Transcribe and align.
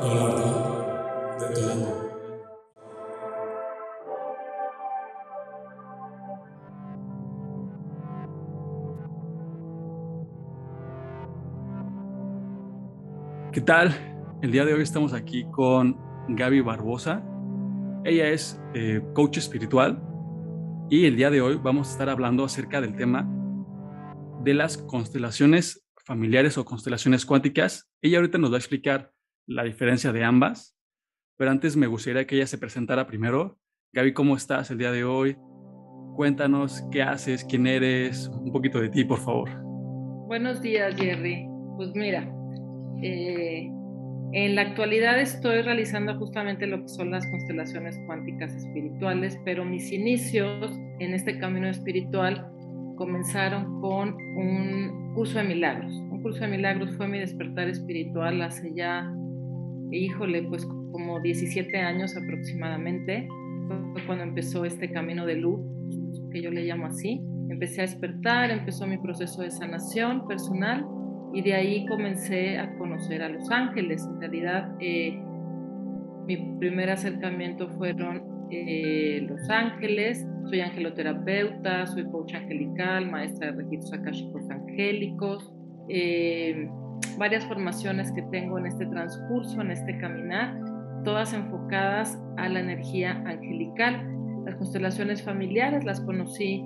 ¿Qué 0.00 0.06
tal? 13.60 13.94
El 14.40 14.52
día 14.52 14.64
de 14.64 14.72
hoy 14.72 14.80
estamos 14.80 15.12
aquí 15.12 15.44
con 15.50 15.98
Gaby 16.28 16.62
Barbosa. 16.62 17.22
Ella 18.02 18.28
es 18.28 18.58
eh, 18.72 19.02
coach 19.12 19.36
espiritual 19.36 20.02
y 20.88 21.04
el 21.04 21.16
día 21.16 21.28
de 21.28 21.42
hoy 21.42 21.60
vamos 21.62 21.88
a 21.88 21.92
estar 21.92 22.08
hablando 22.08 22.44
acerca 22.44 22.80
del 22.80 22.96
tema 22.96 23.28
de 24.42 24.54
las 24.54 24.78
constelaciones 24.78 25.86
familiares 26.06 26.56
o 26.56 26.64
constelaciones 26.64 27.26
cuánticas. 27.26 27.90
Ella 28.00 28.16
ahorita 28.16 28.38
nos 28.38 28.50
va 28.50 28.54
a 28.54 28.60
explicar 28.60 29.12
la 29.50 29.64
diferencia 29.64 30.12
de 30.12 30.22
ambas, 30.22 30.78
pero 31.36 31.50
antes 31.50 31.76
me 31.76 31.88
gustaría 31.88 32.24
que 32.24 32.36
ella 32.36 32.46
se 32.46 32.56
presentara 32.56 33.08
primero. 33.08 33.58
Gaby, 33.92 34.12
¿cómo 34.12 34.36
estás 34.36 34.70
el 34.70 34.78
día 34.78 34.92
de 34.92 35.02
hoy? 35.02 35.36
Cuéntanos 36.14 36.84
qué 36.92 37.02
haces, 37.02 37.44
quién 37.44 37.66
eres, 37.66 38.28
un 38.28 38.52
poquito 38.52 38.80
de 38.80 38.88
ti, 38.90 39.04
por 39.04 39.18
favor. 39.18 39.50
Buenos 40.28 40.62
días, 40.62 40.94
Jerry. 40.94 41.48
Pues 41.76 41.90
mira, 41.96 42.32
eh, 43.02 43.68
en 44.32 44.54
la 44.54 44.62
actualidad 44.62 45.20
estoy 45.20 45.62
realizando 45.62 46.16
justamente 46.16 46.68
lo 46.68 46.82
que 46.82 46.88
son 46.88 47.10
las 47.10 47.26
constelaciones 47.26 47.98
cuánticas 48.06 48.54
espirituales, 48.54 49.36
pero 49.44 49.64
mis 49.64 49.90
inicios 49.90 50.78
en 51.00 51.12
este 51.12 51.40
camino 51.40 51.68
espiritual 51.68 52.48
comenzaron 52.96 53.80
con 53.80 54.14
un 54.14 55.12
curso 55.16 55.38
de 55.38 55.44
milagros. 55.44 55.92
Un 55.92 56.22
curso 56.22 56.38
de 56.38 56.48
milagros 56.48 56.96
fue 56.96 57.08
mi 57.08 57.18
despertar 57.18 57.68
espiritual 57.68 58.40
hace 58.42 58.72
ya, 58.76 59.12
híjole, 59.90 60.42
pues 60.42 60.66
como 60.66 61.20
17 61.20 61.76
años 61.78 62.16
aproximadamente. 62.16 63.28
Fue 63.92 64.06
cuando 64.06 64.24
empezó 64.24 64.64
este 64.64 64.90
camino 64.90 65.26
de 65.26 65.36
luz, 65.36 65.60
que 66.32 66.42
yo 66.42 66.50
le 66.50 66.64
llamo 66.64 66.86
así. 66.86 67.20
Empecé 67.48 67.82
a 67.82 67.84
despertar, 67.84 68.50
empezó 68.50 68.86
mi 68.86 68.98
proceso 68.98 69.42
de 69.42 69.50
sanación 69.50 70.26
personal 70.26 70.86
y 71.32 71.42
de 71.42 71.54
ahí 71.54 71.86
comencé 71.86 72.58
a 72.58 72.76
conocer 72.78 73.22
a 73.22 73.28
los 73.28 73.50
ángeles. 73.50 74.06
En 74.06 74.20
realidad, 74.20 74.74
eh, 74.80 75.20
mi 76.26 76.36
primer 76.58 76.90
acercamiento 76.90 77.68
fueron 77.70 78.22
eh, 78.50 79.26
los 79.28 79.48
ángeles. 79.48 80.26
Soy 80.46 80.60
angeloterapeuta, 80.60 81.86
soy 81.86 82.04
coach 82.04 82.34
angelical, 82.34 83.10
maestra 83.10 83.52
de 83.52 83.62
registros 83.62 83.92
akashicos 83.92 84.50
angélicos. 84.50 85.52
Eh, 85.88 86.68
varias 87.18 87.44
formaciones 87.46 88.10
que 88.12 88.22
tengo 88.22 88.58
en 88.58 88.66
este 88.66 88.86
transcurso, 88.86 89.60
en 89.60 89.70
este 89.70 89.98
caminar, 89.98 90.58
todas 91.04 91.32
enfocadas 91.32 92.18
a 92.36 92.48
la 92.48 92.60
energía 92.60 93.22
angelical. 93.26 94.06
Las 94.44 94.56
constelaciones 94.56 95.22
familiares 95.22 95.84
las 95.84 96.00
conocí 96.00 96.64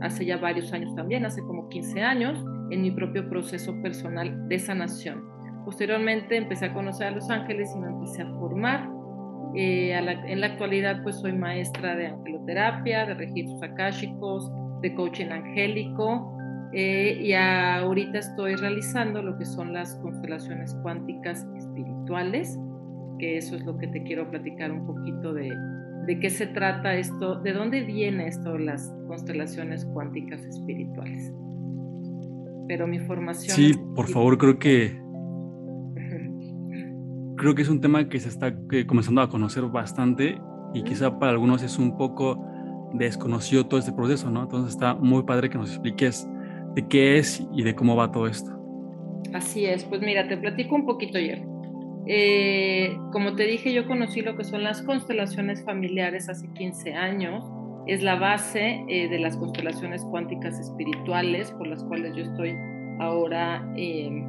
hace 0.00 0.24
ya 0.24 0.38
varios 0.38 0.72
años 0.72 0.94
también, 0.94 1.26
hace 1.26 1.42
como 1.42 1.68
15 1.68 2.02
años 2.02 2.42
en 2.70 2.82
mi 2.82 2.90
propio 2.90 3.28
proceso 3.28 3.74
personal 3.82 4.48
de 4.48 4.58
sanación. 4.58 5.22
Posteriormente 5.64 6.36
empecé 6.36 6.66
a 6.66 6.72
conocer 6.72 7.08
a 7.08 7.10
los 7.10 7.28
ángeles 7.30 7.70
y 7.74 7.80
me 7.80 7.88
empecé 7.88 8.22
a 8.22 8.26
formar. 8.26 8.88
Eh, 9.54 9.92
en 9.92 10.40
la 10.40 10.46
actualidad 10.46 11.02
pues 11.02 11.16
soy 11.16 11.32
maestra 11.32 11.96
de 11.96 12.06
angeloterapia, 12.06 13.04
de 13.04 13.14
registros 13.14 13.62
akáshicos, 13.62 14.50
de 14.80 14.94
coaching 14.94 15.26
angélico 15.26 16.39
eh, 16.72 17.18
y 17.20 17.32
ahorita 17.32 18.18
estoy 18.18 18.54
realizando 18.56 19.22
lo 19.22 19.36
que 19.36 19.44
son 19.44 19.72
las 19.72 19.96
constelaciones 19.96 20.74
cuánticas 20.82 21.46
espirituales, 21.56 22.58
que 23.18 23.36
eso 23.36 23.56
es 23.56 23.64
lo 23.64 23.76
que 23.78 23.88
te 23.88 24.02
quiero 24.02 24.30
platicar 24.30 24.72
un 24.72 24.86
poquito 24.86 25.32
de, 25.32 25.52
de 26.06 26.20
qué 26.20 26.30
se 26.30 26.46
trata 26.46 26.94
esto, 26.94 27.40
de 27.40 27.52
dónde 27.52 27.82
viene 27.82 28.28
esto 28.28 28.56
las 28.58 28.92
constelaciones 29.06 29.84
cuánticas 29.84 30.42
espirituales 30.44 31.32
pero 32.70 32.86
mi 32.86 33.00
formación... 33.00 33.56
Sí, 33.56 33.74
por 33.96 34.06
favor, 34.06 34.38
creo 34.38 34.56
que... 34.60 34.96
creo 37.36 37.52
que 37.56 37.62
es 37.62 37.68
un 37.68 37.80
tema 37.80 38.08
que 38.08 38.20
se 38.20 38.28
está 38.28 38.54
comenzando 38.86 39.22
a 39.22 39.28
conocer 39.28 39.64
bastante 39.64 40.40
y 40.72 40.84
quizá 40.84 41.18
para 41.18 41.32
algunos 41.32 41.64
es 41.64 41.80
un 41.80 41.96
poco 41.96 42.46
desconocido 42.94 43.66
todo 43.66 43.80
este 43.80 43.92
proceso, 43.92 44.30
¿no? 44.30 44.44
Entonces 44.44 44.70
está 44.70 44.94
muy 44.94 45.24
padre 45.24 45.50
que 45.50 45.58
nos 45.58 45.70
expliques 45.70 46.28
de 46.74 46.86
qué 46.88 47.18
es 47.18 47.42
y 47.54 47.62
de 47.62 47.74
cómo 47.74 47.96
va 47.96 48.10
todo 48.12 48.26
esto. 48.26 48.50
Así 49.34 49.66
es, 49.66 49.84
pues 49.84 50.00
mira, 50.00 50.26
te 50.28 50.36
platico 50.36 50.74
un 50.74 50.86
poquito 50.86 51.18
ayer. 51.18 51.42
Eh, 52.06 52.96
como 53.12 53.36
te 53.36 53.44
dije, 53.44 53.72
yo 53.72 53.86
conocí 53.86 54.22
lo 54.22 54.36
que 54.36 54.44
son 54.44 54.64
las 54.64 54.82
constelaciones 54.82 55.64
familiares 55.64 56.28
hace 56.28 56.48
15 56.54 56.94
años 56.94 57.44
es 57.86 58.02
la 58.02 58.14
base 58.14 58.84
eh, 58.88 59.08
de 59.08 59.18
las 59.18 59.36
constelaciones 59.36 60.04
cuánticas 60.04 60.58
espirituales 60.58 61.50
por 61.52 61.66
las 61.66 61.82
cuales 61.84 62.14
yo 62.14 62.22
estoy 62.22 62.54
ahora 62.98 63.68
em, 63.76 64.24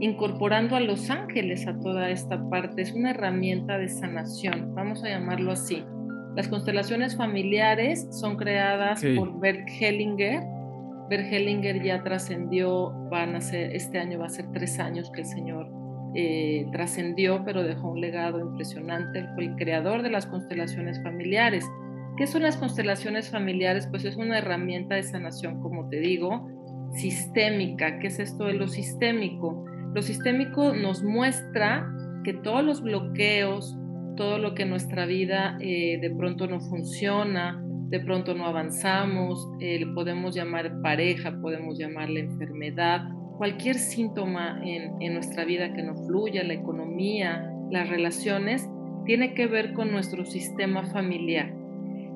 incorporando 0.00 0.76
a 0.76 0.80
los 0.80 1.10
ángeles 1.10 1.66
a 1.66 1.78
toda 1.80 2.10
esta 2.10 2.48
parte. 2.48 2.82
Es 2.82 2.92
una 2.92 3.10
herramienta 3.10 3.78
de 3.78 3.88
sanación, 3.88 4.74
vamos 4.74 5.02
a 5.04 5.08
llamarlo 5.08 5.52
así. 5.52 5.84
Las 6.36 6.48
constelaciones 6.48 7.16
familiares 7.16 8.06
son 8.10 8.36
creadas 8.36 9.02
por 9.16 9.40
Bert 9.40 9.68
Hellinger. 9.80 10.42
Bert 11.08 11.32
Hellinger 11.32 11.82
ya 11.82 12.02
trascendió, 12.02 12.90
van 13.10 13.36
a 13.36 13.40
ser, 13.40 13.74
este 13.74 13.98
año 13.98 14.18
va 14.18 14.26
a 14.26 14.30
ser 14.30 14.50
tres 14.52 14.78
años 14.78 15.10
que 15.12 15.20
el 15.20 15.26
señor 15.26 15.68
eh, 16.14 16.66
trascendió, 16.72 17.44
pero 17.44 17.62
dejó 17.62 17.90
un 17.90 18.00
legado 18.00 18.40
impresionante. 18.40 19.26
Fue 19.34 19.44
el 19.44 19.56
creador 19.56 20.02
de 20.02 20.10
las 20.10 20.26
constelaciones 20.26 21.02
familiares. 21.02 21.70
¿Qué 22.16 22.26
son 22.26 22.42
las 22.42 22.56
constelaciones 22.56 23.30
familiares? 23.30 23.86
Pues 23.88 24.04
es 24.04 24.16
una 24.16 24.38
herramienta 24.38 24.94
de 24.94 25.02
sanación, 25.02 25.60
como 25.60 25.88
te 25.88 26.00
digo, 26.00 26.48
sistémica. 26.92 27.98
¿Qué 27.98 28.06
es 28.06 28.18
esto 28.18 28.44
de 28.44 28.54
lo 28.54 28.66
sistémico? 28.66 29.64
Lo 29.94 30.02
sistémico 30.02 30.74
nos 30.74 31.02
muestra 31.02 31.86
que 32.24 32.32
todos 32.32 32.64
los 32.64 32.82
bloqueos, 32.82 33.76
todo 34.16 34.38
lo 34.38 34.54
que 34.54 34.62
en 34.62 34.70
nuestra 34.70 35.06
vida 35.06 35.58
eh, 35.60 35.98
de 36.00 36.10
pronto 36.10 36.46
no 36.46 36.60
funciona, 36.60 37.62
de 37.88 38.00
pronto 38.00 38.34
no 38.34 38.46
avanzamos, 38.46 39.48
eh, 39.60 39.86
podemos 39.94 40.34
llamar 40.34 40.80
pareja, 40.82 41.38
podemos 41.40 41.78
llamarle 41.78 42.20
enfermedad, 42.20 43.08
cualquier 43.38 43.76
síntoma 43.76 44.60
en, 44.64 45.00
en 45.00 45.14
nuestra 45.14 45.44
vida 45.44 45.72
que 45.72 45.82
no 45.82 45.94
fluya, 46.06 46.42
la 46.42 46.54
economía, 46.54 47.48
las 47.70 47.88
relaciones, 47.88 48.68
tiene 49.04 49.34
que 49.34 49.46
ver 49.46 49.72
con 49.72 49.92
nuestro 49.92 50.24
sistema 50.24 50.84
familiar. 50.84 51.54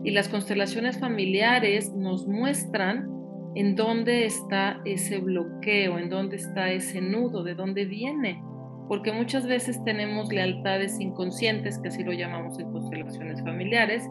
Y 0.03 0.11
las 0.11 0.29
constelaciones 0.29 0.99
familiares 0.99 1.93
nos 1.95 2.27
muestran 2.27 3.09
en 3.55 3.75
dónde 3.77 4.27
está 4.27 4.81
ese 4.85 5.19
bloqueo, 5.19 5.99
en 5.99 6.09
dónde 6.09 6.37
está 6.37 6.71
ese 6.71 7.01
nudo, 7.01 7.45
de 7.45 7.55
dónde 7.55 7.85
viene. 7.85 8.43
Porque 8.89 9.13
muchas 9.13 9.47
veces 9.47 9.83
tenemos 9.85 10.33
lealtades 10.33 10.99
inconscientes, 10.99 11.79
que 11.79 11.89
así 11.89 12.03
lo 12.03 12.13
llamamos 12.13 12.59
en 12.59 12.73
constelaciones 12.73 13.41
familiares, 13.43 14.03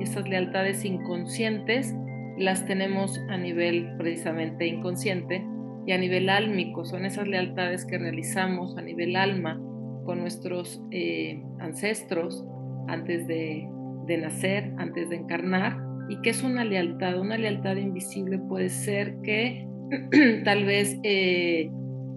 esas 0.00 0.28
lealtades 0.28 0.84
inconscientes 0.84 1.94
las 2.38 2.66
tenemos 2.66 3.18
a 3.28 3.36
nivel 3.36 3.96
precisamente 3.96 4.66
inconsciente 4.66 5.44
y 5.86 5.92
a 5.92 5.98
nivel 5.98 6.28
álmico. 6.28 6.84
Son 6.84 7.04
esas 7.04 7.26
lealtades 7.28 7.84
que 7.84 7.98
realizamos 7.98 8.76
a 8.76 8.82
nivel 8.82 9.16
alma 9.16 9.60
con 10.04 10.20
nuestros 10.20 10.82
eh, 10.90 11.42
ancestros 11.58 12.44
antes 12.88 13.26
de 13.26 13.68
nacer, 14.06 14.72
antes 14.78 15.10
de 15.10 15.16
encarnar, 15.16 15.86
y 16.08 16.20
que 16.20 16.30
es 16.30 16.42
una 16.42 16.64
lealtad. 16.64 17.18
Una 17.18 17.36
lealtad 17.36 17.76
invisible 17.76 18.38
puede 18.38 18.68
ser 18.68 19.16
que 19.22 19.66
tal 20.44 20.64
vez 20.64 20.98
eh, 21.02 21.70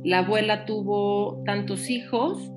la 0.04 0.20
abuela 0.20 0.66
tuvo 0.66 1.44
tantos 1.46 1.90
hijos 1.90 2.52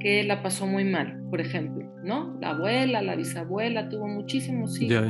que 0.00 0.22
la 0.24 0.42
pasó 0.42 0.66
muy 0.66 0.84
mal, 0.84 1.17
por 1.30 1.40
ejemplo, 1.40 1.84
¿no? 2.02 2.36
La 2.40 2.50
abuela, 2.50 3.02
la 3.02 3.16
bisabuela 3.16 3.88
tuvo 3.88 4.06
muchísimos 4.06 4.80
hijos, 4.80 5.04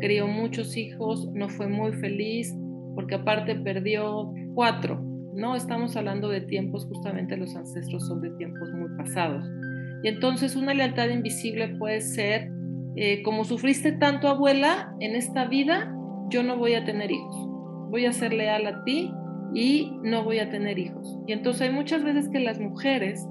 crió 0.00 0.26
muchos 0.26 0.76
hijos, 0.76 1.30
no 1.32 1.48
fue 1.48 1.68
muy 1.68 1.92
feliz, 1.92 2.54
porque 2.94 3.16
aparte 3.16 3.54
perdió 3.54 4.32
cuatro, 4.54 5.00
¿no? 5.34 5.56
Estamos 5.56 5.96
hablando 5.96 6.28
de 6.28 6.40
tiempos, 6.40 6.86
justamente 6.86 7.36
los 7.36 7.54
ancestros 7.56 8.06
son 8.06 8.20
de 8.20 8.30
tiempos 8.30 8.70
muy 8.72 8.88
pasados. 8.96 9.44
Y 10.02 10.08
entonces 10.08 10.56
una 10.56 10.74
lealtad 10.74 11.08
invisible 11.08 11.68
puede 11.78 12.00
ser 12.00 12.50
eh, 12.96 13.22
como 13.22 13.44
sufriste 13.44 13.92
tanto 13.92 14.28
abuela 14.28 14.94
en 15.00 15.16
esta 15.16 15.46
vida, 15.46 15.92
yo 16.30 16.42
no 16.42 16.56
voy 16.56 16.74
a 16.74 16.84
tener 16.84 17.10
hijos. 17.10 17.36
Voy 17.90 18.06
a 18.06 18.12
ser 18.12 18.32
leal 18.32 18.66
a 18.66 18.84
ti 18.84 19.12
y 19.52 19.92
no 20.02 20.24
voy 20.24 20.38
a 20.38 20.50
tener 20.50 20.78
hijos. 20.78 21.18
Y 21.26 21.32
entonces 21.32 21.62
hay 21.62 21.74
muchas 21.74 22.04
veces 22.04 22.28
que 22.28 22.40
las 22.40 22.60
mujeres 22.60 23.26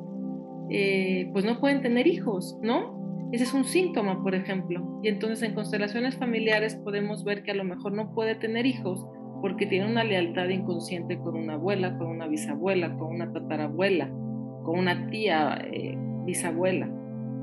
eh, 0.69 1.29
pues 1.33 1.45
no 1.45 1.59
pueden 1.59 1.81
tener 1.81 2.07
hijos, 2.07 2.57
¿no? 2.61 3.03
Ese 3.31 3.45
es 3.45 3.53
un 3.53 3.65
síntoma, 3.65 4.21
por 4.21 4.35
ejemplo. 4.35 4.99
Y 5.01 5.07
entonces 5.07 5.41
en 5.41 5.55
constelaciones 5.55 6.15
familiares 6.17 6.75
podemos 6.75 7.23
ver 7.23 7.43
que 7.43 7.51
a 7.51 7.55
lo 7.55 7.63
mejor 7.63 7.93
no 7.93 8.13
puede 8.13 8.35
tener 8.35 8.65
hijos 8.65 9.05
porque 9.41 9.65
tiene 9.65 9.87
una 9.87 10.03
lealtad 10.03 10.47
inconsciente 10.49 11.17
con 11.17 11.35
una 11.35 11.55
abuela, 11.55 11.97
con 11.97 12.07
una 12.07 12.27
bisabuela, 12.27 12.95
con 12.95 13.15
una 13.15 13.33
tatarabuela, 13.33 14.07
con 14.63 14.79
una 14.79 15.07
tía, 15.07 15.65
eh, 15.71 15.97
bisabuela. 16.25 16.89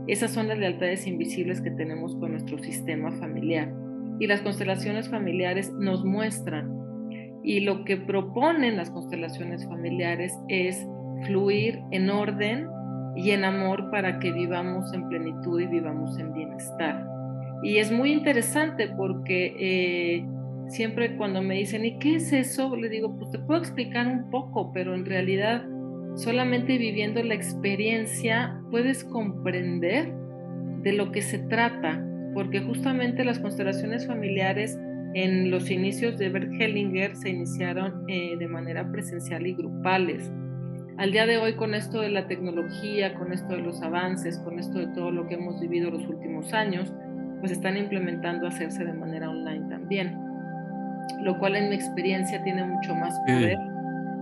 Esas 0.06 0.30
son 0.30 0.48
las 0.48 0.58
lealtades 0.58 1.06
invisibles 1.06 1.60
que 1.60 1.70
tenemos 1.70 2.16
con 2.16 2.30
nuestro 2.32 2.58
sistema 2.58 3.10
familiar. 3.12 3.74
Y 4.18 4.26
las 4.28 4.40
constelaciones 4.42 5.10
familiares 5.10 5.72
nos 5.72 6.04
muestran. 6.04 6.72
Y 7.42 7.60
lo 7.60 7.84
que 7.84 7.96
proponen 7.96 8.76
las 8.76 8.90
constelaciones 8.90 9.66
familiares 9.66 10.32
es 10.48 10.86
fluir 11.26 11.80
en 11.90 12.10
orden 12.10 12.66
y 13.16 13.30
en 13.30 13.44
amor 13.44 13.90
para 13.90 14.18
que 14.18 14.32
vivamos 14.32 14.92
en 14.92 15.08
plenitud 15.08 15.60
y 15.60 15.66
vivamos 15.66 16.18
en 16.18 16.32
bienestar. 16.32 17.06
Y 17.62 17.76
es 17.76 17.92
muy 17.92 18.12
interesante 18.12 18.88
porque 18.88 19.54
eh, 19.58 20.26
siempre 20.68 21.16
cuando 21.16 21.42
me 21.42 21.54
dicen, 21.54 21.84
¿y 21.84 21.98
qué 21.98 22.16
es 22.16 22.32
eso? 22.32 22.74
Le 22.76 22.88
digo, 22.88 23.16
pues 23.18 23.30
te 23.30 23.38
puedo 23.38 23.60
explicar 23.60 24.06
un 24.06 24.30
poco, 24.30 24.72
pero 24.72 24.94
en 24.94 25.04
realidad 25.04 25.64
solamente 26.14 26.78
viviendo 26.78 27.22
la 27.22 27.34
experiencia 27.34 28.60
puedes 28.70 29.04
comprender 29.04 30.12
de 30.82 30.92
lo 30.92 31.12
que 31.12 31.22
se 31.22 31.38
trata, 31.38 32.04
porque 32.34 32.60
justamente 32.60 33.24
las 33.24 33.38
constelaciones 33.38 34.06
familiares 34.06 34.78
en 35.14 35.50
los 35.50 35.70
inicios 35.70 36.16
de 36.18 36.28
Bert 36.28 36.52
Hellinger 36.58 37.16
se 37.16 37.30
iniciaron 37.30 38.04
eh, 38.08 38.36
de 38.38 38.48
manera 38.48 38.90
presencial 38.90 39.46
y 39.46 39.54
grupales. 39.54 40.30
Al 41.00 41.12
día 41.12 41.24
de 41.24 41.38
hoy, 41.38 41.54
con 41.54 41.72
esto 41.74 42.02
de 42.02 42.10
la 42.10 42.26
tecnología, 42.26 43.14
con 43.14 43.32
esto 43.32 43.54
de 43.54 43.62
los 43.62 43.80
avances, 43.80 44.38
con 44.40 44.58
esto 44.58 44.80
de 44.80 44.88
todo 44.88 45.10
lo 45.10 45.26
que 45.26 45.36
hemos 45.36 45.58
vivido 45.58 45.90
los 45.90 46.06
últimos 46.06 46.52
años, 46.52 46.92
pues 47.38 47.52
están 47.52 47.78
implementando 47.78 48.46
hacerse 48.46 48.84
de 48.84 48.92
manera 48.92 49.30
online 49.30 49.66
también, 49.70 50.14
lo 51.22 51.38
cual 51.38 51.56
en 51.56 51.70
mi 51.70 51.74
experiencia 51.74 52.42
tiene 52.44 52.64
mucho 52.66 52.94
más 52.94 53.18
poder 53.20 53.56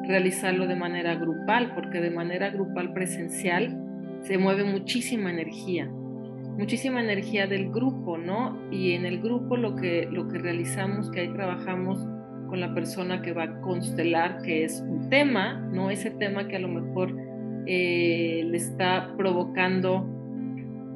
realizarlo 0.06 0.69
de 0.69 0.76
manera 0.76 1.16
grupal, 1.16 1.75
porque 1.75 2.00
de 2.00 2.10
manera 2.10 2.50
grupal 2.50 2.92
presencial 2.92 3.76
se 4.22 4.38
mueve 4.38 4.62
muchísima 4.62 5.32
energía, 5.32 5.86
muchísima 5.86 7.00
energía 7.02 7.48
del 7.48 7.72
grupo, 7.72 8.19
¿no? 8.19 8.56
Y 8.70 8.92
en 8.92 9.04
el 9.04 9.20
grupo 9.20 9.56
lo 9.56 9.75
que, 9.75 10.06
lo 10.12 10.28
que 10.28 10.38
realizamos, 10.38 11.10
que 11.10 11.22
ahí 11.22 11.32
trabajamos 11.32 12.06
con 12.49 12.61
la 12.61 12.75
persona 12.75 13.23
que 13.23 13.33
va 13.33 13.45
a 13.45 13.61
constelar, 13.61 14.43
que 14.43 14.65
es 14.65 14.83
un 14.87 15.09
tema, 15.09 15.55
¿no? 15.73 15.91
Ese 15.91 16.11
tema 16.11 16.49
que 16.49 16.56
a 16.56 16.61
lo 16.61 16.69
mejor 16.69 17.15
eh, 17.67 18.43
le 18.47 18.56
está 18.56 19.15
provocando 19.17 20.06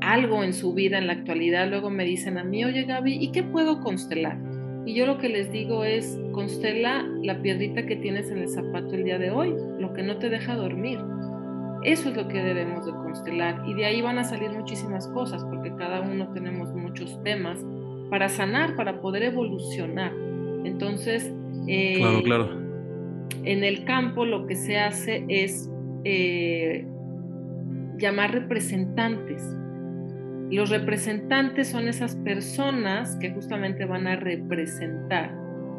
algo 0.00 0.42
en 0.42 0.52
su 0.52 0.74
vida 0.74 0.98
en 0.98 1.06
la 1.06 1.12
actualidad, 1.12 1.68
luego 1.68 1.90
me 1.90 2.04
dicen 2.04 2.38
a 2.38 2.44
mí, 2.44 2.64
oye 2.64 2.84
Gaby, 2.84 3.18
¿y 3.20 3.30
qué 3.30 3.42
puedo 3.42 3.80
constelar? 3.80 4.38
Y 4.84 4.94
yo 4.94 5.06
lo 5.06 5.18
que 5.18 5.28
les 5.28 5.52
digo 5.52 5.84
es, 5.84 6.18
constela 6.32 7.06
la 7.22 7.40
piedrita 7.40 7.86
que 7.86 7.96
tienes 7.96 8.30
en 8.30 8.38
el 8.38 8.48
zapato 8.48 8.94
el 8.94 9.04
día 9.04 9.18
de 9.18 9.30
hoy, 9.30 9.54
lo 9.78 9.92
que 9.92 10.02
no 10.02 10.18
te 10.18 10.28
deja 10.28 10.56
dormir. 10.56 10.98
Eso 11.84 12.08
es 12.08 12.16
lo 12.16 12.26
que 12.28 12.42
debemos 12.42 12.86
de 12.86 12.92
constelar 12.92 13.62
y 13.66 13.74
de 13.74 13.86
ahí 13.86 14.02
van 14.02 14.18
a 14.18 14.24
salir 14.24 14.50
muchísimas 14.50 15.06
cosas 15.08 15.44
porque 15.44 15.74
cada 15.76 16.00
uno 16.00 16.32
tenemos 16.32 16.72
muchos 16.74 17.20
temas 17.22 17.64
para 18.10 18.28
sanar, 18.28 18.76
para 18.76 19.00
poder 19.00 19.22
evolucionar. 19.24 20.12
Entonces, 20.64 21.32
eh, 21.66 21.94
claro, 21.96 22.22
claro. 22.22 22.48
en 23.44 23.64
el 23.64 23.84
campo 23.84 24.24
lo 24.24 24.46
que 24.46 24.56
se 24.56 24.78
hace 24.78 25.24
es 25.28 25.70
eh, 26.04 26.86
llamar 27.98 28.32
representantes 28.32 29.42
los 30.52 30.68
representantes 30.68 31.68
son 31.68 31.88
esas 31.88 32.14
personas 32.14 33.16
que 33.16 33.30
justamente 33.30 33.86
van 33.86 34.06
a 34.06 34.16
representar 34.16 35.34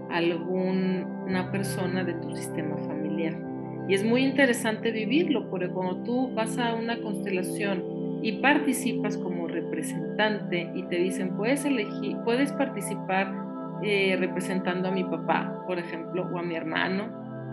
a 0.10 0.18
alguna 0.18 1.52
persona 1.52 2.04
de 2.04 2.16
tu 2.16 2.36
sistema 2.36 2.76
familiar. 2.80 3.40
Y 3.88 3.94
es 3.94 4.04
muy 4.04 4.24
interesante 4.24 4.92
vivirlo, 4.92 5.48
porque 5.52 5.68
cuando 5.68 5.98
tú 6.04 6.34
vas 6.34 6.58
a 6.58 6.74
una 6.74 7.00
constelación 7.02 7.84
y 8.24 8.40
participas 8.42 9.16
como 9.16 9.48
representante 9.48 10.68
y 10.74 10.82
te 10.88 10.96
dicen, 10.96 11.38
puedes 11.38 11.64
elegir, 11.66 12.18
puedes 12.26 12.52
participar 12.54 13.32
eh, 13.82 14.16
representando 14.20 14.90
a 14.90 14.92
mi 14.92 15.04
papá, 15.04 15.64
por 15.68 15.80
ejemplo, 15.80 16.30
o 16.32 16.38
a 16.38 16.44
mi 16.44 16.56
hermano, 16.56 17.10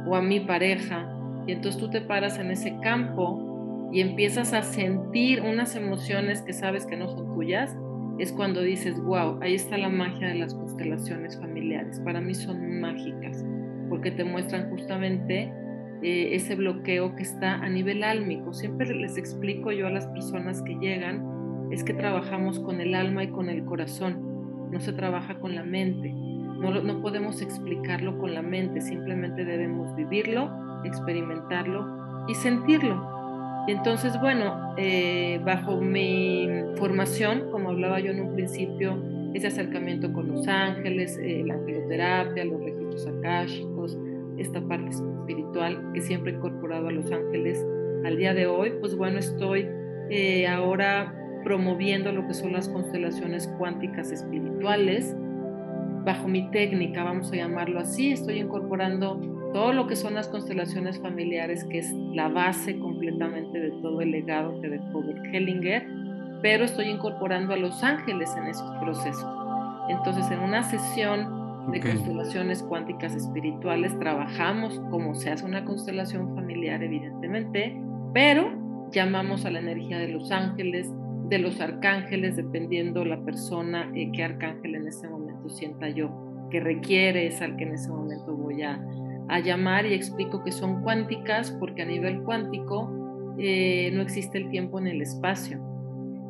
o 0.07 0.15
a 0.15 0.23
mi 0.23 0.41
pareja, 0.41 1.09
y 1.47 1.53
entonces 1.53 1.81
tú 1.81 1.91
te 1.91 2.01
paras 2.01 2.39
en 2.39 2.51
ese 2.51 2.77
campo 2.83 3.89
y 3.93 4.01
empiezas 4.01 4.53
a 4.53 4.63
sentir 4.63 5.41
unas 5.41 5.75
emociones 5.75 6.43
que 6.43 6.53
sabes 6.53 6.87
que 6.87 6.97
no 6.97 7.09
son 7.09 7.35
tuyas, 7.35 7.77
es 8.19 8.33
cuando 8.33 8.61
dices, 8.61 9.01
wow, 9.03 9.39
ahí 9.41 9.55
está 9.55 9.79
la 9.79 9.89
magia 9.89 10.29
de 10.29 10.35
las 10.35 10.55
constelaciones 10.55 11.39
familiares. 11.39 12.01
Para 12.01 12.21
mí 12.21 12.35
son 12.35 12.81
mágicas, 12.81 13.45
porque 13.89 14.11
te 14.11 14.25
muestran 14.25 14.69
justamente 14.71 15.53
eh, 16.03 16.35
ese 16.35 16.55
bloqueo 16.55 17.17
que 17.17 17.23
está 17.23 17.55
a 17.55 17.69
nivel 17.69 18.05
álmico. 18.05 18.53
Siempre 18.53 18.95
les 18.95 19.17
explico 19.17 19.73
yo 19.73 19.87
a 19.87 19.91
las 19.91 20.07
personas 20.09 20.63
que 20.63 20.75
llegan, 20.75 21.25
es 21.73 21.83
que 21.83 21.95
trabajamos 21.95 22.61
con 22.61 22.81
el 22.81 22.95
alma 22.95 23.25
y 23.25 23.29
con 23.29 23.49
el 23.49 23.65
corazón, 23.65 24.30
no 24.71 24.81
se 24.81 24.93
trabaja 24.93 25.39
con 25.39 25.55
la 25.55 25.63
mente. 25.63 26.11
No, 26.11 26.71
no 26.83 27.01
podemos 27.01 27.41
explicarlo 27.43 28.19
con 28.19 28.35
la 28.35 28.43
mente, 28.43 28.81
simplemente 28.81 29.45
debemos 29.45 29.95
vivirlo, 29.97 30.51
experimentarlo 30.85 32.25
y 32.29 32.35
sentirlo. 32.35 33.21
Entonces, 33.67 34.19
bueno, 34.21 34.75
eh, 34.77 35.41
bajo 35.45 35.81
mi 35.81 36.49
formación, 36.77 37.51
como 37.51 37.71
hablaba 37.71 38.01
yo 38.01 38.11
en 38.11 38.21
un 38.21 38.35
principio, 38.35 38.97
ese 39.35 39.47
acercamiento 39.47 40.13
con 40.13 40.29
los 40.29 40.49
ángeles, 40.49 41.19
eh, 41.23 41.43
la 41.47 41.55
angeloterapia, 41.55 42.45
los 42.45 42.61
registros 42.61 43.07
akáshicos, 43.07 43.99
esta 44.39 44.61
parte 44.63 44.91
espiritual 44.91 45.93
que 45.93 46.01
siempre 46.01 46.33
he 46.33 46.35
incorporado 46.37 46.89
a 46.89 46.93
los 46.93 47.11
ángeles 47.13 47.65
al 48.05 48.17
día 48.17 48.35
de 48.35 48.47
hoy, 48.47 48.73
pues 48.81 48.97
bueno, 48.97 49.19
estoy 49.19 49.69
eh, 50.09 50.49
ahora 50.49 51.15
promoviendo 51.45 52.13
lo 52.13 52.27
que 52.27 52.35
son 52.35 52.53
las 52.53 52.69
constelaciones 52.69 53.49
cuánticas 53.59 54.11
espirituales. 54.11 55.17
Bajo 56.05 56.29
mi 56.29 56.51
técnica, 56.51 57.05
vamos 57.05 57.33
a 57.33 57.37
llamarlo 57.37 57.81
así, 57.81 58.13
estoy 58.13 58.39
incorporando 58.39 59.21
todo 59.53 59.73
lo 59.73 59.87
que 59.87 59.97
son 59.97 60.15
las 60.15 60.29
constelaciones 60.29 60.99
familiares, 61.01 61.65
que 61.65 61.79
es 61.79 61.93
la 61.93 62.29
base 62.29 62.79
completamente 62.79 63.59
de 63.59 63.71
todo 63.83 64.01
el 64.01 64.13
legado 64.13 64.61
que 64.61 64.69
dejó 64.69 65.03
Bert 65.03 65.25
Hellinger, 65.33 65.87
pero 66.43 66.65
estoy 66.65 66.87
incorporando 66.87 67.53
a 67.53 67.57
los 67.57 67.83
ángeles 67.83 68.35
en 68.37 68.47
esos 68.47 68.71
procesos. 68.81 69.27
Entonces, 69.89 70.31
en 70.31 70.41
una 70.41 70.63
sesión 70.63 71.73
de 71.73 71.81
constelaciones 71.81 72.63
cuánticas 72.63 73.15
espirituales, 73.15 73.97
trabajamos 73.99 74.81
como 74.91 75.15
se 75.15 75.31
hace 75.31 75.45
una 75.45 75.65
constelación 75.65 76.35
familiar, 76.35 76.83
evidentemente, 76.83 77.81
pero 78.14 78.53
llamamos 78.91 79.45
a 79.45 79.50
la 79.50 79.61
energía 79.61 79.99
de 79.99 80.09
los 80.09 80.31
ángeles, 80.31 80.93
de 81.31 81.39
los 81.39 81.61
arcángeles, 81.61 82.37
dependiendo 82.37 83.05
la 83.05 83.25
persona, 83.25 83.91
eh, 83.95 84.11
qué 84.13 84.25
arcángel 84.25 84.75
en 84.75 84.89
ese 84.89 85.09
momento 85.09 85.49
sienta 85.49 85.89
yo 85.89 86.11
que 86.51 86.59
requiere, 86.59 87.29
es 87.29 87.41
al 87.41 87.57
que 87.57 87.63
en 87.65 87.75
ese 87.75 87.89
momento 87.89 88.37
voy 88.37 88.63
a, 88.63 88.85
llamar 89.45 89.87
y 89.87 89.95
explico 89.95 90.43
que 90.43 90.51
son 90.51 90.83
cuánticas 90.83 91.53
porque 91.53 91.83
a 91.83 91.85
nivel 91.85 92.21
cuántico 92.25 92.91
eh, 93.39 93.93
no 93.95 94.03
existe 94.03 94.39
el 94.39 94.51
tiempo 94.51 94.81
en 94.81 94.89
el 94.89 95.01
espacio. 95.01 95.61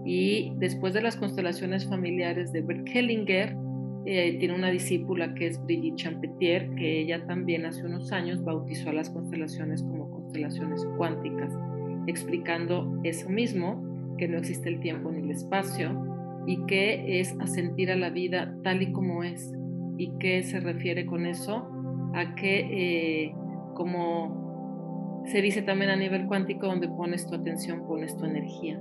Y 0.04 0.52
después 0.56 0.92
de 0.92 1.00
las 1.00 1.16
constelaciones 1.16 1.88
familiares 1.88 2.52
de 2.52 2.60
Bert 2.60 2.86
Hellinger, 2.86 3.56
eh, 4.04 4.36
tiene 4.38 4.54
una 4.54 4.70
discípula 4.70 5.32
que 5.32 5.46
es 5.46 5.64
Brigitte 5.64 5.96
Champetier, 5.96 6.74
que 6.74 7.00
ella 7.00 7.24
también 7.26 7.64
hace 7.64 7.86
unos 7.86 8.12
años 8.12 8.44
bautizó 8.44 8.90
a 8.90 8.92
las 8.92 9.08
constelaciones 9.08 9.82
como 9.82 10.10
constelaciones 10.10 10.86
cuánticas, 10.98 11.58
explicando 12.06 13.00
eso 13.02 13.30
mismo, 13.30 13.89
que 14.20 14.28
no 14.28 14.38
existe 14.38 14.68
el 14.68 14.78
tiempo 14.78 15.10
ni 15.10 15.22
el 15.22 15.30
espacio 15.32 16.44
y 16.46 16.64
que 16.66 17.20
es 17.20 17.34
asentir 17.40 17.90
a 17.90 17.96
la 17.96 18.10
vida 18.10 18.54
tal 18.62 18.82
y 18.82 18.92
como 18.92 19.24
es. 19.24 19.52
¿Y 19.98 20.12
qué 20.18 20.42
se 20.42 20.60
refiere 20.60 21.04
con 21.06 21.26
eso? 21.26 21.68
a 22.14 22.34
que, 22.34 23.24
eh, 23.26 23.34
como 23.74 25.22
se 25.26 25.42
dice 25.42 25.62
también 25.62 25.90
a 25.90 25.96
nivel 25.96 26.26
cuántico, 26.26 26.66
donde 26.66 26.88
pones 26.88 27.26
tu 27.26 27.34
atención, 27.34 27.86
pones 27.86 28.16
tu 28.16 28.24
energía. 28.24 28.80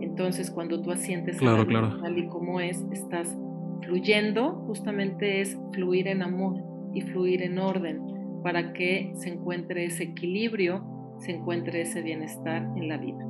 Entonces, 0.00 0.50
cuando 0.50 0.80
tú 0.80 0.90
asientes 0.90 1.38
claro, 1.38 1.66
claro. 1.66 2.00
tal 2.00 2.18
y 2.18 2.26
como 2.26 2.60
es, 2.60 2.84
estás 2.92 3.36
fluyendo, 3.82 4.52
justamente 4.66 5.40
es 5.40 5.58
fluir 5.72 6.08
en 6.08 6.22
amor 6.22 6.56
y 6.94 7.02
fluir 7.02 7.42
en 7.42 7.58
orden 7.58 8.00
para 8.42 8.72
que 8.72 9.12
se 9.14 9.30
encuentre 9.30 9.84
ese 9.84 10.04
equilibrio, 10.04 10.84
se 11.18 11.32
encuentre 11.32 11.82
ese 11.82 12.02
bienestar 12.02 12.66
en 12.76 12.88
la 12.88 12.96
vida. 12.96 13.26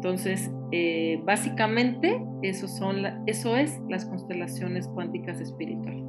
Entonces, 0.00 0.50
eh, 0.72 1.20
básicamente, 1.26 2.24
eso, 2.40 2.66
son 2.68 3.04
eso 3.26 3.54
es 3.54 3.78
las 3.90 4.06
constelaciones 4.06 4.88
cuánticas 4.88 5.42
espirituales. 5.42 6.02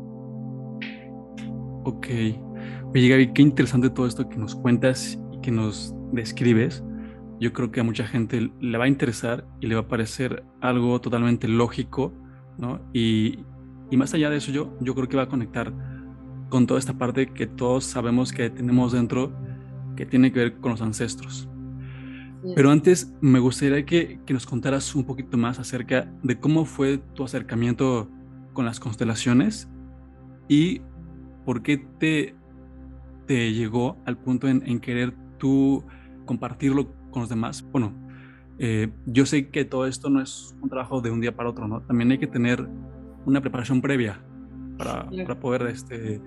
Ok. 1.84 2.08
Oye, 2.96 3.10
Gaby, 3.10 3.34
qué 3.34 3.42
interesante 3.42 3.90
todo 3.90 4.08
esto 4.08 4.30
que 4.30 4.38
nos 4.38 4.56
cuentas 4.56 5.20
y 5.34 5.42
que 5.42 5.52
nos 5.52 5.94
describes. 6.14 6.82
Yo 7.42 7.52
creo 7.52 7.70
que 7.70 7.82
a 7.82 7.84
mucha 7.84 8.08
gente 8.08 8.50
le 8.62 8.78
va 8.78 8.86
a 8.86 8.88
interesar 8.88 9.46
y 9.60 9.68
le 9.68 9.76
va 9.76 9.82
a 9.82 9.88
parecer 9.90 10.42
algo 10.62 11.02
totalmente 11.02 11.50
lógico, 11.50 12.14
¿no? 12.58 12.80
Y, 12.94 13.40
y 13.90 13.98
más 13.98 14.14
allá 14.14 14.30
de 14.30 14.38
eso, 14.38 14.54
yo, 14.54 14.78
yo 14.80 14.96
creo 14.96 15.10
que 15.10 15.18
va 15.18 15.24
a 15.24 15.28
conectar 15.28 15.74
con 16.48 16.66
toda 16.66 16.80
esta 16.80 16.94
parte 16.94 17.28
que 17.28 17.46
todos 17.46 17.84
sabemos 17.84 18.32
que 18.32 18.50
tenemos 18.50 18.94
dentro, 18.94 19.34
que 19.98 20.06
tiene 20.06 20.32
que 20.32 20.40
ver 20.40 20.58
con 20.60 20.72
los 20.72 20.82
ancestros. 20.82 21.51
Pero 22.56 22.72
antes 22.72 23.14
me 23.22 23.40
gustaría 23.40 23.86
que, 23.86 24.20
que, 24.26 24.34
nos 24.34 24.46
contaras 24.46 24.96
un 24.96 25.06
poquito 25.06 25.38
más 25.38 25.60
acerca 25.60 26.12
de 26.24 26.40
cómo 26.40 26.66
fue 26.66 26.98
tu 26.98 27.24
acercamiento 27.24 28.10
con 28.54 28.66
las 28.66 28.80
constelaciones 28.80 29.70
y 30.48 30.82
por 31.46 31.62
qué 31.62 31.78
te, 31.78 32.36
te 33.28 33.54
llegó 33.54 33.98
al 34.06 34.18
punto 34.18 34.48
en, 34.48 34.64
en 34.66 34.80
querer 34.80 35.14
tú 35.38 35.84
compartirlo 36.26 36.94
con 37.12 37.22
los 37.22 37.30
demás. 37.30 37.64
Bueno, 37.72 37.94
eh, 38.58 38.90
yo 39.06 39.26
sé 39.26 39.50
que 39.50 39.66
todo 39.66 39.88
esto 39.88 40.10
no 40.10 40.22
es 40.22 40.56
un 40.62 40.70
trabajo 40.70 41.02
de 41.02 41.12
un 41.12 41.22
día 41.22 41.36
para 41.36 41.50
otro, 41.50 41.68
¿no? 41.68 41.82
También 41.82 42.12
hay 42.12 42.18
que 42.18 42.28
tener 42.28 42.68
una 43.26 43.42
preparación 43.42 43.82
previa 43.82 44.22
para, 44.78 45.10
para 45.10 45.40
poder 45.40 45.64
este, 45.64 46.22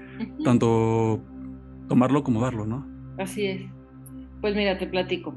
tanto 0.45 1.23
tomarlo 1.89 2.25
como 2.25 2.41
darlo, 2.41 2.67
¿no? 2.67 2.87
Así 3.19 3.47
es. 3.47 3.63
Pues 4.41 4.57
mira, 4.57 4.79
te 4.79 4.87
platico. 4.87 5.35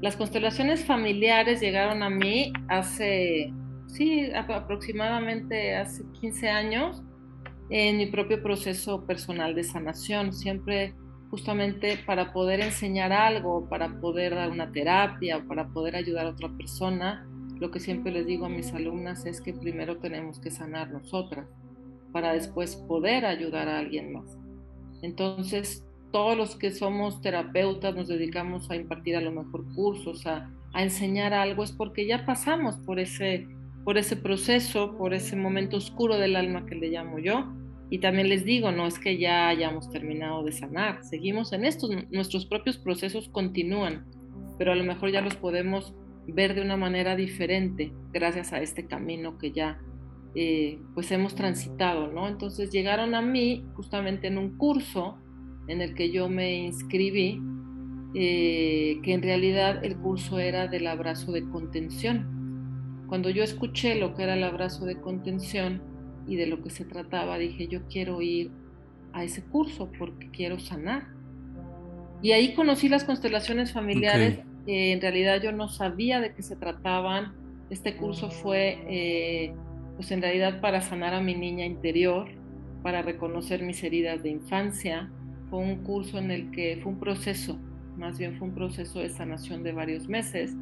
Las 0.00 0.16
constelaciones 0.16 0.84
familiares 0.84 1.60
llegaron 1.60 2.02
a 2.02 2.10
mí 2.10 2.52
hace, 2.68 3.52
sí, 3.86 4.30
aproximadamente 4.34 5.76
hace 5.76 6.04
15 6.20 6.48
años 6.48 7.02
en 7.68 7.98
mi 7.98 8.06
propio 8.06 8.42
proceso 8.42 9.06
personal 9.06 9.54
de 9.54 9.62
sanación. 9.62 10.32
Siempre 10.32 10.94
justamente 11.30 11.96
para 12.04 12.32
poder 12.32 12.60
enseñar 12.60 13.12
algo, 13.12 13.68
para 13.68 14.00
poder 14.00 14.34
dar 14.34 14.50
una 14.50 14.72
terapia, 14.72 15.44
para 15.46 15.68
poder 15.68 15.96
ayudar 15.96 16.26
a 16.26 16.30
otra 16.30 16.48
persona, 16.48 17.26
lo 17.60 17.70
que 17.70 17.78
siempre 17.78 18.10
les 18.10 18.26
digo 18.26 18.46
a 18.46 18.48
mis 18.48 18.72
alumnas 18.72 19.26
es 19.26 19.40
que 19.40 19.52
primero 19.52 19.98
tenemos 19.98 20.40
que 20.40 20.50
sanar 20.50 20.90
nosotras 20.90 21.46
para 22.12 22.32
después 22.32 22.74
poder 22.74 23.24
ayudar 23.24 23.68
a 23.68 23.78
alguien 23.78 24.12
más. 24.12 24.36
Entonces, 25.02 25.84
todos 26.10 26.36
los 26.36 26.56
que 26.56 26.70
somos 26.70 27.20
terapeutas 27.20 27.94
nos 27.94 28.08
dedicamos 28.08 28.70
a 28.70 28.76
impartir 28.76 29.16
a 29.16 29.20
lo 29.20 29.32
mejor 29.32 29.64
cursos, 29.74 30.26
a, 30.26 30.50
enseñar 30.74 31.34
algo, 31.34 31.64
es 31.64 31.72
porque 31.72 32.06
ya 32.06 32.24
pasamos 32.24 32.76
por 32.76 33.00
ese, 33.00 33.48
por 33.84 33.98
ese 33.98 34.14
proceso, 34.16 34.96
por 34.96 35.14
ese 35.14 35.34
momento 35.34 35.76
oscuro 35.76 36.16
del 36.16 36.36
alma 36.36 36.64
que 36.64 36.76
le 36.76 36.90
llamo 36.90 37.18
yo, 37.18 37.52
y 37.90 37.98
también 37.98 38.28
les 38.28 38.44
digo, 38.44 38.70
no 38.70 38.86
es 38.86 39.00
que 39.00 39.18
ya 39.18 39.48
hayamos 39.48 39.90
terminado 39.90 40.44
de 40.44 40.52
sanar, 40.52 41.02
seguimos 41.04 41.52
en 41.52 41.64
estos, 41.64 41.90
nuestros 42.12 42.46
propios 42.46 42.78
procesos 42.78 43.28
continúan, 43.28 44.06
pero 44.58 44.70
a 44.70 44.76
lo 44.76 44.84
mejor 44.84 45.10
ya 45.10 45.22
los 45.22 45.34
podemos 45.34 45.92
ver 46.28 46.54
de 46.54 46.62
una 46.62 46.76
manera 46.76 47.16
diferente 47.16 47.92
gracias 48.12 48.52
a 48.52 48.60
este 48.60 48.86
camino 48.86 49.38
que 49.38 49.50
ya 49.50 49.80
eh, 50.36 50.78
pues 50.94 51.10
hemos 51.10 51.34
transitado, 51.34 52.06
¿no? 52.06 52.28
Entonces 52.28 52.70
llegaron 52.70 53.16
a 53.16 53.22
mí 53.22 53.64
justamente 53.74 54.28
en 54.28 54.38
un 54.38 54.56
curso 54.56 55.18
en 55.68 55.80
el 55.80 55.94
que 55.94 56.10
yo 56.10 56.28
me 56.28 56.54
inscribí, 56.54 57.40
eh, 58.14 58.98
que 59.02 59.12
en 59.12 59.22
realidad 59.22 59.84
el 59.84 59.96
curso 59.96 60.38
era 60.38 60.66
del 60.66 60.86
abrazo 60.86 61.32
de 61.32 61.44
contención. 61.48 63.04
Cuando 63.06 63.30
yo 63.30 63.42
escuché 63.42 63.94
lo 63.96 64.14
que 64.14 64.22
era 64.22 64.34
el 64.34 64.44
abrazo 64.44 64.84
de 64.84 65.00
contención, 65.00 65.82
y 66.26 66.36
de 66.36 66.46
lo 66.46 66.62
que 66.62 66.70
se 66.70 66.84
trataba, 66.84 67.38
dije, 67.38 67.66
yo 67.66 67.80
quiero 67.88 68.22
ir 68.22 68.52
a 69.12 69.24
ese 69.24 69.42
curso 69.42 69.90
porque 69.98 70.30
quiero 70.30 70.60
sanar. 70.60 71.08
Y 72.22 72.30
ahí 72.30 72.54
conocí 72.54 72.88
las 72.88 73.02
constelaciones 73.02 73.72
familiares. 73.72 74.38
en 74.66 75.00
realidad 75.00 75.42
yo 75.42 75.50
no 75.50 75.68
sabía 75.68 76.20
de 76.20 76.32
qué 76.34 76.42
se 76.42 76.54
trataban. 76.54 77.32
Este 77.70 77.96
curso 77.96 78.30
fue, 78.30 78.78
eh, 78.88 79.54
pues 79.96 80.12
en 80.12 80.22
realidad 80.22 80.60
para 80.60 80.80
sanar 80.80 81.14
a 81.14 81.20
mi 81.20 81.34
niña 81.34 81.64
interior, 81.64 82.28
para 82.84 83.02
reconocer 83.02 83.64
mis 83.64 83.82
heridas 83.82 84.22
de 84.22 84.30
infancia. 84.30 85.10
Fue 85.50 85.58
un 85.58 85.82
curso 85.82 86.18
en 86.18 86.30
el 86.30 86.50
que 86.52 86.78
fue 86.82 86.92
un 86.92 87.00
proceso, 87.00 87.58
más 87.98 88.18
bien 88.18 88.38
fue 88.38 88.48
un 88.48 88.54
proceso 88.54 89.00
de 89.00 89.08
sanación 89.08 89.62
de 89.62 89.72
varios 89.72 90.08
meses, 90.08 90.56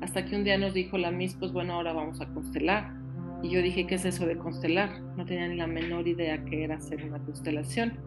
hasta 0.00 0.24
que 0.24 0.34
un 0.34 0.42
día 0.42 0.58
nos 0.58 0.74
dijo 0.74 0.98
la 0.98 1.12
Miss, 1.12 1.36
pues 1.38 1.52
bueno, 1.52 1.74
ahora 1.74 1.92
vamos 1.92 2.20
a 2.20 2.26
constelar. 2.34 2.92
Y 3.42 3.50
yo 3.50 3.62
dije, 3.62 3.86
¿qué 3.86 3.94
es 3.94 4.04
eso 4.04 4.26
de 4.26 4.36
constelar? 4.36 5.00
No 5.16 5.24
tenía 5.24 5.48
ni 5.48 5.56
la 5.56 5.66
menor 5.68 6.06
idea 6.08 6.44
que 6.44 6.64
era 6.64 6.76
hacer 6.76 7.04
una 7.04 7.20
constelación. 7.20 7.98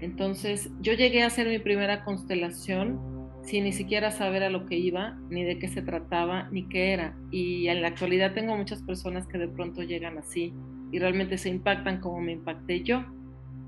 Entonces, 0.00 0.70
yo 0.80 0.94
llegué 0.94 1.22
a 1.22 1.26
hacer 1.26 1.48
mi 1.48 1.58
primera 1.58 2.04
constelación 2.04 2.98
sin 3.42 3.64
ni 3.64 3.72
siquiera 3.72 4.10
saber 4.10 4.42
a 4.42 4.50
lo 4.50 4.66
que 4.66 4.76
iba, 4.76 5.16
ni 5.30 5.44
de 5.44 5.58
qué 5.58 5.68
se 5.68 5.80
trataba, 5.80 6.48
ni 6.50 6.68
qué 6.68 6.92
era. 6.92 7.16
Y 7.30 7.68
en 7.68 7.80
la 7.80 7.88
actualidad 7.88 8.34
tengo 8.34 8.56
muchas 8.56 8.82
personas 8.82 9.26
que 9.26 9.38
de 9.38 9.48
pronto 9.48 9.82
llegan 9.82 10.18
así 10.18 10.52
y 10.90 10.98
realmente 10.98 11.38
se 11.38 11.48
impactan 11.48 12.00
como 12.00 12.20
me 12.20 12.32
impacté 12.32 12.82
yo, 12.82 13.04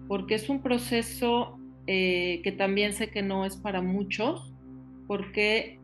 porque 0.09 0.35
es 0.35 0.49
un 0.49 0.63
proceso 0.63 1.58
eh, 1.91 2.43
que 2.45 2.53
también 2.53 2.93
sé 2.93 3.09
que 3.09 3.23
no 3.23 3.47
es 3.47 3.57
para 3.57 3.81
muchos, 3.81 4.53
porque 5.07 5.81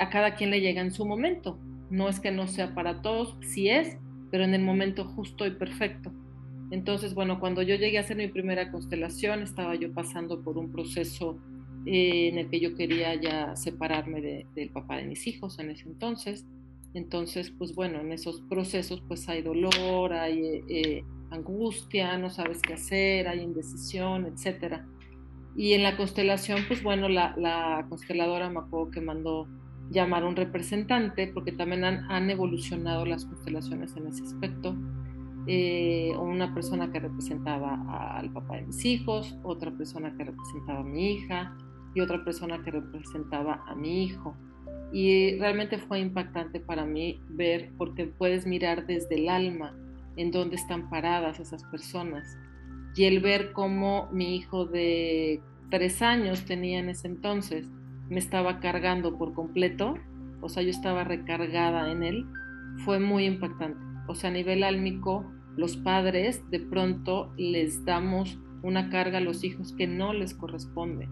a 0.00 0.10
cada 0.10 0.34
quien 0.34 0.50
le 0.50 0.60
llega 0.60 0.82
en 0.82 0.90
su 0.90 1.06
momento. 1.06 1.60
No 1.90 2.08
es 2.08 2.18
que 2.18 2.32
no 2.32 2.48
sea 2.48 2.74
para 2.74 3.02
todos, 3.02 3.36
sí 3.40 3.68
es, 3.68 3.96
pero 4.32 4.42
en 4.42 4.52
el 4.52 4.62
momento 4.62 5.04
justo 5.04 5.46
y 5.46 5.52
perfecto. 5.52 6.12
Entonces, 6.72 7.14
bueno, 7.14 7.38
cuando 7.38 7.62
yo 7.62 7.76
llegué 7.76 7.98
a 7.98 8.00
hacer 8.00 8.16
mi 8.16 8.26
primera 8.26 8.72
constelación, 8.72 9.44
estaba 9.44 9.76
yo 9.76 9.92
pasando 9.92 10.42
por 10.42 10.58
un 10.58 10.72
proceso 10.72 11.38
eh, 11.86 12.30
en 12.30 12.38
el 12.38 12.50
que 12.50 12.58
yo 12.58 12.74
quería 12.74 13.14
ya 13.14 13.54
separarme 13.54 14.46
del 14.56 14.70
papá 14.70 14.96
de 14.96 15.04
mis 15.04 15.24
hijos 15.28 15.60
en 15.60 15.70
ese 15.70 15.84
entonces. 15.84 16.44
Entonces, 16.94 17.52
pues 17.56 17.76
bueno, 17.76 18.00
en 18.00 18.10
esos 18.10 18.40
procesos 18.40 19.00
pues 19.06 19.28
hay 19.28 19.42
dolor, 19.42 20.14
hay 20.14 20.64
eh, 20.68 21.04
angustia, 21.30 22.18
no 22.18 22.28
sabes 22.28 22.60
qué 22.60 22.74
hacer, 22.74 23.28
hay 23.28 23.40
indecisión, 23.40 24.26
etc. 24.26 24.82
Y 25.56 25.72
en 25.74 25.82
la 25.82 25.96
constelación, 25.96 26.64
pues 26.66 26.82
bueno, 26.82 27.08
la, 27.08 27.34
la 27.36 27.86
consteladora 27.88 28.50
me 28.50 28.60
acuerdo 28.60 28.90
que 28.90 29.00
mandó 29.00 29.46
llamar 29.90 30.22
a 30.24 30.26
un 30.26 30.36
representante, 30.36 31.28
porque 31.28 31.52
también 31.52 31.84
han, 31.84 32.30
evolucionado 32.30 33.04
las 33.06 33.24
constelaciones 33.24 33.96
en 33.96 34.06
ese 34.06 34.24
aspecto. 34.24 34.74
Eh, 35.46 36.12
una 36.18 36.54
persona 36.54 36.90
que 36.90 37.00
representaba 37.00 38.18
al 38.18 38.30
papá 38.32 38.56
de 38.56 38.62
mis 38.62 38.84
hijos, 38.84 39.36
otra 39.42 39.70
persona 39.70 40.14
que 40.16 40.24
representaba 40.24 40.80
a 40.80 40.84
mi 40.84 41.12
hija 41.12 41.56
y 41.94 42.00
otra 42.00 42.24
persona 42.24 42.62
que 42.62 42.70
representaba 42.70 43.62
a 43.66 43.74
mi 43.74 44.04
hijo. 44.04 44.34
Y 44.92 45.36
realmente 45.38 45.78
fue 45.78 46.00
impactante 46.00 46.60
para 46.60 46.84
mí 46.84 47.20
ver, 47.28 47.70
porque 47.76 48.06
puedes 48.06 48.46
mirar 48.46 48.86
desde 48.86 49.16
el 49.16 49.28
alma 49.28 49.74
en 50.16 50.30
dónde 50.30 50.56
están 50.56 50.88
paradas 50.88 51.40
esas 51.40 51.64
personas. 51.64 52.38
Y 52.94 53.04
el 53.04 53.20
ver 53.20 53.52
cómo 53.52 54.08
mi 54.12 54.36
hijo 54.36 54.66
de 54.66 55.42
tres 55.70 56.02
años 56.02 56.44
tenía 56.44 56.78
en 56.78 56.88
ese 56.88 57.08
entonces, 57.08 57.68
me 58.08 58.18
estaba 58.18 58.60
cargando 58.60 59.16
por 59.18 59.34
completo, 59.34 59.94
o 60.40 60.48
sea, 60.48 60.62
yo 60.62 60.70
estaba 60.70 61.04
recargada 61.04 61.90
en 61.90 62.02
él, 62.02 62.26
fue 62.84 63.00
muy 63.00 63.24
impactante. 63.24 63.78
O 64.06 64.14
sea, 64.14 64.30
a 64.30 64.32
nivel 64.32 64.62
álmico, 64.62 65.24
los 65.56 65.76
padres 65.76 66.48
de 66.50 66.60
pronto 66.60 67.32
les 67.36 67.84
damos 67.84 68.38
una 68.62 68.90
carga 68.90 69.18
a 69.18 69.22
los 69.22 69.44
hijos 69.44 69.72
que 69.72 69.86
no 69.86 70.12
les 70.12 70.34
corresponde, 70.34 71.08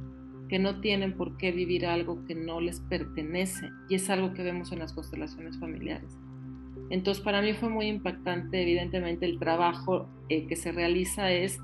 que 0.48 0.58
no 0.58 0.80
tienen 0.80 1.16
por 1.16 1.36
qué 1.36 1.52
vivir 1.52 1.86
algo 1.86 2.24
que 2.26 2.34
no 2.34 2.60
les 2.60 2.80
pertenece, 2.80 3.70
y 3.88 3.94
es 3.96 4.10
algo 4.10 4.34
que 4.34 4.42
vemos 4.42 4.72
en 4.72 4.80
las 4.80 4.92
constelaciones 4.92 5.58
familiares. 5.58 6.18
Entonces, 6.90 7.22
para 7.24 7.40
mí 7.40 7.54
fue 7.54 7.70
muy 7.70 7.86
impactante, 7.86 8.62
evidentemente, 8.62 9.24
el 9.24 9.38
trabajo 9.38 10.08
eh, 10.28 10.46
que 10.46 10.56
se 10.56 10.72
realiza 10.72 11.30
es 11.32 11.58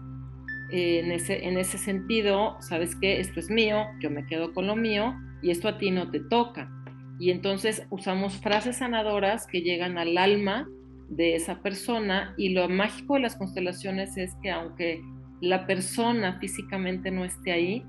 en, 0.70 1.12
ese, 1.12 1.46
en 1.46 1.58
ese 1.58 1.78
sentido, 1.78 2.56
sabes 2.60 2.94
que 2.96 3.20
esto 3.20 3.40
es 3.40 3.50
mío, 3.50 3.86
yo 4.00 4.10
me 4.10 4.26
quedo 4.26 4.52
con 4.52 4.66
lo 4.66 4.76
mío 4.76 5.14
y 5.42 5.50
esto 5.50 5.68
a 5.68 5.78
ti 5.78 5.90
no 5.90 6.10
te 6.10 6.20
toca. 6.20 6.70
Y 7.18 7.30
entonces 7.30 7.86
usamos 7.90 8.36
frases 8.36 8.76
sanadoras 8.76 9.46
que 9.46 9.62
llegan 9.62 9.98
al 9.98 10.16
alma 10.18 10.68
de 11.08 11.34
esa 11.34 11.62
persona 11.62 12.34
y 12.36 12.50
lo 12.50 12.68
mágico 12.68 13.14
de 13.14 13.20
las 13.20 13.36
constelaciones 13.36 14.16
es 14.16 14.34
que 14.42 14.50
aunque 14.50 15.02
la 15.40 15.66
persona 15.66 16.38
físicamente 16.38 17.10
no 17.10 17.24
esté 17.24 17.52
ahí, 17.52 17.84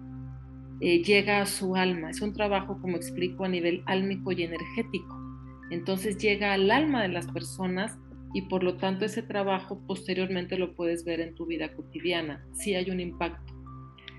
eh, 0.82 1.04
llega 1.04 1.42
a 1.42 1.46
su 1.46 1.76
alma. 1.76 2.10
Es 2.10 2.22
un 2.22 2.34
trabajo, 2.34 2.80
como 2.82 2.96
explico, 2.96 3.44
a 3.44 3.50
nivel 3.50 3.84
álmico 3.86 4.32
y 4.32 4.44
energético. 4.44 5.20
Entonces 5.70 6.18
llega 6.18 6.54
al 6.54 6.72
alma 6.72 7.02
de 7.02 7.10
las 7.10 7.28
personas 7.28 7.98
y 8.34 8.44
por 8.44 8.64
lo 8.64 8.76
tanto 8.78 9.06
ese 9.06 9.24
trabajo 9.24 9.80
posteriormente 9.88 10.58
lo 10.58 10.76
puedes 10.76 11.04
ver 11.04 11.20
en 11.20 11.36
tu 11.36 11.46
vida 11.46 11.74
cotidiana, 11.74 12.46
si 12.54 12.76
hay 12.76 12.90
un 12.92 13.00
impacto. 13.00 13.54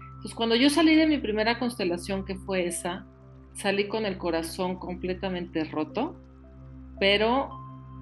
Entonces 0.07 0.35
cuando 0.35 0.57
yo 0.57 0.69
salí 0.69 0.97
de 0.97 1.07
mi 1.07 1.19
primera 1.19 1.59
constelación, 1.59 2.25
que 2.25 2.35
fue 2.35 2.67
esa, 2.67 3.07
salí 3.55 3.89
con 3.89 4.05
el 4.07 4.19
corazón 4.19 4.77
completamente 4.77 5.65
roto, 5.65 6.17
pero 6.99 7.49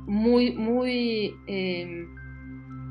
muy, 0.07 0.53
muy, 0.53 1.35
em, 1.47 2.09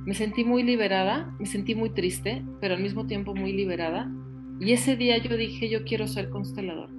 me 0.05 0.13
sentí 0.13 0.45
muy 0.45 0.63
liberada, 0.63 1.35
me 1.39 1.45
sentí 1.45 1.75
muy 1.75 1.89
triste, 1.89 2.43
pero 2.61 2.75
al 2.75 2.81
mismo 2.81 3.07
tiempo 3.07 3.35
muy 3.35 3.51
liberada. 3.51 4.09
Y 4.59 4.71
ese 4.71 4.95
día 4.95 5.17
yo 5.17 5.35
dije, 5.35 5.69
yo 5.69 5.83
quiero 5.83 6.07
ser 6.07 6.29
constelador. 6.29 6.89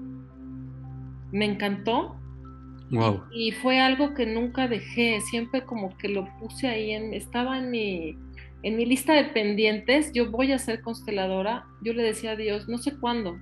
Me 1.33 1.45
encantó 1.45 2.17
y 3.33 3.53
fue 3.53 3.81
algo 3.81 4.15
que 4.15 4.27
nunca 4.27 4.67
dejé, 4.67 5.21
siempre 5.21 5.65
como 5.65 5.97
que 5.99 6.09
lo 6.09 6.27
puse 6.39 6.69
ahí, 6.69 6.93
estaba 7.15 7.59
en 7.59 7.71
mi, 7.71 8.17
en 8.63 8.77
mi 8.77 8.87
lista 8.87 9.13
de 9.13 9.25
pendientes, 9.25 10.13
yo 10.15 10.31
voy 10.31 10.53
a 10.53 10.59
ser 10.59 10.81
consteladora, 10.81 11.67
yo 11.83 11.93
le 11.93 12.03
decía 12.03 12.33
a 12.33 12.37
Dios, 12.37 12.69
no 12.69 12.79
sé 12.79 12.97
cuándo, 12.99 13.39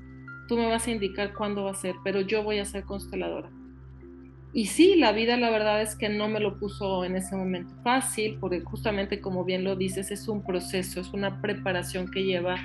tú 0.49 0.57
me 0.57 0.67
vas 0.67 0.87
a 0.87 0.91
indicar 0.91 1.33
cuándo 1.35 1.65
va 1.65 1.73
a 1.73 1.75
ser, 1.75 1.95
pero 2.03 2.21
yo 2.21 2.43
voy 2.43 2.59
a 2.59 2.65
ser 2.65 2.85
consteladora. 2.85 3.50
y 4.53 4.67
sí, 4.67 4.97
la 4.97 5.12
vida 5.12 5.37
la 5.37 5.50
verdad 5.50 5.83
es 5.83 5.95
que 5.95 6.09
no 6.09 6.29
me 6.29 6.41
lo 6.41 6.59
puso 6.59 7.05
en 7.05 7.15
ese 7.15 7.37
momento 7.37 7.75
fácil, 7.85 8.38
porque 8.41 8.61
justamente 8.62 9.21
como 9.21 9.45
bien 9.45 9.65
lo 9.65 9.76
dices, 9.76 10.11
es 10.11 10.29
un 10.29 10.43
proceso, 10.43 11.00
es 11.00 11.12
una 11.12 11.41
preparación 11.41 12.11
que 12.11 12.25
lleva 12.25 12.57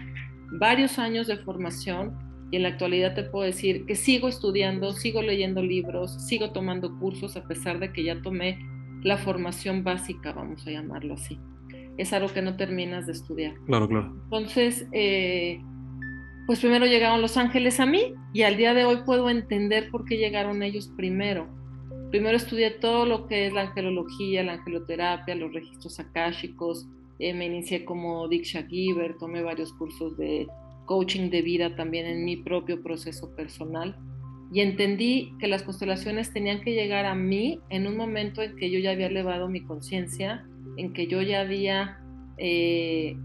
varios 0.53 0.97
años 1.00 1.27
de 1.27 1.38
formación 1.38 2.30
y 2.51 2.58
en 2.58 2.63
la 2.63 2.70
actualidad 2.70 3.15
te 3.15 3.24
puedo 3.24 3.46
decir 3.46 3.86
que 3.86 3.96
sigo 3.96 4.27
estudiando, 4.27 4.91
sigo 4.91 5.22
leyendo 5.22 5.63
libros, 5.63 6.22
sigo 6.27 6.51
tomando 6.51 7.00
cursos 7.00 7.38
a 7.38 7.48
pesar 7.48 7.79
de 7.79 7.93
que 7.93 8.03
ya 8.03 8.22
tomé 8.22 8.60
la 9.03 9.17
formación 9.17 9.84
básica, 9.84 10.34
vamos 10.34 10.67
a 10.67 10.72
llamarlo 10.72 11.13
así. 11.13 11.39
Es 11.98 12.13
algo 12.13 12.31
que 12.34 12.41
no 12.41 12.58
terminas 12.58 13.08
de 13.08 13.13
estudiar. 13.13 13.55
Claro, 13.65 13.88
claro. 13.88 14.13
Entonces, 14.25 14.88
eh, 14.91 15.62
pues 16.46 16.60
primero 16.60 16.86
llegaron 16.86 17.22
los 17.22 17.38
ángeles 17.38 17.79
a 17.79 17.86
mí 17.86 18.13
y 18.34 18.41
al 18.43 18.58
día 18.58 18.74
de 18.74 18.84
hoy 18.84 18.98
puedo 19.05 19.29
entender 19.29 19.89
por 19.89 20.05
qué 20.05 20.17
llegaron 20.17 20.62
ellos 20.62 20.91
primero. 20.98 21.48
Primero 22.10 22.36
estudié 22.36 22.72
todo 22.72 23.05
lo 23.05 23.27
que 23.27 23.48
es 23.48 23.53
la 23.53 23.62
angelología, 23.62 24.43
la 24.43 24.53
angeloterapia, 24.53 25.36
los 25.36 25.53
registros 25.53 26.00
akáshicos, 26.00 26.88
eh, 27.20 27.34
me 27.34 27.46
inicié 27.46 27.86
como 27.86 28.27
Diksha 28.27 28.63
Giver, 28.63 29.17
tomé 29.17 29.41
varios 29.43 29.72
cursos 29.74 30.17
de 30.17 30.48
coaching 30.85 31.29
de 31.29 31.41
vida 31.41 31.75
también 31.75 32.05
en 32.05 32.25
mi 32.25 32.38
propio 32.38 32.81
proceso 32.81 33.35
personal. 33.35 33.95
Y 34.53 34.61
entendí 34.61 35.33
que 35.39 35.47
las 35.47 35.63
constelaciones 35.63 36.33
tenían 36.33 36.61
que 36.61 36.73
llegar 36.73 37.05
a 37.05 37.15
mí 37.15 37.59
en 37.69 37.88
un 37.88 37.95
momento 37.95 38.41
en 38.41 38.55
que 38.57 38.69
yo 38.69 38.79
ya 38.79 38.91
había 38.91 39.07
elevado 39.07 39.47
mi 39.47 39.63
conciencia, 39.63 40.45
en 40.77 40.93
que 40.93 41.07
yo 41.07 41.21
ya 41.21 41.41
había 41.41 42.00
eh, 42.38 43.15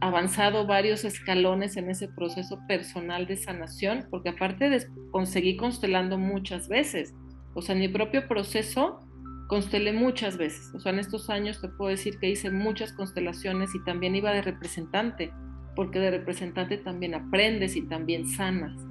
avanzado 0.00 0.66
varios 0.66 1.04
escalones 1.04 1.76
en 1.76 1.90
ese 1.90 2.08
proceso 2.08 2.60
personal 2.68 3.26
de 3.26 3.36
sanación, 3.36 4.06
porque 4.10 4.30
aparte 4.30 4.70
de, 4.70 4.86
conseguí 5.10 5.56
constelando 5.56 6.18
muchas 6.18 6.68
veces, 6.68 7.14
o 7.54 7.62
sea, 7.62 7.74
en 7.74 7.80
mi 7.80 7.88
propio 7.88 8.28
proceso 8.28 9.00
constelé 9.48 9.92
muchas 9.92 10.36
veces, 10.36 10.70
o 10.74 10.80
sea, 10.80 10.92
en 10.92 11.00
estos 11.00 11.30
años 11.30 11.60
te 11.60 11.68
puedo 11.68 11.90
decir 11.90 12.18
que 12.18 12.30
hice 12.30 12.50
muchas 12.50 12.92
constelaciones 12.92 13.74
y 13.74 13.82
también 13.84 14.14
iba 14.14 14.30
de 14.30 14.42
representante, 14.42 15.32
porque 15.78 16.00
de 16.00 16.10
representante 16.10 16.76
también 16.76 17.14
aprendes 17.14 17.76
y 17.76 17.82
también 17.82 18.26
sanas. 18.26 18.84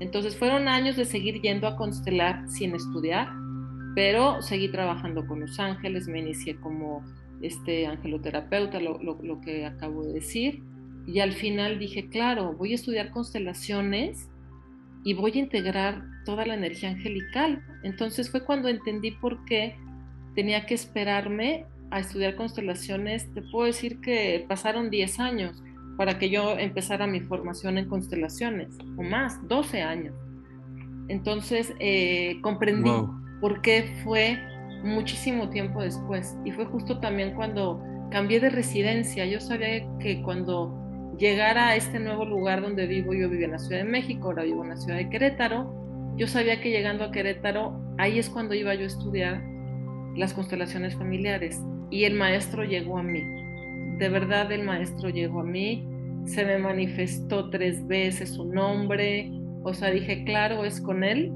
Entonces 0.00 0.38
fueron 0.38 0.68
años 0.68 0.96
de 0.96 1.04
seguir 1.04 1.42
yendo 1.42 1.66
a 1.66 1.76
constelar 1.76 2.48
sin 2.48 2.74
estudiar, 2.74 3.28
pero 3.94 4.40
seguí 4.40 4.70
trabajando 4.70 5.26
con 5.26 5.40
los 5.40 5.60
ángeles, 5.60 6.08
me 6.08 6.20
inicié 6.20 6.56
como 6.56 7.04
este 7.42 7.86
angeloterapeuta, 7.86 8.80
lo, 8.80 8.98
lo, 9.02 9.40
que 9.42 9.66
acabo 9.66 10.02
de 10.02 10.14
decir, 10.14 10.62
y 11.06 11.20
al 11.20 11.34
final 11.34 11.78
dije, 11.78 12.08
claro, 12.08 12.54
voy 12.54 12.72
a 12.72 12.76
estudiar 12.76 13.10
constelaciones 13.10 14.30
y 15.04 15.12
voy 15.12 15.32
a 15.34 15.40
integrar 15.40 16.02
toda 16.24 16.46
la 16.46 16.54
energía 16.54 16.88
angelical. 16.88 17.62
Entonces 17.82 18.30
fue 18.30 18.46
cuando 18.46 18.68
entendí 18.68 19.10
por 19.10 19.44
qué 19.44 19.76
tenía 20.34 20.64
que 20.64 20.72
esperarme 20.72 21.66
a 21.90 22.00
estudiar 22.00 22.34
constelaciones. 22.34 23.30
Te 23.34 23.42
puedo 23.42 23.66
decir 23.66 24.00
que 24.00 24.46
pasaron 24.48 24.88
10 24.88 25.20
años 25.20 25.62
para 25.96 26.18
que 26.18 26.30
yo 26.30 26.58
empezara 26.58 27.06
mi 27.06 27.20
formación 27.20 27.78
en 27.78 27.88
constelaciones, 27.88 28.76
o 28.96 29.02
más, 29.02 29.46
12 29.48 29.82
años. 29.82 30.14
Entonces 31.08 31.74
eh, 31.80 32.38
comprendí 32.42 32.90
por 33.40 33.62
qué 33.62 34.00
fue 34.04 34.38
muchísimo 34.84 35.50
tiempo 35.50 35.82
después. 35.82 36.36
Y 36.44 36.52
fue 36.52 36.66
justo 36.66 37.00
también 37.00 37.34
cuando 37.34 37.82
cambié 38.10 38.40
de 38.40 38.50
residencia. 38.50 39.26
Yo 39.26 39.40
sabía 39.40 39.86
que 39.98 40.22
cuando 40.22 41.14
llegara 41.18 41.68
a 41.68 41.76
este 41.76 41.98
nuevo 41.98 42.24
lugar 42.24 42.62
donde 42.62 42.86
vivo, 42.86 43.12
yo 43.12 43.28
vivía 43.28 43.46
en 43.46 43.52
la 43.52 43.58
Ciudad 43.58 43.82
de 43.82 43.88
México, 43.88 44.28
ahora 44.28 44.44
vivo 44.44 44.62
en 44.64 44.70
la 44.70 44.76
ciudad 44.76 44.96
de 44.96 45.10
Querétaro, 45.10 46.14
yo 46.16 46.26
sabía 46.26 46.60
que 46.60 46.70
llegando 46.70 47.04
a 47.04 47.10
Querétaro, 47.10 47.80
ahí 47.98 48.18
es 48.18 48.28
cuando 48.28 48.54
iba 48.54 48.74
yo 48.74 48.84
a 48.84 48.86
estudiar 48.86 49.42
las 50.16 50.34
constelaciones 50.34 50.94
familiares. 50.94 51.60
Y 51.90 52.04
el 52.04 52.14
maestro 52.14 52.64
llegó 52.64 52.98
a 52.98 53.02
mí. 53.02 53.24
De 54.00 54.08
verdad 54.08 54.50
el 54.50 54.64
maestro 54.64 55.10
llegó 55.10 55.40
a 55.40 55.44
mí 55.44 55.86
se 56.24 56.44
me 56.44 56.56
manifestó 56.58 57.50
tres 57.50 57.86
veces 57.86 58.30
su 58.30 58.44
nombre, 58.44 59.30
o 59.62 59.74
sea, 59.74 59.90
dije, 59.90 60.24
claro, 60.24 60.64
es 60.64 60.80
con 60.80 61.04
él, 61.04 61.30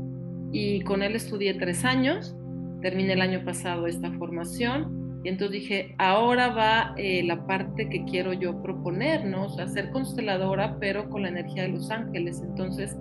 y 0.51 0.81
con 0.81 1.03
él 1.03 1.15
estudié 1.15 1.55
tres 1.55 1.85
años, 1.85 2.35
terminé 2.81 3.13
el 3.13 3.21
año 3.21 3.45
pasado 3.45 3.87
esta 3.87 4.11
formación, 4.13 5.21
y 5.25 5.29
entonces 5.29 5.61
dije, 5.61 5.95
ahora 5.99 6.55
va 6.55 6.95
eh, 6.97 7.23
la 7.23 7.47
parte 7.47 7.89
que 7.91 8.05
quiero 8.05 8.33
yo 8.33 8.63
proponer, 8.63 9.27
¿no? 9.27 9.45
O 9.45 9.49
sea, 9.51 9.67
ser 9.67 9.91
consteladora, 9.91 10.79
pero 10.81 11.11
con 11.11 11.23
la 11.23 11.29
energía 11.29 11.63
de 11.63 11.69
los 11.69 11.91
ángeles, 11.91 12.43
entonces... 12.43 12.97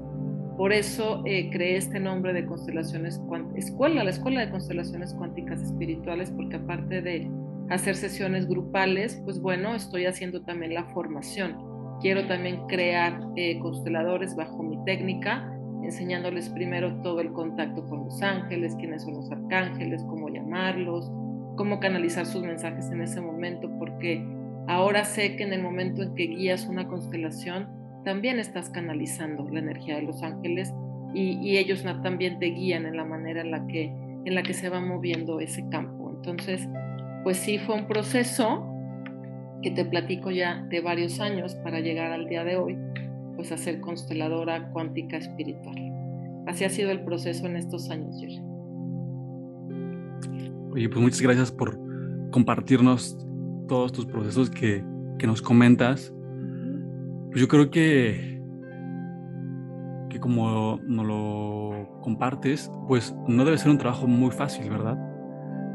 Por 0.56 0.72
eso 0.72 1.24
eh, 1.26 1.50
creé 1.52 1.78
este 1.78 2.00
nombre 2.00 2.32
de 2.32 2.46
constelaciones 2.46 3.20
escuela, 3.56 4.04
la 4.04 4.12
escuela 4.12 4.42
de 4.42 4.52
constelaciones 4.52 5.12
cuánticas 5.16 5.60
espirituales, 5.64 6.30
porque 6.30 6.58
aparte 6.58 7.02
de 7.02 7.28
hacer 7.70 7.96
sesiones 7.96 8.48
grupales, 8.48 9.22
pues 9.24 9.40
bueno, 9.40 9.76
estoy 9.76 10.06
haciendo 10.06 10.44
también 10.44 10.74
la 10.74 10.86
formación 10.86 11.74
quiero 12.04 12.28
también 12.28 12.68
crear 12.68 13.18
eh, 13.38 13.58
consteladores 13.60 14.36
bajo 14.36 14.62
mi 14.62 14.78
técnica, 14.84 15.50
enseñándoles 15.84 16.50
primero 16.50 17.02
todo 17.02 17.22
el 17.22 17.32
contacto 17.32 17.86
con 17.88 18.06
los 18.06 18.22
ángeles, 18.22 18.76
quiénes 18.76 19.04
son 19.04 19.16
los 19.16 19.32
arcángeles, 19.32 20.04
cómo 20.10 20.28
llamarlos, 20.28 21.10
cómo 21.56 21.80
canalizar 21.80 22.26
sus 22.26 22.44
mensajes 22.44 22.92
en 22.92 23.02
ese 23.02 23.22
momento, 23.22 23.72
porque 23.80 24.22
ahora 24.68 25.06
sé 25.06 25.38
que 25.38 25.44
en 25.44 25.54
el 25.54 25.64
momento 25.64 26.04
en 26.04 26.14
que 26.14 26.28
guías 26.28 26.68
una 26.68 26.90
constelación, 26.90 27.70
también 28.04 28.38
estás 28.38 28.70
canalizando 28.70 29.48
la 29.50 29.60
energía 29.60 29.96
de 29.96 30.02
los 30.02 30.22
ángeles 30.24 30.74
y, 31.14 31.40
y 31.42 31.58
ellos 31.58 31.86
también 32.04 32.38
te 32.38 32.48
guían 32.48 32.86
en 32.86 32.98
la 32.98 33.06
manera 33.06 33.42
en 33.42 33.52
la 33.52 33.66
que 33.66 33.94
en 34.26 34.36
la 34.36 34.44
que 34.44 34.54
se 34.54 34.70
va 34.70 34.80
moviendo 34.80 35.42
ese 35.42 35.68
campo. 35.68 36.10
Entonces, 36.16 36.70
pues 37.24 37.38
sí 37.38 37.58
fue 37.58 37.76
un 37.76 37.88
proceso 37.88 38.70
que 39.62 39.72
te 39.72 39.86
platico 39.86 40.30
ya 40.30 40.62
de 40.70 40.82
varios 40.82 41.20
años 41.20 41.56
para 41.56 41.80
llegar 41.80 42.12
al 42.12 42.28
día 42.28 42.44
de 42.44 42.58
hoy, 42.58 42.78
pues 43.36 43.52
a 43.52 43.58
ser 43.58 43.80
consteladora 43.80 44.70
cuántica 44.72 45.18
espiritual. 45.18 45.78
Así 46.46 46.66
ha 46.66 46.70
sido 46.70 46.92
el 46.92 47.04
proceso 47.06 47.46
en 47.46 47.56
estos 47.56 47.90
años, 47.90 48.20
Jerry. 48.20 48.42
Oye, 50.74 50.90
pues 50.90 51.02
muchas 51.02 51.22
gracias 51.22 51.52
por 51.52 51.80
compartirnos 52.32 53.18
todos 53.70 53.94
tus 53.94 54.06
procesos 54.06 54.50
que, 54.50 54.84
que 55.18 55.26
nos 55.26 55.42
comentas. 55.42 56.14
Pues 57.30 57.40
yo 57.40 57.48
creo 57.48 57.72
que, 57.72 58.42
que 60.10 60.20
como 60.20 60.80
nos 60.86 61.06
lo 61.06 62.00
compartes, 62.02 62.70
pues 62.88 63.16
no 63.28 63.46
debe 63.46 63.58
ser 63.58 63.72
un 63.72 63.78
trabajo 63.78 64.08
muy 64.08 64.32
fácil, 64.32 64.70
¿verdad? 64.70 64.98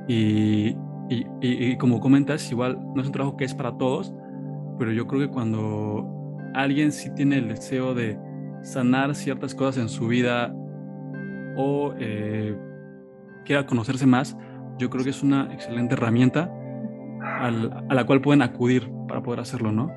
Y, 0.09 0.77
y, 1.11 1.77
como 1.77 2.01
comentas, 2.01 2.51
igual 2.51 2.79
no 2.95 3.01
es 3.01 3.07
un 3.07 3.13
trabajo 3.13 3.37
que 3.37 3.45
es 3.45 3.55
para 3.55 3.77
todos, 3.79 4.13
pero 4.79 4.93
yo 4.93 5.07
creo 5.07 5.23
que 5.23 5.29
cuando 5.29 6.07
alguien 6.55 6.93
sí 6.93 7.11
tiene 7.15 7.39
el 7.39 7.49
deseo 7.49 7.95
de 7.95 8.19
sanar 8.63 9.15
ciertas 9.15 9.55
cosas 9.55 9.79
en 9.79 9.89
su 9.89 10.09
vida 10.09 10.55
o 11.57 11.95
eh, 11.99 12.57
quiera 13.45 13.65
conocerse 13.65 14.07
más, 14.07 14.37
yo 14.79 14.91
creo 14.91 15.03
que 15.03 15.11
es 15.11 15.23
una 15.23 15.53
excelente 15.53 15.95
herramienta 15.95 16.53
a 17.41 17.95
la 17.95 18.05
cual 18.05 18.21
pueden 18.21 18.43
acudir 18.43 18.91
para 19.09 19.23
poder 19.23 19.41
hacerlo, 19.41 19.73
¿no? 19.73 19.91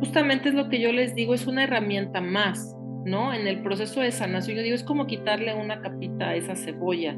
Justamente 0.00 0.48
es 0.48 0.54
lo 0.54 0.68
que 0.68 0.80
yo 0.80 0.92
les 0.92 1.14
digo, 1.14 1.34
es 1.34 1.46
una 1.46 1.64
herramienta 1.64 2.20
más, 2.20 2.76
¿no? 3.04 3.32
En 3.32 3.46
el 3.46 3.62
proceso 3.62 4.00
de 4.00 4.10
sanación, 4.10 4.56
yo 4.56 4.62
digo, 4.62 4.74
es 4.74 4.84
como 4.84 5.06
quitarle 5.06 5.54
una 5.54 5.80
capita 5.80 6.30
a 6.30 6.34
esa 6.34 6.56
cebolla 6.56 7.16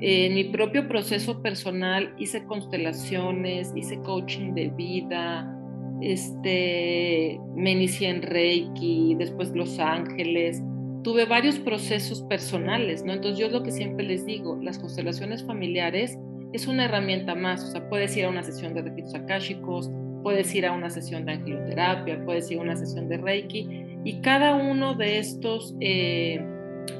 en 0.00 0.34
mi 0.34 0.44
propio 0.44 0.88
proceso 0.88 1.42
personal 1.42 2.14
hice 2.18 2.44
constelaciones, 2.44 3.72
hice 3.76 3.98
coaching 4.00 4.54
de 4.54 4.68
vida, 4.68 5.56
este, 6.00 7.38
me 7.54 7.72
inicié 7.72 8.08
en 8.08 8.22
Reiki, 8.22 9.14
después 9.18 9.50
Los 9.54 9.78
Ángeles, 9.78 10.62
tuve 11.02 11.26
varios 11.26 11.58
procesos 11.58 12.22
personales, 12.22 13.04
¿no? 13.04 13.12
Entonces 13.12 13.38
yo 13.38 13.50
lo 13.50 13.62
que 13.62 13.70
siempre 13.70 14.06
les 14.06 14.24
digo, 14.24 14.58
las 14.62 14.78
constelaciones 14.78 15.44
familiares 15.44 16.18
es 16.52 16.66
una 16.66 16.86
herramienta 16.86 17.34
más, 17.34 17.62
o 17.62 17.66
sea, 17.66 17.88
puedes 17.88 18.16
ir 18.16 18.24
a 18.24 18.30
una 18.30 18.42
sesión 18.42 18.74
de 18.74 18.82
registros 18.82 19.14
akáshicos, 19.14 19.90
puedes 20.22 20.54
ir 20.54 20.66
a 20.66 20.72
una 20.72 20.90
sesión 20.90 21.26
de 21.26 21.32
angeloterapia, 21.32 22.24
puedes 22.24 22.50
ir 22.50 22.58
a 22.58 22.62
una 22.62 22.76
sesión 22.76 23.08
de 23.08 23.18
Reiki, 23.18 23.68
y 24.04 24.20
cada 24.20 24.54
uno 24.54 24.94
de 24.94 25.18
estos, 25.18 25.74
eh, 25.80 26.42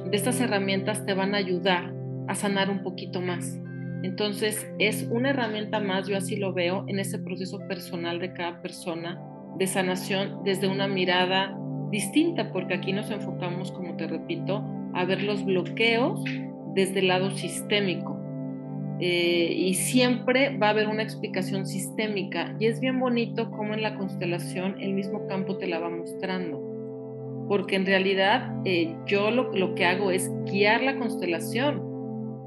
de 0.09 0.15
estas 0.15 0.39
herramientas 0.39 1.05
te 1.05 1.13
van 1.13 1.33
a 1.33 1.39
ayudar 1.39 2.00
a 2.27 2.35
sanar 2.35 2.69
un 2.69 2.83
poquito 2.83 3.21
más. 3.21 3.59
Entonces 4.03 4.67
es 4.79 5.07
una 5.11 5.29
herramienta 5.29 5.79
más, 5.79 6.07
yo 6.07 6.17
así 6.17 6.35
lo 6.35 6.53
veo, 6.53 6.85
en 6.87 6.99
ese 6.99 7.19
proceso 7.19 7.59
personal 7.67 8.19
de 8.19 8.33
cada 8.33 8.61
persona 8.61 9.21
de 9.57 9.67
sanación 9.67 10.43
desde 10.43 10.67
una 10.67 10.87
mirada 10.87 11.55
distinta, 11.91 12.51
porque 12.51 12.73
aquí 12.73 12.93
nos 12.93 13.11
enfocamos, 13.11 13.71
como 13.71 13.95
te 13.97 14.07
repito, 14.07 14.63
a 14.93 15.05
ver 15.05 15.21
los 15.23 15.45
bloqueos 15.45 16.23
desde 16.73 16.99
el 16.99 17.09
lado 17.09 17.31
sistémico. 17.31 18.17
Eh, 18.99 19.53
y 19.55 19.73
siempre 19.73 20.57
va 20.57 20.67
a 20.67 20.69
haber 20.69 20.87
una 20.87 21.03
explicación 21.03 21.65
sistémica. 21.65 22.55
Y 22.59 22.67
es 22.67 22.79
bien 22.79 22.99
bonito 22.99 23.49
cómo 23.51 23.73
en 23.73 23.81
la 23.81 23.95
constelación 23.97 24.79
el 24.79 24.93
mismo 24.93 25.27
campo 25.27 25.57
te 25.57 25.67
la 25.67 25.79
va 25.79 25.89
mostrando. 25.89 26.59
Porque 27.47 27.75
en 27.75 27.85
realidad 27.85 28.55
eh, 28.63 28.95
yo 29.07 29.31
lo, 29.31 29.51
lo 29.53 29.75
que 29.75 29.85
hago 29.85 30.11
es 30.11 30.31
guiar 30.45 30.83
la 30.83 30.97
constelación 30.97 31.90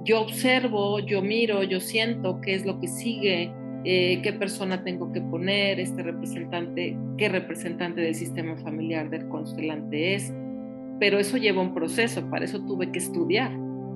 yo 0.05 0.21
observo, 0.21 1.01
yo 1.01 1.23
miro, 1.23 1.63
yo 1.63 1.81
siento 1.81 2.41
qué 2.43 2.55
es 2.55 2.67
lo 2.67 2.79
que 2.79 2.89
sigue, 2.89 3.51
eh, 3.85 4.21
qué 4.23 4.33
persona 4.35 4.85
tengo 4.85 5.11
que 5.13 5.21
poner, 5.23 5.81
este 5.81 6.03
representante, 6.03 6.97
qué 7.17 7.29
representante 7.31 8.03
del 8.03 8.15
sistema 8.15 8.57
familiar 8.59 9.09
del 9.09 9.29
constelante 9.29 10.15
es. 10.15 10.33
Pero 11.01 11.19
eso 11.19 11.39
lleva 11.39 11.63
un 11.63 11.75
proceso, 11.75 12.29
para 12.31 12.45
eso 12.45 12.65
tuve 12.67 12.93
que 12.93 12.99
estudiar, 12.99 13.51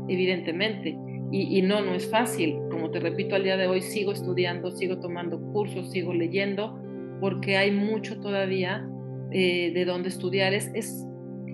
evidentemente. 0.09 0.97
Y, 1.31 1.61
no, 1.61 1.83
no 1.83 1.93
es 1.93 2.11
fácil. 2.11 2.57
Como 2.71 2.91
te 2.91 3.01
repito, 3.01 3.35
al 3.35 3.45
día 3.45 3.59
de 3.59 3.67
hoy 3.67 3.83
sigo 3.83 4.13
estudiando, 4.13 4.71
sigo 4.71 4.99
tomando 4.99 5.39
cursos, 5.53 5.91
sigo 5.91 6.15
leyendo, 6.15 6.81
porque 7.21 7.59
hay 7.59 7.71
mucho 7.71 8.19
todavía 8.19 8.89
eh, 9.31 9.71
de 9.75 9.85
dónde 9.85 10.09
estudiar. 10.09 10.55
Es, 10.55 10.71
es, 10.75 11.07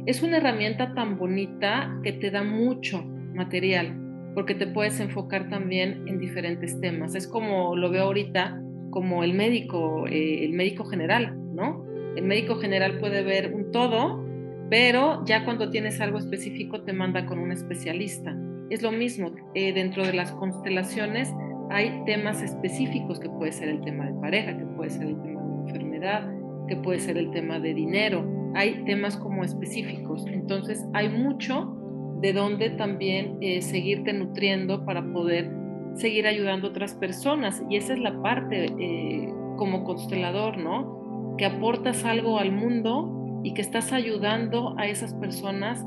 es 0.07 0.23
una 0.23 0.37
herramienta 0.37 0.95
tan 0.95 1.19
bonita 1.19 1.93
que 2.05 2.13
te 2.13 2.31
da 2.31 2.45
mucho 2.45 3.05
material 3.35 4.04
porque 4.35 4.55
te 4.55 4.67
puedes 4.67 4.99
enfocar 5.01 5.49
también 5.49 6.05
en 6.07 6.19
diferentes 6.19 6.81
temas. 6.81 7.15
Es 7.15 7.27
como 7.27 7.77
lo 7.77 7.91
veo 7.91 8.05
ahorita, 8.05 8.61
como 8.91 9.25
el 9.25 9.35
médico, 9.35 10.07
eh, 10.09 10.45
el 10.45 10.53
médico 10.53 10.85
general, 10.85 11.37
¿no? 11.55 11.85
El 12.17 12.25
médico 12.25 12.57
general 12.57 12.99
puede 12.99 13.23
ver 13.23 13.55
un 13.55 13.71
todo, 13.73 14.25
pero 14.71 15.25
ya 15.25 15.45
cuando 15.45 15.71
tienes 15.71 16.01
algo 16.01 16.19
específico 16.19 16.83
te 16.83 16.93
manda 16.93 17.27
con 17.27 17.39
un 17.39 17.53
especialista. 17.53 18.37
Es 18.71 18.83
lo 18.83 18.93
mismo, 18.93 19.33
eh, 19.55 19.73
dentro 19.73 20.05
de 20.05 20.13
las 20.13 20.33
constelaciones 20.33 21.33
hay 21.71 22.03
temas 22.07 22.43
específicos 22.43 23.21
que 23.21 23.29
puede 23.29 23.53
ser 23.53 23.69
el 23.69 23.81
tema 23.83 24.07
de 24.07 24.15
pareja, 24.21 24.57
que 24.57 24.65
puede 24.65 24.91
ser 24.91 25.09
el 25.09 25.21
tema 25.23 25.43
de 25.43 25.55
enfermedad, 25.67 26.33
que 26.69 26.77
puede 26.77 26.99
ser 26.99 27.19
el 27.19 27.31
tema 27.31 27.59
de 27.59 27.75
dinero. 27.75 28.25
Hay 28.55 28.85
temas 28.85 29.17
como 29.17 29.45
específicos. 29.45 30.25
Entonces 30.27 30.85
hay 30.93 31.09
mucho 31.09 31.84
de 32.21 32.33
dónde 32.33 32.71
también 32.71 33.39
eh, 33.41 33.63
seguirte 33.63 34.13
nutriendo 34.13 34.85
para 34.85 35.05
poder 35.13 35.51
seguir 35.95 36.27
ayudando 36.27 36.69
a 36.69 36.71
otras 36.71 36.95
personas. 36.95 37.63
Y 37.69 37.77
esa 37.77 37.95
es 37.95 38.01
la 38.01 38.21
parte 38.23 38.67
eh, 38.79 39.29
como 39.57 39.85
constelador, 39.85 40.59
¿no? 40.59 41.37
Que 41.39 41.47
aportas 41.47 42.05
algo 42.05 42.39
al 42.39 42.53
mundo 42.53 43.41
y 43.43 43.55
que 43.55 43.61
estás 43.61 43.93
ayudando 43.93 44.75
a 44.79 44.87
esas 44.87 45.15
personas 45.15 45.85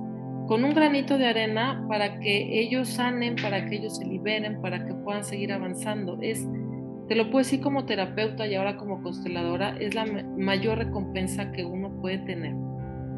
con 0.48 0.64
un 0.64 0.74
granito 0.74 1.18
de 1.18 1.26
arena 1.26 1.86
para 1.90 2.20
que 2.20 2.60
ellos 2.60 2.88
sanen, 2.88 3.36
para 3.36 3.66
que 3.66 3.78
ellos 3.78 3.98
se 3.98 4.06
liberen, 4.06 4.62
para 4.62 4.86
que 4.86 4.94
puedan 4.94 5.24
seguir 5.24 5.52
avanzando. 5.52 6.18
Es, 6.22 6.48
te 7.08 7.16
lo 7.16 7.26
puedo 7.26 7.40
decir 7.40 7.60
como 7.62 7.86
terapeuta 7.86 8.48
y 8.48 8.56
ahora 8.56 8.78
como 8.78 9.02
consteladora, 9.02 9.76
es 9.80 9.94
la 9.94 10.06
mayor 10.38 10.78
recompensa 10.78 11.52
que 11.52 11.66
uno 11.66 11.92
puede 12.00 12.20
tener 12.20 12.54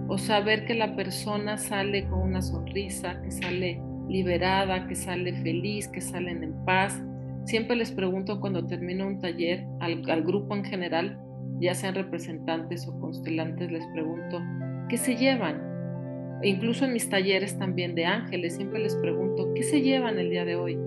o 0.10 0.18
saber 0.18 0.66
que 0.66 0.74
la 0.74 0.96
persona 0.96 1.58
sale 1.58 2.08
con 2.08 2.22
una 2.22 2.42
sonrisa, 2.42 3.22
que 3.22 3.30
sale 3.30 3.80
liberada, 4.10 4.88
que 4.88 4.96
sale 4.96 5.34
feliz, 5.44 5.88
que 5.88 6.02
salen 6.02 6.44
en 6.44 6.66
paz. 6.66 7.00
Siempre 7.46 7.76
les 7.76 7.92
pregunto 7.92 8.42
cuando 8.42 8.66
termino 8.66 9.06
un 9.06 9.20
taller 9.20 9.66
al, 9.80 10.24
grupo 10.24 10.56
en 10.56 10.66
general, 10.66 11.20
ya 11.60 11.76
sean 11.76 11.94
representantes 11.94 12.88
o 12.88 13.00
constelantes, 13.00 13.72
les 13.72 13.86
pregunto, 13.94 14.42
¿qué 14.90 14.98
se 14.98 15.16
llevan? 15.16 15.62
E 16.42 16.50
incluso 16.50 16.86
en 16.86 16.94
mis 16.94 17.08
talleres 17.08 17.60
también 17.60 17.94
de 17.94 18.06
ángeles, 18.06 18.56
siempre 18.56 18.80
les 18.80 18.96
pregunto, 18.96 19.54
¿qué 19.54 19.62
se 19.62 19.82
llevan 19.82 20.18
el 20.18 20.32
día 20.32 20.44
de 20.44 20.56
hoy? 20.56 20.80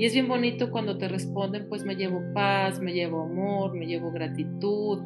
Y 0.00 0.06
es 0.06 0.14
bien 0.14 0.26
bonito 0.26 0.72
cuando 0.72 0.98
te 0.98 1.06
responden, 1.06 1.68
pues 1.68 1.84
me 1.84 1.94
llevo 1.94 2.20
paz, 2.34 2.80
me 2.80 2.92
llevo 2.92 3.22
amor, 3.22 3.74
me 3.74 3.86
llevo 3.86 4.10
gratitud, 4.10 5.00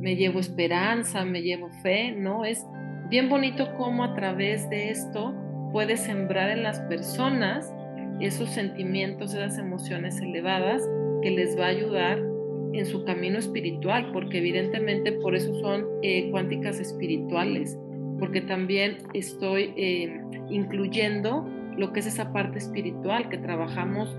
me 0.00 0.16
llevo 0.16 0.40
esperanza, 0.40 1.24
me 1.24 1.42
llevo 1.42 1.68
fe, 1.82 2.10
¿no? 2.10 2.44
Es 2.44 2.66
bien 3.08 3.28
bonito 3.28 3.74
cómo 3.76 4.04
a 4.04 4.14
través 4.14 4.68
de 4.70 4.90
esto 4.90 5.34
puedes 5.72 6.00
sembrar 6.00 6.50
en 6.50 6.62
las 6.62 6.80
personas 6.80 7.72
esos 8.20 8.50
sentimientos, 8.50 9.34
esas 9.34 9.58
emociones 9.58 10.20
elevadas 10.20 10.88
que 11.22 11.30
les 11.30 11.58
va 11.58 11.66
a 11.66 11.68
ayudar 11.68 12.18
en 12.72 12.86
su 12.86 13.04
camino 13.04 13.38
espiritual, 13.38 14.10
porque 14.12 14.38
evidentemente 14.38 15.12
por 15.12 15.34
eso 15.34 15.54
son 15.60 15.86
eh, 16.02 16.30
cuánticas 16.30 16.80
espirituales, 16.80 17.78
porque 18.18 18.40
también 18.40 18.98
estoy 19.14 19.74
eh, 19.76 20.20
incluyendo 20.48 21.46
lo 21.76 21.92
que 21.92 22.00
es 22.00 22.06
esa 22.06 22.32
parte 22.32 22.58
espiritual 22.58 23.28
que 23.28 23.38
trabajamos 23.38 24.16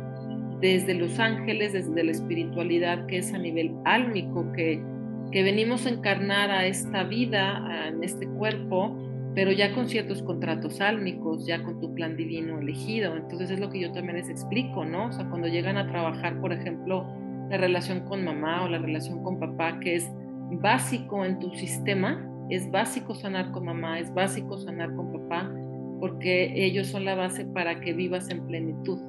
desde 0.60 0.94
los 0.94 1.20
ángeles, 1.20 1.74
desde 1.74 2.04
la 2.04 2.12
espiritualidad 2.12 3.06
que 3.08 3.18
es 3.18 3.34
a 3.34 3.38
nivel 3.38 3.74
álmico, 3.86 4.52
que 4.54 4.82
que 5.34 5.42
venimos 5.42 5.88
a 5.88 5.90
encarnar 5.90 6.52
a 6.52 6.68
esta 6.68 7.04
vida, 7.04 7.88
en 7.88 8.04
este 8.04 8.28
cuerpo, 8.28 8.96
pero 9.34 9.52
ya 9.52 9.74
con 9.74 9.90
ciertos 9.90 10.22
contratos 10.22 10.80
álmicos, 10.80 11.48
ya 11.48 11.64
con 11.64 11.80
tu 11.82 11.92
plan 11.96 12.16
divino 12.16 12.60
elegido. 12.60 13.18
Entonces 13.18 13.50
es 13.50 13.60
lo 13.60 13.72
que 13.72 13.80
yo 13.80 13.92
también 13.92 14.18
les 14.18 14.30
explico, 14.30 14.86
¿no? 14.86 15.08
O 15.08 15.12
sea, 15.12 15.28
cuando 15.28 15.48
llegan 15.48 15.76
a 15.78 15.88
trabajar, 15.88 16.40
por 16.40 16.54
ejemplo, 16.54 17.08
la 17.50 17.58
relación 17.58 18.02
con 18.02 18.24
mamá 18.24 18.64
o 18.64 18.70
la 18.70 18.78
relación 18.78 19.24
con 19.24 19.40
papá, 19.40 19.80
que 19.80 19.96
es 19.96 20.08
básico 20.62 21.26
en 21.26 21.40
tu 21.40 21.50
sistema, 21.56 22.24
es 22.52 22.70
básico 22.70 23.16
sanar 23.16 23.52
con 23.52 23.66
mamá, 23.66 24.00
es 24.00 24.14
básico 24.14 24.60
sanar 24.60 24.96
con 24.96 25.14
papá, 25.14 25.52
porque 26.00 26.54
ellos 26.64 26.88
son 26.88 27.06
la 27.06 27.16
base 27.16 27.44
para 27.46 27.80
que 27.80 27.94
vivas 27.94 28.30
en 28.30 28.46
plenitud. 28.46 29.00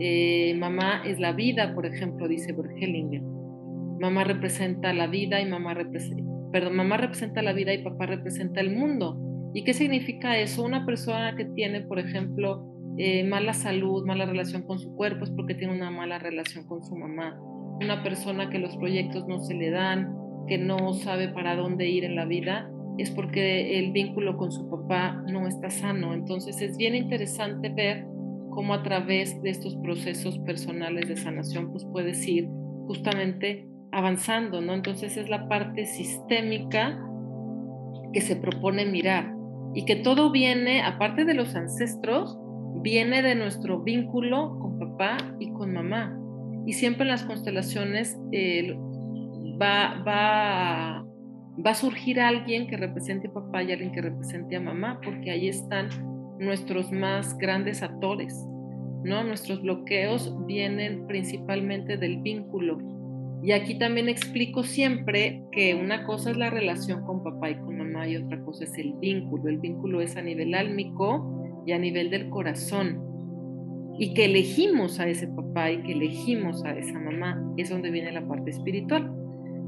Eh, 0.00 0.56
mamá 0.58 1.02
es 1.04 1.20
la 1.20 1.32
vida, 1.32 1.72
por 1.72 1.86
ejemplo, 1.86 2.26
dice 2.26 2.52
Bergelinger 2.52 3.31
mamá 4.02 4.24
representa 4.24 4.92
la 4.92 5.06
vida 5.06 5.40
y 5.40 5.46
mamá 5.48 5.74
representa, 5.74 6.24
perdón, 6.50 6.74
mamá 6.74 6.96
representa 6.96 7.40
la 7.40 7.52
vida 7.52 7.72
y 7.72 7.84
papá 7.84 8.06
representa 8.06 8.60
el 8.60 8.74
mundo. 8.74 9.16
¿Y 9.54 9.62
qué 9.62 9.74
significa 9.74 10.36
eso? 10.38 10.64
Una 10.64 10.84
persona 10.84 11.36
que 11.36 11.44
tiene, 11.44 11.82
por 11.82 12.00
ejemplo, 12.00 12.66
eh, 12.98 13.22
mala 13.22 13.52
salud, 13.54 14.04
mala 14.04 14.26
relación 14.26 14.62
con 14.62 14.80
su 14.80 14.92
cuerpo 14.96 15.24
es 15.24 15.30
porque 15.30 15.54
tiene 15.54 15.72
una 15.72 15.92
mala 15.92 16.18
relación 16.18 16.66
con 16.66 16.82
su 16.82 16.96
mamá. 16.96 17.38
Una 17.80 18.02
persona 18.02 18.50
que 18.50 18.58
los 18.58 18.76
proyectos 18.76 19.28
no 19.28 19.38
se 19.38 19.54
le 19.54 19.70
dan, 19.70 20.12
que 20.48 20.58
no 20.58 20.94
sabe 20.94 21.28
para 21.28 21.54
dónde 21.54 21.88
ir 21.88 22.02
en 22.02 22.16
la 22.16 22.24
vida, 22.24 22.68
es 22.98 23.08
porque 23.12 23.78
el 23.78 23.92
vínculo 23.92 24.36
con 24.36 24.50
su 24.50 24.68
papá 24.68 25.22
no 25.28 25.46
está 25.46 25.70
sano. 25.70 26.12
Entonces 26.12 26.60
es 26.60 26.76
bien 26.76 26.96
interesante 26.96 27.68
ver 27.68 28.04
cómo 28.50 28.74
a 28.74 28.82
través 28.82 29.40
de 29.42 29.50
estos 29.50 29.76
procesos 29.76 30.40
personales 30.40 31.08
de 31.08 31.16
sanación, 31.16 31.70
pues 31.70 31.84
puedes 31.84 32.26
ir 32.26 32.48
justamente 32.88 33.71
avanzando, 33.92 34.60
¿no? 34.60 34.74
Entonces 34.74 35.16
es 35.16 35.28
la 35.28 35.48
parte 35.48 35.84
sistémica 35.86 36.98
que 38.12 38.20
se 38.20 38.36
propone 38.36 38.86
mirar 38.86 39.34
y 39.74 39.84
que 39.84 39.96
todo 39.96 40.30
viene, 40.30 40.82
aparte 40.82 41.24
de 41.24 41.34
los 41.34 41.54
ancestros, 41.54 42.38
viene 42.82 43.22
de 43.22 43.34
nuestro 43.34 43.82
vínculo 43.82 44.58
con 44.58 44.78
papá 44.78 45.16
y 45.38 45.50
con 45.52 45.72
mamá. 45.72 46.18
Y 46.66 46.72
siempre 46.74 47.02
en 47.02 47.10
las 47.10 47.24
constelaciones 47.24 48.18
eh, 48.32 48.76
va, 49.60 50.02
va, 50.06 51.06
va 51.64 51.70
a 51.70 51.74
surgir 51.74 52.20
alguien 52.20 52.66
que 52.66 52.76
represente 52.76 53.28
a 53.28 53.32
papá 53.32 53.62
y 53.62 53.72
alguien 53.72 53.92
que 53.92 54.02
represente 54.02 54.56
a 54.56 54.60
mamá, 54.60 55.00
porque 55.02 55.30
ahí 55.30 55.48
están 55.48 55.88
nuestros 56.38 56.90
más 56.92 57.36
grandes 57.38 57.82
actores, 57.82 58.34
¿no? 59.04 59.24
Nuestros 59.24 59.62
bloqueos 59.62 60.34
vienen 60.46 61.06
principalmente 61.06 61.96
del 61.96 62.18
vínculo 62.18 62.78
y 63.42 63.50
aquí 63.50 63.74
también 63.74 64.08
explico 64.08 64.62
siempre 64.62 65.42
que 65.50 65.74
una 65.74 66.04
cosa 66.04 66.30
es 66.30 66.36
la 66.36 66.48
relación 66.48 67.02
con 67.04 67.24
papá 67.24 67.50
y 67.50 67.56
con 67.56 67.76
mamá 67.76 68.06
y 68.06 68.16
otra 68.16 68.40
cosa 68.44 68.62
es 68.62 68.78
el 68.78 68.92
vínculo. 69.00 69.48
El 69.48 69.58
vínculo 69.58 70.00
es 70.00 70.16
a 70.16 70.22
nivel 70.22 70.54
álmico 70.54 71.64
y 71.66 71.72
a 71.72 71.78
nivel 71.78 72.08
del 72.10 72.30
corazón. 72.30 73.00
Y 73.98 74.14
que 74.14 74.26
elegimos 74.26 75.00
a 75.00 75.08
ese 75.08 75.26
papá 75.26 75.72
y 75.72 75.82
que 75.82 75.92
elegimos 75.92 76.64
a 76.64 76.78
esa 76.78 76.98
mamá 77.00 77.42
es 77.56 77.68
donde 77.68 77.90
viene 77.90 78.12
la 78.12 78.26
parte 78.28 78.50
espiritual. 78.50 79.12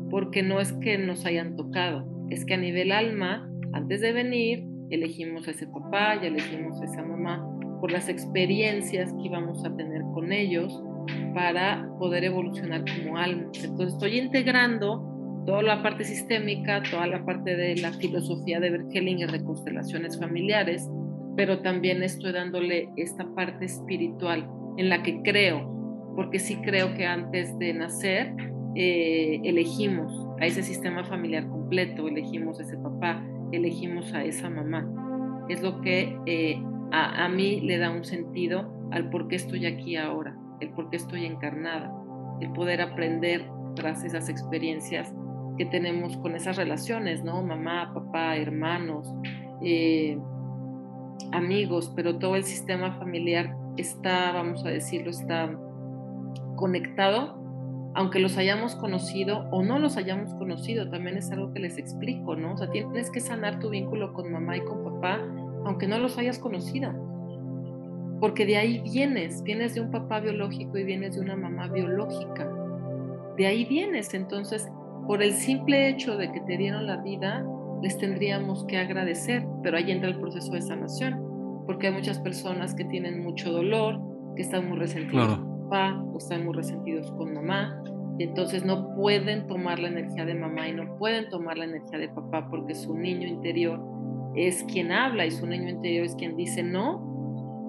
Porque 0.08 0.44
no 0.44 0.60
es 0.60 0.72
que 0.74 0.96
nos 0.96 1.26
hayan 1.26 1.56
tocado, 1.56 2.06
es 2.30 2.44
que 2.44 2.54
a 2.54 2.58
nivel 2.58 2.92
alma, 2.92 3.50
antes 3.72 4.00
de 4.00 4.12
venir, 4.12 4.64
elegimos 4.90 5.48
a 5.48 5.50
ese 5.50 5.66
papá 5.66 6.20
y 6.22 6.26
elegimos 6.26 6.80
a 6.80 6.84
esa 6.84 7.02
mamá 7.02 7.44
por 7.80 7.90
las 7.90 8.08
experiencias 8.08 9.12
que 9.12 9.26
íbamos 9.26 9.64
a 9.64 9.74
tener 9.74 10.02
con 10.14 10.32
ellos 10.32 10.80
para 11.34 11.88
poder 11.98 12.24
evolucionar 12.24 12.84
como 12.84 13.16
alma. 13.16 13.50
Entonces 13.54 13.94
estoy 13.94 14.18
integrando 14.18 15.14
toda 15.46 15.62
la 15.62 15.82
parte 15.82 16.04
sistémica, 16.04 16.82
toda 16.90 17.06
la 17.06 17.24
parte 17.24 17.56
de 17.56 17.76
la 17.76 17.92
filosofía 17.92 18.60
de 18.60 18.70
Berkelinger 18.70 19.30
de 19.30 19.44
constelaciones 19.44 20.18
familiares, 20.18 20.88
pero 21.36 21.60
también 21.60 22.02
estoy 22.02 22.32
dándole 22.32 22.88
esta 22.96 23.26
parte 23.34 23.66
espiritual 23.66 24.48
en 24.76 24.88
la 24.88 25.02
que 25.02 25.20
creo, 25.22 26.12
porque 26.16 26.38
sí 26.38 26.56
creo 26.62 26.94
que 26.94 27.06
antes 27.06 27.58
de 27.58 27.74
nacer 27.74 28.34
eh, 28.76 29.40
elegimos 29.44 30.26
a 30.40 30.46
ese 30.46 30.62
sistema 30.62 31.04
familiar 31.04 31.46
completo, 31.48 32.08
elegimos 32.08 32.58
a 32.60 32.62
ese 32.62 32.76
papá, 32.78 33.24
elegimos 33.52 34.12
a 34.14 34.24
esa 34.24 34.48
mamá. 34.48 34.88
Es 35.48 35.62
lo 35.62 35.80
que 35.80 36.16
eh, 36.26 36.62
a, 36.90 37.24
a 37.24 37.28
mí 37.28 37.60
le 37.60 37.78
da 37.78 37.90
un 37.90 38.04
sentido 38.04 38.72
al 38.90 39.10
por 39.10 39.28
qué 39.28 39.36
estoy 39.36 39.66
aquí 39.66 39.96
ahora 39.96 40.36
el 40.64 40.70
por 40.70 40.90
qué 40.90 40.96
estoy 40.96 41.24
encarnada, 41.24 41.92
el 42.40 42.50
poder 42.52 42.80
aprender 42.80 43.48
tras 43.76 44.04
esas 44.04 44.28
experiencias 44.28 45.12
que 45.56 45.66
tenemos 45.66 46.16
con 46.16 46.34
esas 46.34 46.56
relaciones, 46.56 47.22
¿no? 47.22 47.42
Mamá, 47.42 47.92
papá, 47.94 48.36
hermanos, 48.36 49.12
eh, 49.62 50.18
amigos, 51.32 51.92
pero 51.94 52.18
todo 52.18 52.36
el 52.36 52.44
sistema 52.44 52.92
familiar 52.98 53.56
está, 53.76 54.32
vamos 54.32 54.64
a 54.64 54.68
decirlo, 54.68 55.10
está 55.10 55.56
conectado, 56.56 57.42
aunque 57.94 58.18
los 58.18 58.36
hayamos 58.36 58.74
conocido 58.74 59.48
o 59.50 59.62
no 59.62 59.78
los 59.78 59.96
hayamos 59.96 60.34
conocido, 60.34 60.90
también 60.90 61.16
es 61.16 61.30
algo 61.30 61.52
que 61.52 61.60
les 61.60 61.78
explico, 61.78 62.34
¿no? 62.34 62.54
O 62.54 62.56
sea, 62.56 62.70
tienes 62.70 63.10
que 63.10 63.20
sanar 63.20 63.60
tu 63.60 63.70
vínculo 63.70 64.12
con 64.12 64.32
mamá 64.32 64.56
y 64.56 64.60
con 64.62 64.82
papá, 64.82 65.20
aunque 65.64 65.86
no 65.86 65.98
los 65.98 66.18
hayas 66.18 66.38
conocido. 66.38 66.92
Porque 68.20 68.46
de 68.46 68.56
ahí 68.56 68.80
vienes, 68.80 69.42
vienes 69.42 69.74
de 69.74 69.80
un 69.80 69.90
papá 69.90 70.20
biológico 70.20 70.78
y 70.78 70.84
vienes 70.84 71.14
de 71.14 71.20
una 71.20 71.36
mamá 71.36 71.68
biológica. 71.68 72.48
De 73.36 73.46
ahí 73.46 73.64
vienes, 73.64 74.14
entonces, 74.14 74.68
por 75.06 75.22
el 75.22 75.32
simple 75.32 75.88
hecho 75.88 76.16
de 76.16 76.30
que 76.32 76.40
te 76.40 76.56
dieron 76.56 76.86
la 76.86 76.98
vida, 76.98 77.44
les 77.82 77.98
tendríamos 77.98 78.64
que 78.66 78.78
agradecer, 78.78 79.44
pero 79.62 79.76
ahí 79.76 79.90
entra 79.90 80.08
el 80.08 80.18
proceso 80.18 80.52
de 80.52 80.62
sanación, 80.62 81.20
porque 81.66 81.88
hay 81.88 81.94
muchas 81.94 82.18
personas 82.20 82.74
que 82.74 82.84
tienen 82.84 83.22
mucho 83.22 83.52
dolor, 83.52 84.00
que 84.36 84.42
están 84.42 84.68
muy 84.68 84.78
resentidos 84.78 85.38
con 85.38 85.62
papá 85.64 86.02
o 86.12 86.18
están 86.18 86.44
muy 86.44 86.54
resentidos 86.54 87.10
con 87.12 87.34
mamá, 87.34 87.82
y 88.18 88.24
entonces 88.24 88.64
no 88.64 88.94
pueden 88.94 89.46
tomar 89.48 89.78
la 89.78 89.88
energía 89.88 90.24
de 90.24 90.34
mamá 90.34 90.68
y 90.68 90.72
no 90.72 90.96
pueden 90.98 91.28
tomar 91.28 91.58
la 91.58 91.64
energía 91.64 91.98
de 91.98 92.08
papá 92.08 92.48
porque 92.48 92.74
su 92.74 92.94
niño 92.96 93.26
interior 93.26 93.80
es 94.36 94.62
quien 94.64 94.92
habla 94.92 95.26
y 95.26 95.30
su 95.30 95.46
niño 95.46 95.68
interior 95.68 96.04
es 96.06 96.14
quien 96.14 96.36
dice 96.36 96.62
no. 96.62 97.13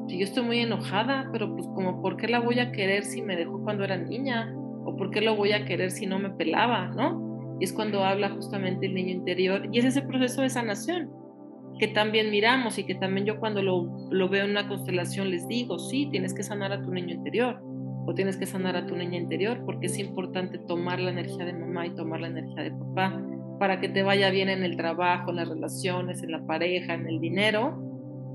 Si 0.07 0.17
yo 0.17 0.23
estoy 0.23 0.43
muy 0.43 0.59
enojada, 0.59 1.29
pero 1.31 1.53
pues 1.55 1.67
como, 1.67 2.01
¿por 2.01 2.17
qué 2.17 2.27
la 2.27 2.39
voy 2.39 2.59
a 2.59 2.71
querer 2.71 3.03
si 3.03 3.21
me 3.21 3.35
dejó 3.35 3.63
cuando 3.63 3.83
era 3.83 3.97
niña? 3.97 4.53
¿O 4.85 4.95
por 4.95 5.09
qué 5.09 5.21
lo 5.21 5.35
voy 5.35 5.51
a 5.51 5.65
querer 5.65 5.91
si 5.91 6.05
no 6.05 6.19
me 6.19 6.29
pelaba? 6.29 6.87
¿No? 6.89 7.57
Y 7.59 7.63
es 7.63 7.73
cuando 7.73 8.03
habla 8.03 8.29
justamente 8.29 8.85
el 8.85 8.93
niño 8.93 9.11
interior. 9.11 9.67
Y 9.71 9.79
es 9.79 9.85
ese 9.85 10.01
proceso 10.01 10.41
de 10.41 10.49
sanación 10.49 11.09
que 11.79 11.87
también 11.87 12.31
miramos 12.31 12.77
y 12.77 12.85
que 12.85 12.95
también 12.95 13.25
yo 13.25 13.39
cuando 13.39 13.61
lo, 13.61 14.09
lo 14.09 14.29
veo 14.29 14.45
en 14.45 14.51
una 14.51 14.67
constelación 14.67 15.29
les 15.29 15.47
digo, 15.47 15.79
sí, 15.79 16.07
tienes 16.09 16.33
que 16.33 16.43
sanar 16.43 16.71
a 16.71 16.81
tu 16.81 16.91
niño 16.91 17.13
interior 17.13 17.61
o 18.05 18.13
tienes 18.13 18.37
que 18.37 18.45
sanar 18.45 18.77
a 18.77 18.85
tu 18.85 18.95
niña 18.95 19.17
interior 19.17 19.61
porque 19.65 19.87
es 19.87 19.97
importante 19.99 20.57
tomar 20.57 20.99
la 20.99 21.11
energía 21.11 21.43
de 21.43 21.53
mamá 21.53 21.87
y 21.87 21.95
tomar 21.95 22.21
la 22.21 22.27
energía 22.27 22.63
de 22.63 22.71
papá 22.71 23.21
para 23.59 23.79
que 23.79 23.89
te 23.89 24.03
vaya 24.03 24.29
bien 24.29 24.49
en 24.49 24.63
el 24.63 24.77
trabajo, 24.77 25.31
en 25.31 25.37
las 25.37 25.49
relaciones, 25.49 26.21
en 26.23 26.31
la 26.31 26.45
pareja, 26.45 26.93
en 26.93 27.07
el 27.07 27.19
dinero. 27.19 27.84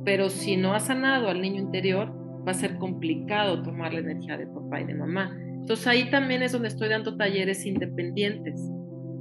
Pero 0.04 0.30
si 0.30 0.56
no 0.56 0.74
has 0.74 0.86
sanado 0.86 1.28
al 1.28 1.40
niño 1.40 1.60
interior, 1.60 2.12
va 2.46 2.52
a 2.52 2.54
ser 2.54 2.76
complicado 2.78 3.62
tomar 3.62 3.92
la 3.92 4.00
energía 4.00 4.36
de 4.36 4.46
papá 4.46 4.80
y 4.80 4.84
de 4.84 4.94
mamá. 4.94 5.36
Entonces 5.60 5.86
ahí 5.86 6.10
también 6.10 6.42
es 6.42 6.52
donde 6.52 6.68
estoy 6.68 6.88
dando 6.88 7.16
talleres 7.16 7.66
independientes 7.66 8.60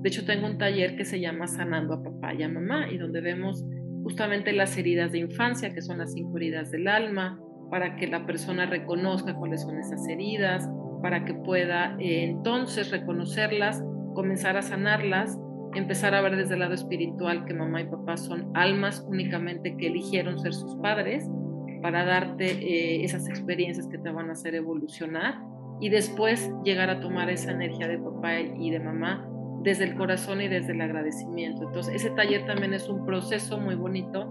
de 0.02 0.08
hecho, 0.08 0.24
tengo 0.26 0.48
un 0.48 0.58
taller 0.58 0.96
que 0.96 1.04
se 1.04 1.20
llama 1.20 1.46
Sanando 1.48 1.96
a 1.96 2.04
Papá 2.04 2.34
y 2.34 2.44
a 2.44 2.48
Mamá 2.48 2.90
y 2.90 2.98
donde 2.98 3.20
vemos 3.20 3.66
justamente 4.04 4.54
las 4.54 4.78
heridas 4.78 5.12
de 5.12 5.18
infancia, 5.20 5.74
que 5.74 5.82
son 5.82 5.98
las 5.98 6.14
cinco 6.14 6.38
heridas 6.38 6.72
del 6.72 6.88
alma, 6.88 7.38
para 7.70 7.98
que 7.98 8.08
la 8.08 8.26
persona 8.26 8.66
reconozca 8.66 9.36
cuáles 9.36 9.62
son 9.62 9.78
esas 9.78 10.08
heridas, 10.08 10.70
para 11.02 11.26
que 11.26 11.34
pueda 11.34 11.98
eh, 12.00 12.24
entonces 12.24 12.92
reconocerlas, 12.92 13.84
comenzar 14.14 14.56
a 14.56 14.62
sanarlas, 14.62 15.38
empezar 15.76 16.16
a 16.16 16.22
ver 16.22 16.36
desde 16.36 16.54
el 16.54 16.62
lado 16.62 16.74
espiritual 16.74 17.46
que 17.46 17.54
mamá 17.54 17.82
y 17.82 17.86
papá 17.86 18.18
son 18.18 18.52
almas 18.56 19.06
únicamente 19.08 19.76
que 19.78 19.88
eligieron 19.88 20.40
ser 20.40 20.54
sus 20.54 20.76
padres 20.78 21.30
para 21.82 22.06
darte 22.06 22.52
eh, 22.52 23.04
esas 23.04 23.28
experiencias 23.28 23.88
que 23.88 23.98
te 23.98 24.12
van 24.12 24.30
a 24.30 24.34
hacer 24.34 24.56
evolucionar 24.56 25.40
y 25.80 25.90
después 25.90 26.52
llegar 26.64 26.90
a 26.90 27.00
tomar 27.00 27.30
esa 27.30 27.52
energía 27.52 27.88
de 27.88 27.98
papá 27.98 28.40
y 28.40 28.70
de 28.70 28.80
mamá 28.80 29.28
desde 29.64 29.86
el 29.86 29.96
corazón 29.96 30.42
y 30.42 30.48
desde 30.48 30.74
el 30.74 30.82
agradecimiento. 30.82 31.64
Entonces, 31.64 31.96
ese 31.96 32.10
taller 32.12 32.46
también 32.46 32.74
es 32.74 32.88
un 32.90 33.06
proceso 33.06 33.58
muy 33.58 33.76
bonito 33.76 34.30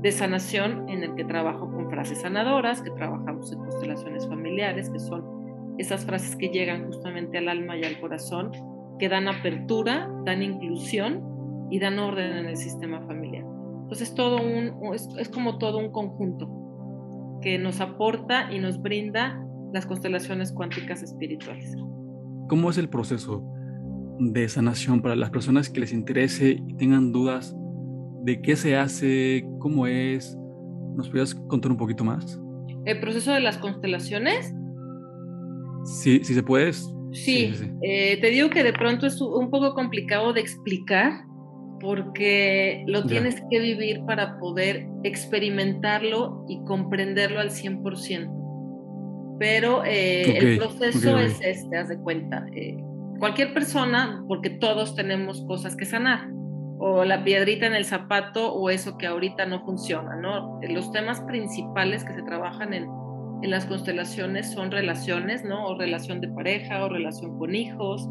de 0.00 0.12
sanación 0.12 0.88
en 0.88 1.04
el 1.04 1.14
que 1.14 1.24
trabajo 1.24 1.70
con 1.70 1.90
frases 1.90 2.22
sanadoras, 2.22 2.80
que 2.82 2.90
trabajamos 2.90 3.52
en 3.52 3.58
constelaciones 3.58 4.26
familiares, 4.26 4.88
que 4.90 4.98
son 4.98 5.74
esas 5.78 6.04
frases 6.04 6.36
que 6.36 6.48
llegan 6.48 6.86
justamente 6.86 7.38
al 7.38 7.48
alma 7.48 7.76
y 7.76 7.84
al 7.84 8.00
corazón, 8.00 8.50
que 9.00 9.08
dan 9.08 9.26
apertura, 9.26 10.08
dan 10.24 10.42
inclusión 10.42 11.68
y 11.70 11.80
dan 11.80 11.98
orden 11.98 12.36
en 12.36 12.46
el 12.46 12.56
sistema 12.56 13.00
familiar. 13.06 13.44
Entonces, 13.82 14.14
todo 14.14 14.36
un, 14.36 14.94
es, 14.94 15.08
es 15.18 15.28
como 15.28 15.58
todo 15.58 15.78
un 15.78 15.90
conjunto 15.90 16.48
que 17.42 17.58
nos 17.58 17.80
aporta 17.80 18.52
y 18.52 18.60
nos 18.60 18.80
brinda 18.80 19.42
las 19.72 19.86
constelaciones 19.86 20.52
cuánticas 20.52 21.02
espirituales. 21.02 21.74
¿Cómo 22.48 22.70
es 22.70 22.78
el 22.78 22.88
proceso? 22.88 23.42
de 24.20 24.46
sanación 24.48 25.00
para 25.00 25.16
las 25.16 25.30
personas 25.30 25.70
que 25.70 25.80
les 25.80 25.92
interese 25.92 26.60
y 26.66 26.74
tengan 26.74 27.10
dudas 27.10 27.56
de 28.22 28.42
qué 28.42 28.54
se 28.54 28.76
hace, 28.76 29.48
cómo 29.58 29.86
es. 29.86 30.36
¿Nos 30.94 31.08
puedes 31.08 31.34
contar 31.34 31.70
un 31.70 31.78
poquito 31.78 32.04
más? 32.04 32.38
¿El 32.84 33.00
proceso 33.00 33.32
de 33.32 33.40
las 33.40 33.56
constelaciones? 33.56 34.54
Sí, 35.84 36.22
si 36.22 36.34
se 36.34 36.42
puede. 36.42 36.72
Sí, 37.12 37.54
eh, 37.82 38.18
te 38.20 38.28
digo 38.28 38.50
que 38.50 38.62
de 38.62 38.72
pronto 38.72 39.06
es 39.06 39.20
un 39.20 39.50
poco 39.50 39.74
complicado 39.74 40.32
de 40.32 40.40
explicar 40.40 41.24
porque 41.80 42.84
lo 42.86 43.04
tienes 43.04 43.42
que 43.50 43.58
vivir 43.58 44.04
para 44.06 44.38
poder 44.38 44.86
experimentarlo 45.02 46.44
y 46.48 46.62
comprenderlo 46.64 47.40
al 47.40 47.50
100%. 47.50 49.36
Pero 49.38 49.82
eh, 49.86 50.36
el 50.36 50.58
proceso 50.58 51.18
es 51.18 51.40
este, 51.40 51.78
haz 51.78 51.88
de 51.88 51.98
cuenta. 51.98 52.46
Eh, 52.54 52.76
cualquier 53.18 53.54
persona, 53.54 54.22
porque 54.28 54.50
todos 54.50 54.94
tenemos 54.94 55.42
cosas 55.46 55.74
que 55.76 55.86
sanar, 55.86 56.28
o 56.78 57.04
la 57.04 57.24
piedrita 57.24 57.66
en 57.66 57.74
el 57.74 57.86
zapato 57.86 58.52
o 58.52 58.68
eso 58.70 58.98
que 58.98 59.06
ahorita 59.06 59.46
no 59.46 59.64
funciona, 59.64 60.16
¿no? 60.16 60.60
Los 60.62 60.92
temas 60.92 61.20
principales 61.22 62.04
que 62.04 62.12
se 62.12 62.22
trabajan 62.22 62.74
en, 62.74 62.86
en 63.42 63.50
las 63.50 63.66
constelaciones 63.66 64.52
son 64.52 64.70
relaciones, 64.70 65.44
¿no? 65.44 65.66
O 65.66 65.78
relación 65.78 66.20
de 66.20 66.28
pareja, 66.28 66.84
o 66.84 66.88
relación 66.88 67.38
con 67.38 67.54
hijos, 67.54 68.08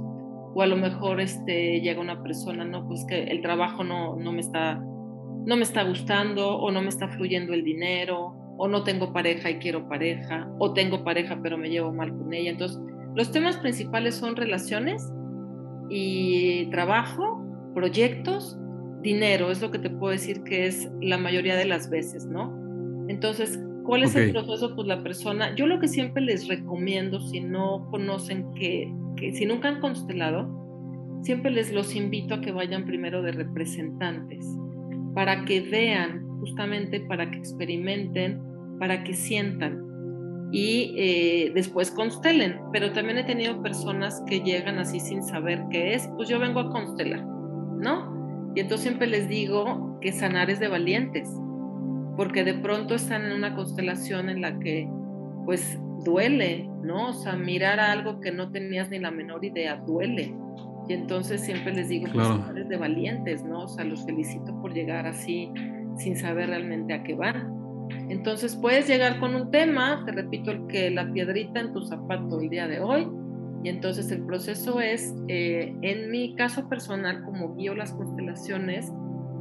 o 0.53 0.61
a 0.61 0.67
lo 0.67 0.75
mejor 0.75 1.21
este, 1.21 1.81
llega 1.81 2.01
una 2.01 2.23
persona, 2.23 2.65
¿no? 2.65 2.87
Pues 2.87 3.05
que 3.07 3.23
el 3.25 3.41
trabajo 3.41 3.83
no, 3.83 4.15
no, 4.15 4.31
me 4.31 4.41
está, 4.41 4.75
no 4.75 5.55
me 5.55 5.63
está 5.63 5.83
gustando, 5.83 6.57
o 6.57 6.71
no 6.71 6.81
me 6.81 6.89
está 6.89 7.07
fluyendo 7.09 7.53
el 7.53 7.63
dinero, 7.63 8.33
o 8.57 8.67
no 8.67 8.83
tengo 8.83 9.13
pareja 9.13 9.49
y 9.49 9.59
quiero 9.59 9.87
pareja, 9.87 10.49
o 10.59 10.73
tengo 10.73 11.03
pareja 11.03 11.39
pero 11.41 11.57
me 11.57 11.69
llevo 11.69 11.93
mal 11.93 12.09
con 12.09 12.33
ella. 12.33 12.49
Entonces, 12.49 12.79
los 13.15 13.31
temas 13.31 13.57
principales 13.57 14.15
son 14.15 14.35
relaciones 14.35 15.07
y 15.89 16.65
trabajo, 16.71 17.41
proyectos, 17.73 18.57
dinero, 19.01 19.51
es 19.51 19.61
lo 19.61 19.71
que 19.71 19.79
te 19.79 19.89
puedo 19.89 20.11
decir 20.11 20.43
que 20.43 20.65
es 20.65 20.89
la 21.01 21.17
mayoría 21.17 21.55
de 21.55 21.65
las 21.65 21.89
veces, 21.89 22.25
¿no? 22.25 22.53
Entonces, 23.07 23.59
¿cuál 23.89 24.04
es 24.04 24.15
el 24.15 24.32
proceso? 24.32 24.75
Pues 24.75 24.88
la 24.88 25.02
persona, 25.02 25.56
yo 25.56 25.65
lo 25.65 25.80
que 25.80 25.88
siempre 25.88 26.21
les 26.21 26.47
recomiendo, 26.47 27.19
si 27.19 27.41
no 27.41 27.88
conocen 27.89 28.54
que, 28.54 28.93
que 29.17 29.34
si 29.34 29.47
nunca 29.47 29.67
han 29.67 29.82
constelado, 29.82 30.47
siempre 31.23 31.49
les 31.49 31.73
los 31.73 31.95
invito 31.95 32.36
a 32.36 32.41
que 32.41 32.52
vayan 32.52 32.86
primero 32.86 33.23
de 33.23 33.32
representantes, 33.32 34.45
para 35.15 35.43
que 35.43 35.62
vean, 35.62 36.23
justamente 36.39 36.99
para 36.99 37.32
que 37.32 37.39
experimenten, 37.39 38.39
para 38.78 39.04
que 39.04 39.15
sientan 39.15 39.84
y 40.52 40.93
eh, 40.95 41.52
después 41.56 41.89
constelen. 41.89 42.60
Pero 42.71 42.91
también 42.93 43.17
he 43.17 43.23
tenido 43.23 43.60
personas 43.63 44.23
que 44.28 44.41
llegan 44.41 44.78
así 44.78 44.99
sin 44.99 45.23
saber 45.23 45.63
qué 45.71 45.95
es, 45.95 46.08
pues 46.15 46.30
yo 46.30 46.38
vengo 46.38 46.60
a 46.60 46.69
constelar, 46.69 47.25
¿no? 47.25 48.54
Y 48.56 48.60
entonces 48.60 48.82
siempre 48.82 49.08
les 49.08 49.28
digo 49.28 49.97
que 49.99 50.12
sanar 50.12 50.52
es 50.52 50.60
de 50.60 50.67
valientes, 50.67 51.28
porque 52.19 52.43
de 52.43 52.53
pronto 52.55 52.95
están 52.95 53.27
en 53.27 53.32
una 53.32 53.55
constelación 53.55 54.27
en 54.27 54.41
la 54.41 54.60
que 54.60 54.89
pues 55.45 55.79
duele, 56.03 56.69
¿no? 56.84 57.12
O 57.12 57.13
sea, 57.13 57.38
mirar 57.38 57.79
algo 57.79 58.19
que 58.19 58.29
no 58.29 58.51
tenías 58.51 58.89
ni 58.89 58.99
la 58.99 59.10
menor 59.10 59.45
idea 59.45 59.77
duele. 59.77 60.36
Y 60.89 60.93
entonces 60.95 61.39
siempre 61.39 61.73
les 61.73 61.88
digo, 61.88 62.08
pues 62.13 62.27
sanar 62.27 62.60
es 62.60 62.67
de 62.67 62.75
valientes, 62.75 63.45
¿no? 63.45 63.63
O 63.63 63.67
sea, 63.69 63.86
los 63.86 64.03
felicito 64.03 64.53
por 64.62 64.73
llegar 64.73 65.08
así 65.08 65.49
sin 65.95 66.17
saber 66.17 66.49
realmente 66.49 66.93
a 66.93 67.03
qué 67.03 67.15
van. 67.15 67.53
Entonces 68.10 68.53
puedes 68.53 68.86
llegar 68.89 69.17
con 69.21 69.34
un 69.34 69.49
tema, 69.49 70.03
te 70.05 70.12
repito, 70.12 70.51
el 70.51 70.67
que 70.67 70.91
la 70.91 71.10
piedrita 71.13 71.62
en 71.62 71.71
tu 71.71 71.86
zapato 71.86 72.41
el 72.41 72.49
día 72.49 72.67
de 72.67 72.82
hoy, 72.82 73.08
y 73.63 73.69
entonces 73.69 74.12
el 74.12 74.25
proceso 74.25 74.82
es, 74.82 75.15
eh, 75.29 75.73
en 75.84 76.12
mi 76.12 76.36
caso 76.36 76.67
personal, 76.67 77.23
como 77.23 77.55
guío 77.55 77.75
las 77.75 77.93
constelaciones, 77.93 78.91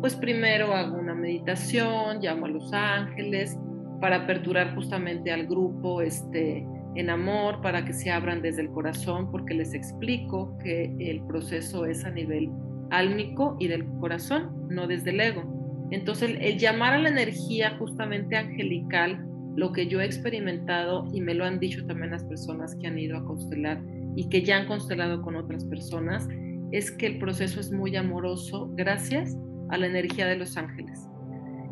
pues 0.01 0.15
primero 0.15 0.75
hago 0.75 0.99
una 0.99 1.15
meditación, 1.15 2.21
llamo 2.21 2.47
a 2.47 2.49
los 2.49 2.73
ángeles 2.73 3.59
para 4.01 4.17
aperturar 4.17 4.75
justamente 4.75 5.33
al 5.33 5.47
grupo 5.47 6.03
este, 6.03 6.67
en 6.95 7.11
amor, 7.11 7.61
para 7.61 7.85
que 7.85 7.93
se 7.93 8.11
abran 8.11 8.43
desde 8.43 8.63
el 8.63 8.71
corazón, 8.71 9.31
porque 9.31 9.55
les 9.55 9.75
explico 9.75 10.57
que 10.59 10.95
el 10.99 11.23
proceso 11.27 11.85
es 11.85 12.05
a 12.05 12.11
nivel 12.11 12.51
álmico 12.91 13.57
y 13.59 13.69
del 13.69 13.87
corazón, 14.01 14.69
no 14.69 14.87
desde 14.87 15.11
el 15.11 15.21
ego. 15.21 15.89
Entonces, 15.91 16.37
el, 16.41 16.59
llamar 16.59 16.95
a 16.95 16.99
la 16.99 17.09
energía 17.09 17.77
justamente 17.79 18.37
angelical, 18.37 19.25
lo 19.57 19.73
que 19.73 19.89
yo 19.89 20.01
he 20.01 20.05
experimentado 20.05 21.07
y 21.13 21.21
me 21.21 21.35
lo 21.35 21.45
han 21.45 21.59
dicho 21.59 21.85
también 21.87 22.13
las 22.13 22.25
personas 22.25 22.77
que 22.77 22.87
han 22.87 22.99
ido 22.99 23.17
a 23.17 23.25
constelar 23.25 23.83
y 24.15 24.29
que 24.29 24.43
ya 24.43 24.59
han 24.59 24.67
constelado 24.69 25.23
con 25.23 25.35
otras 25.35 25.65
personas, 25.65 26.29
es 26.71 26.93
que 26.93 27.07
el 27.07 27.19
proceso 27.19 27.59
es 27.59 27.73
muy 27.73 27.97
amoroso 27.97 28.71
gracias 28.75 29.37
a 29.71 29.77
la 29.77 29.87
energía 29.87 30.27
de 30.27 30.37
los 30.37 30.57
ángeles, 30.57 31.09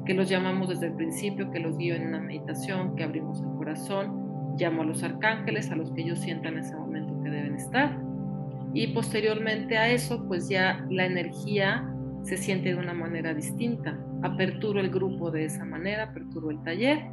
que 0.05 0.15
los 0.15 0.29
llamamos 0.29 0.69
desde 0.69 0.87
el 0.87 0.95
principio, 0.95 1.51
que 1.51 1.61
los 1.61 1.77
guío 1.79 1.95
en 1.95 2.09
una 2.09 2.21
meditación, 2.21 2.95
que 2.97 3.05
abrimos 3.05 3.41
el 3.41 3.49
corazón 3.57 4.27
llamo 4.59 4.83
a 4.83 4.85
los 4.87 5.03
arcángeles, 5.03 5.71
a 5.71 5.77
los 5.77 5.93
que 5.93 6.05
yo 6.05 6.17
sienta 6.17 6.49
en 6.49 6.59
ese 6.59 6.75
momento 6.75 7.23
que 7.23 7.31
deben 7.31 7.55
estar. 7.55 7.99
Y 8.75 8.89
posteriormente 8.89 9.77
a 9.79 9.91
eso, 9.91 10.27
pues 10.27 10.49
ya 10.49 10.85
la 10.91 11.07
energía 11.07 11.87
se 12.23 12.37
siente 12.37 12.71
de 12.71 12.77
una 12.77 12.95
manera 12.95 13.35
distinta. 13.35 13.99
Aperturo 14.23 14.81
el 14.81 14.91
grupo 14.91 15.31
de 15.31 15.45
esa 15.45 15.65
manera, 15.65 16.05
aperturo 16.05 16.51
el 16.51 16.63
taller 16.63 17.05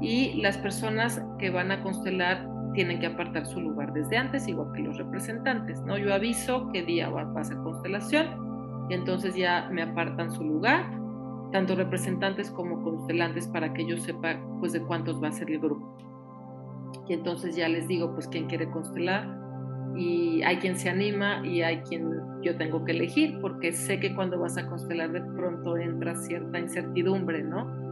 y 0.00 0.40
las 0.40 0.58
personas 0.58 1.22
que 1.38 1.50
van 1.50 1.70
a 1.70 1.82
constelar 1.82 2.48
tienen 2.74 3.00
que 3.00 3.06
apartar 3.06 3.46
su 3.46 3.60
lugar 3.60 3.92
desde 3.92 4.16
antes, 4.16 4.48
igual 4.48 4.72
que 4.74 4.82
los 4.82 4.96
representantes, 4.96 5.80
¿no? 5.82 5.98
Yo 5.98 6.14
aviso 6.14 6.70
qué 6.72 6.82
día 6.82 7.10
va, 7.10 7.30
a 7.38 7.44
ser 7.44 7.58
constelación 7.58 8.41
entonces 8.92 9.34
ya 9.34 9.68
me 9.70 9.82
apartan 9.82 10.30
su 10.30 10.44
lugar, 10.44 10.90
tanto 11.52 11.74
representantes 11.74 12.50
como 12.50 12.82
constelantes, 12.82 13.46
para 13.48 13.72
que 13.72 13.86
yo 13.86 13.96
sepa 13.98 14.36
pues 14.60 14.72
de 14.72 14.82
cuántos 14.82 15.22
va 15.22 15.28
a 15.28 15.32
ser 15.32 15.50
el 15.50 15.58
grupo. 15.58 15.96
Y 17.08 17.14
entonces 17.14 17.56
ya 17.56 17.68
les 17.68 17.88
digo 17.88 18.12
pues 18.14 18.28
quién 18.28 18.46
quiere 18.46 18.70
constelar 18.70 19.38
y 19.96 20.42
hay 20.42 20.56
quien 20.56 20.76
se 20.76 20.88
anima 20.88 21.46
y 21.46 21.62
hay 21.62 21.78
quien 21.82 22.10
yo 22.42 22.56
tengo 22.56 22.84
que 22.84 22.92
elegir, 22.92 23.38
porque 23.40 23.72
sé 23.72 24.00
que 24.00 24.14
cuando 24.14 24.38
vas 24.38 24.56
a 24.56 24.66
constelar 24.66 25.12
de 25.12 25.20
pronto 25.20 25.76
entra 25.76 26.14
cierta 26.16 26.58
incertidumbre, 26.58 27.42
¿no? 27.42 27.82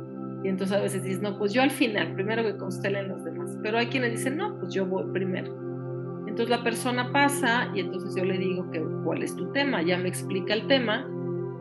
Y 0.42 0.48
entonces 0.48 0.76
a 0.76 0.80
veces 0.80 1.02
dices, 1.02 1.20
no, 1.20 1.38
pues 1.38 1.52
yo 1.52 1.62
al 1.62 1.70
final, 1.70 2.14
primero 2.14 2.42
que 2.42 2.56
constelen 2.56 3.08
los 3.08 3.24
demás. 3.24 3.58
Pero 3.62 3.76
hay 3.76 3.88
quienes 3.88 4.12
dicen, 4.12 4.38
no, 4.38 4.58
pues 4.58 4.72
yo 4.72 4.86
voy 4.86 5.04
primero. 5.12 5.69
Entonces 6.30 6.56
la 6.56 6.62
persona 6.62 7.10
pasa 7.10 7.72
y 7.74 7.80
entonces 7.80 8.14
yo 8.14 8.24
le 8.24 8.38
digo 8.38 8.70
que 8.70 8.80
cuál 9.04 9.24
es 9.24 9.34
tu 9.34 9.50
tema, 9.50 9.82
ya 9.82 9.98
me 9.98 10.08
explica 10.08 10.54
el 10.54 10.68
tema. 10.68 11.10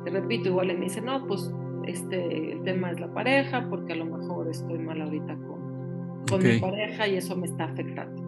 Te 0.05 0.11
repito, 0.11 0.49
igual 0.49 0.67
me 0.67 0.85
dice, 0.85 1.01
no, 1.01 1.25
pues 1.25 1.51
este, 1.87 2.51
el 2.51 2.61
tema 2.61 2.91
es 2.91 2.99
la 2.99 3.11
pareja, 3.11 3.65
porque 3.67 3.93
a 3.93 3.95
lo 3.95 4.05
mejor 4.05 4.47
estoy 4.47 4.77
mal 4.77 5.01
ahorita 5.01 5.35
con, 5.35 6.23
con 6.29 6.43
mi 6.43 6.59
pareja 6.59 7.07
y 7.07 7.15
eso 7.15 7.35
me 7.35 7.47
está 7.47 7.63
afectando. 7.63 8.21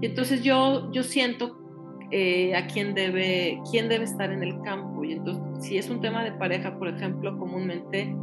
Y 0.00 0.06
entonces 0.06 0.42
yo, 0.42 0.90
yo 0.92 1.02
siento 1.02 1.58
eh, 2.10 2.56
a 2.56 2.66
quién 2.68 2.94
debe, 2.94 3.60
quién 3.70 3.90
debe 3.90 4.04
estar 4.04 4.32
en 4.32 4.42
el 4.42 4.58
campo. 4.62 5.04
Y 5.04 5.12
entonces, 5.12 5.42
si 5.62 5.76
es 5.76 5.90
un 5.90 6.00
tema 6.00 6.24
de 6.24 6.32
pareja, 6.32 6.78
por 6.78 6.88
ejemplo, 6.88 7.36
comúnmente 7.38 8.16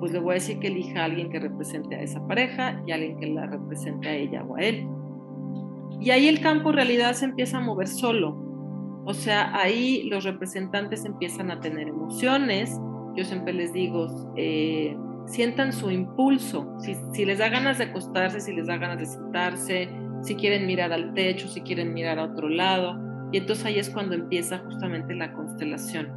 pues 0.00 0.10
le 0.10 0.18
voy 0.18 0.32
a 0.32 0.34
decir 0.34 0.58
que 0.58 0.66
elija 0.66 1.02
a 1.02 1.04
alguien 1.04 1.30
que 1.30 1.38
represente 1.38 1.94
a 1.94 2.02
esa 2.02 2.26
pareja 2.26 2.82
y 2.84 2.90
a 2.90 2.96
alguien 2.96 3.16
que 3.20 3.28
la 3.28 3.46
represente 3.46 4.08
a 4.08 4.16
ella 4.16 4.42
o 4.42 4.56
a 4.56 4.60
él. 4.60 4.88
Y 6.02 6.10
ahí 6.10 6.26
el 6.26 6.40
campo 6.40 6.72
realidad 6.72 7.12
se 7.12 7.26
empieza 7.26 7.58
a 7.58 7.60
mover 7.60 7.86
solo. 7.86 8.36
O 9.04 9.14
sea, 9.14 9.56
ahí 9.56 10.02
los 10.04 10.24
representantes 10.24 11.04
empiezan 11.04 11.50
a 11.52 11.60
tener 11.60 11.86
emociones. 11.86 12.76
Yo 13.14 13.24
siempre 13.24 13.52
les 13.52 13.72
digo, 13.72 14.32
eh, 14.36 14.96
sientan 15.26 15.72
su 15.72 15.92
impulso. 15.92 16.74
Si, 16.80 16.96
si 17.12 17.24
les 17.24 17.38
da 17.38 17.48
ganas 17.48 17.78
de 17.78 17.84
acostarse, 17.84 18.40
si 18.40 18.52
les 18.52 18.66
da 18.66 18.78
ganas 18.78 18.98
de 18.98 19.06
sentarse, 19.06 19.88
si 20.22 20.34
quieren 20.34 20.66
mirar 20.66 20.92
al 20.92 21.14
techo, 21.14 21.46
si 21.46 21.60
quieren 21.60 21.94
mirar 21.94 22.18
a 22.18 22.24
otro 22.24 22.48
lado. 22.48 22.98
Y 23.30 23.38
entonces 23.38 23.64
ahí 23.64 23.78
es 23.78 23.88
cuando 23.88 24.16
empieza 24.16 24.58
justamente 24.58 25.14
la 25.14 25.32
constelación. 25.32 26.08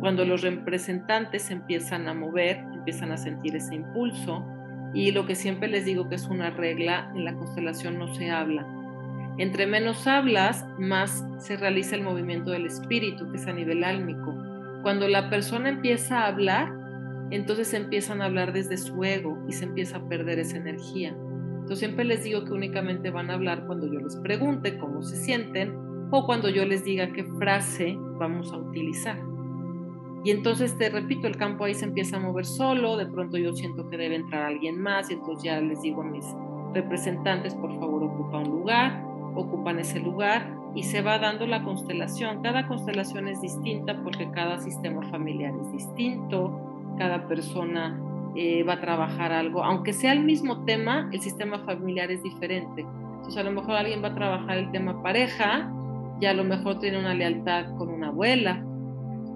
Cuando 0.00 0.26
los 0.26 0.42
representantes 0.42 1.50
empiezan 1.50 2.06
a 2.06 2.12
mover 2.12 2.58
empiezan 2.82 3.12
a 3.12 3.16
sentir 3.16 3.54
ese 3.54 3.76
impulso 3.76 4.44
y 4.92 5.12
lo 5.12 5.24
que 5.24 5.36
siempre 5.36 5.68
les 5.68 5.84
digo 5.84 6.08
que 6.08 6.16
es 6.16 6.26
una 6.26 6.50
regla, 6.50 7.10
en 7.14 7.24
la 7.24 7.34
constelación 7.34 7.98
no 7.98 8.12
se 8.14 8.30
habla. 8.30 8.66
Entre 9.38 9.66
menos 9.66 10.06
hablas, 10.06 10.66
más 10.78 11.24
se 11.38 11.56
realiza 11.56 11.96
el 11.96 12.02
movimiento 12.02 12.50
del 12.50 12.66
espíritu, 12.66 13.30
que 13.30 13.38
es 13.38 13.46
a 13.46 13.52
nivel 13.52 13.82
álmico. 13.82 14.34
Cuando 14.82 15.08
la 15.08 15.30
persona 15.30 15.70
empieza 15.70 16.20
a 16.20 16.28
hablar, 16.28 16.72
entonces 17.30 17.72
empiezan 17.72 18.20
a 18.20 18.26
hablar 18.26 18.52
desde 18.52 18.76
su 18.76 19.02
ego 19.04 19.38
y 19.48 19.52
se 19.52 19.64
empieza 19.64 19.96
a 19.96 20.08
perder 20.08 20.38
esa 20.38 20.58
energía. 20.58 21.16
Entonces 21.62 21.78
siempre 21.78 22.04
les 22.04 22.24
digo 22.24 22.44
que 22.44 22.52
únicamente 22.52 23.10
van 23.10 23.30
a 23.30 23.34
hablar 23.34 23.66
cuando 23.66 23.86
yo 23.86 24.00
les 24.00 24.16
pregunte 24.16 24.76
cómo 24.78 25.02
se 25.02 25.16
sienten 25.16 25.74
o 26.10 26.26
cuando 26.26 26.50
yo 26.50 26.66
les 26.66 26.84
diga 26.84 27.12
qué 27.12 27.24
frase 27.38 27.96
vamos 28.18 28.52
a 28.52 28.58
utilizar. 28.58 29.18
Y 30.24 30.30
entonces 30.30 30.76
te 30.76 30.90
repito, 30.90 31.26
el 31.26 31.36
campo 31.36 31.64
ahí 31.64 31.74
se 31.74 31.86
empieza 31.86 32.16
a 32.16 32.20
mover 32.20 32.44
solo, 32.44 32.96
de 32.96 33.06
pronto 33.06 33.38
yo 33.38 33.54
siento 33.54 33.88
que 33.88 33.96
debe 33.96 34.16
entrar 34.16 34.42
alguien 34.42 34.80
más 34.80 35.10
y 35.10 35.14
entonces 35.14 35.42
ya 35.42 35.60
les 35.60 35.80
digo 35.82 36.02
a 36.02 36.04
mis 36.04 36.24
representantes, 36.74 37.54
por 37.54 37.72
favor, 37.78 38.04
ocupa 38.04 38.38
un 38.38 38.50
lugar, 38.50 39.11
ocupan 39.34 39.78
ese 39.78 40.00
lugar 40.00 40.54
y 40.74 40.84
se 40.84 41.02
va 41.02 41.18
dando 41.18 41.46
la 41.46 41.62
constelación. 41.62 42.42
Cada 42.42 42.66
constelación 42.66 43.28
es 43.28 43.40
distinta 43.40 44.00
porque 44.02 44.30
cada 44.30 44.58
sistema 44.58 45.02
familiar 45.10 45.52
es 45.60 45.72
distinto, 45.72 46.94
cada 46.98 47.26
persona 47.28 48.00
eh, 48.34 48.62
va 48.64 48.74
a 48.74 48.80
trabajar 48.80 49.32
algo, 49.32 49.62
aunque 49.62 49.92
sea 49.92 50.12
el 50.12 50.24
mismo 50.24 50.64
tema, 50.64 51.10
el 51.12 51.20
sistema 51.20 51.58
familiar 51.60 52.10
es 52.10 52.22
diferente. 52.22 52.80
Entonces 52.82 53.36
a 53.36 53.44
lo 53.44 53.52
mejor 53.52 53.72
alguien 53.72 54.02
va 54.02 54.08
a 54.08 54.14
trabajar 54.14 54.56
el 54.56 54.70
tema 54.72 55.02
pareja 55.02 55.70
y 56.20 56.26
a 56.26 56.34
lo 56.34 56.44
mejor 56.44 56.78
tiene 56.78 56.98
una 56.98 57.14
lealtad 57.14 57.76
con 57.76 57.88
una 57.88 58.08
abuela 58.08 58.64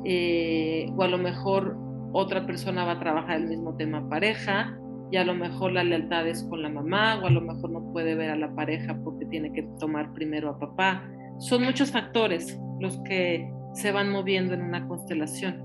eh, 0.05 0.91
o 0.97 1.03
a 1.03 1.09
lo 1.09 1.19
mejor 1.19 1.77
otra 2.13 2.47
persona 2.47 2.85
va 2.85 2.93
a 2.93 3.01
trabajar 3.01 3.37
el 3.37 3.49
mismo 3.49 3.77
tema 3.77 4.09
pareja 4.09 4.79
y 5.11 5.17
a 5.17 5.25
lo 5.25 5.35
mejor 5.35 5.73
la 5.73 5.85
lealtad 5.85 6.27
es 6.27 6.45
con 6.45 6.63
la 6.63 6.69
mamá 6.69 7.21
o 7.23 7.27
a 7.27 7.31
lo 7.31 7.41
mejor 7.41 7.71
no 7.71 7.93
puede 7.93 8.15
ver 8.15 8.31
a 8.31 8.37
la 8.37 8.55
pareja 8.55 8.97
tiene 9.27 9.53
que 9.53 9.63
tomar 9.79 10.13
primero 10.13 10.51
a 10.51 10.59
papá. 10.59 11.09
Son 11.39 11.63
muchos 11.63 11.91
factores 11.91 12.59
los 12.81 12.99
que 13.03 13.51
se 13.75 13.93
van 13.93 14.11
moviendo 14.11 14.55
en 14.55 14.63
una 14.63 14.87
constelación. 14.87 15.63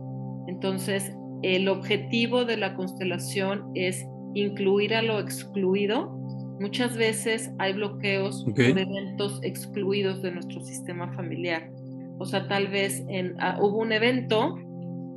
Entonces, 0.47 1.15
el 1.43 1.67
objetivo 1.67 2.45
de 2.45 2.57
la 2.57 2.75
constelación 2.75 3.71
es 3.73 4.05
incluir 4.33 4.93
a 4.93 5.01
lo 5.01 5.19
excluido. 5.19 6.17
Muchas 6.59 6.95
veces 6.97 7.51
hay 7.57 7.73
bloqueos 7.73 8.45
por 8.45 8.59
eventos 8.59 9.39
excluidos 9.43 10.21
de 10.21 10.31
nuestro 10.31 10.61
sistema 10.61 11.11
familiar. 11.13 11.71
O 12.19 12.25
sea, 12.25 12.47
tal 12.47 12.67
vez 12.67 13.03
en, 13.07 13.35
ah, 13.39 13.57
hubo 13.59 13.79
un 13.79 13.91
evento, 13.91 14.55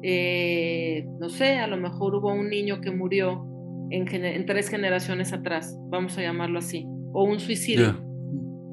eh, 0.03 1.07
no 1.21 1.29
sé, 1.29 1.59
a 1.59 1.67
lo 1.67 1.77
mejor 1.77 2.15
hubo 2.15 2.33
un 2.33 2.49
niño 2.49 2.81
que 2.81 2.91
murió 2.91 3.47
en, 3.91 4.47
tres 4.47 4.69
generaciones 4.69 5.33
atrás, 5.33 5.79
vamos 5.89 6.17
a 6.19 6.23
llamarlo 6.23 6.59
así, 6.59 6.87
o 7.13 7.25
un 7.25 7.41
suicidio. 7.41 8.04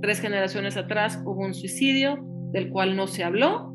Tres 0.02 0.20
generaciones 0.20 0.78
atrás 0.78 1.22
hubo 1.26 1.46
un 1.46 1.54
suicidio 1.54 2.18
del 2.52 2.70
cual 2.70 2.96
no 2.96 3.08
se 3.08 3.24
habló 3.24 3.74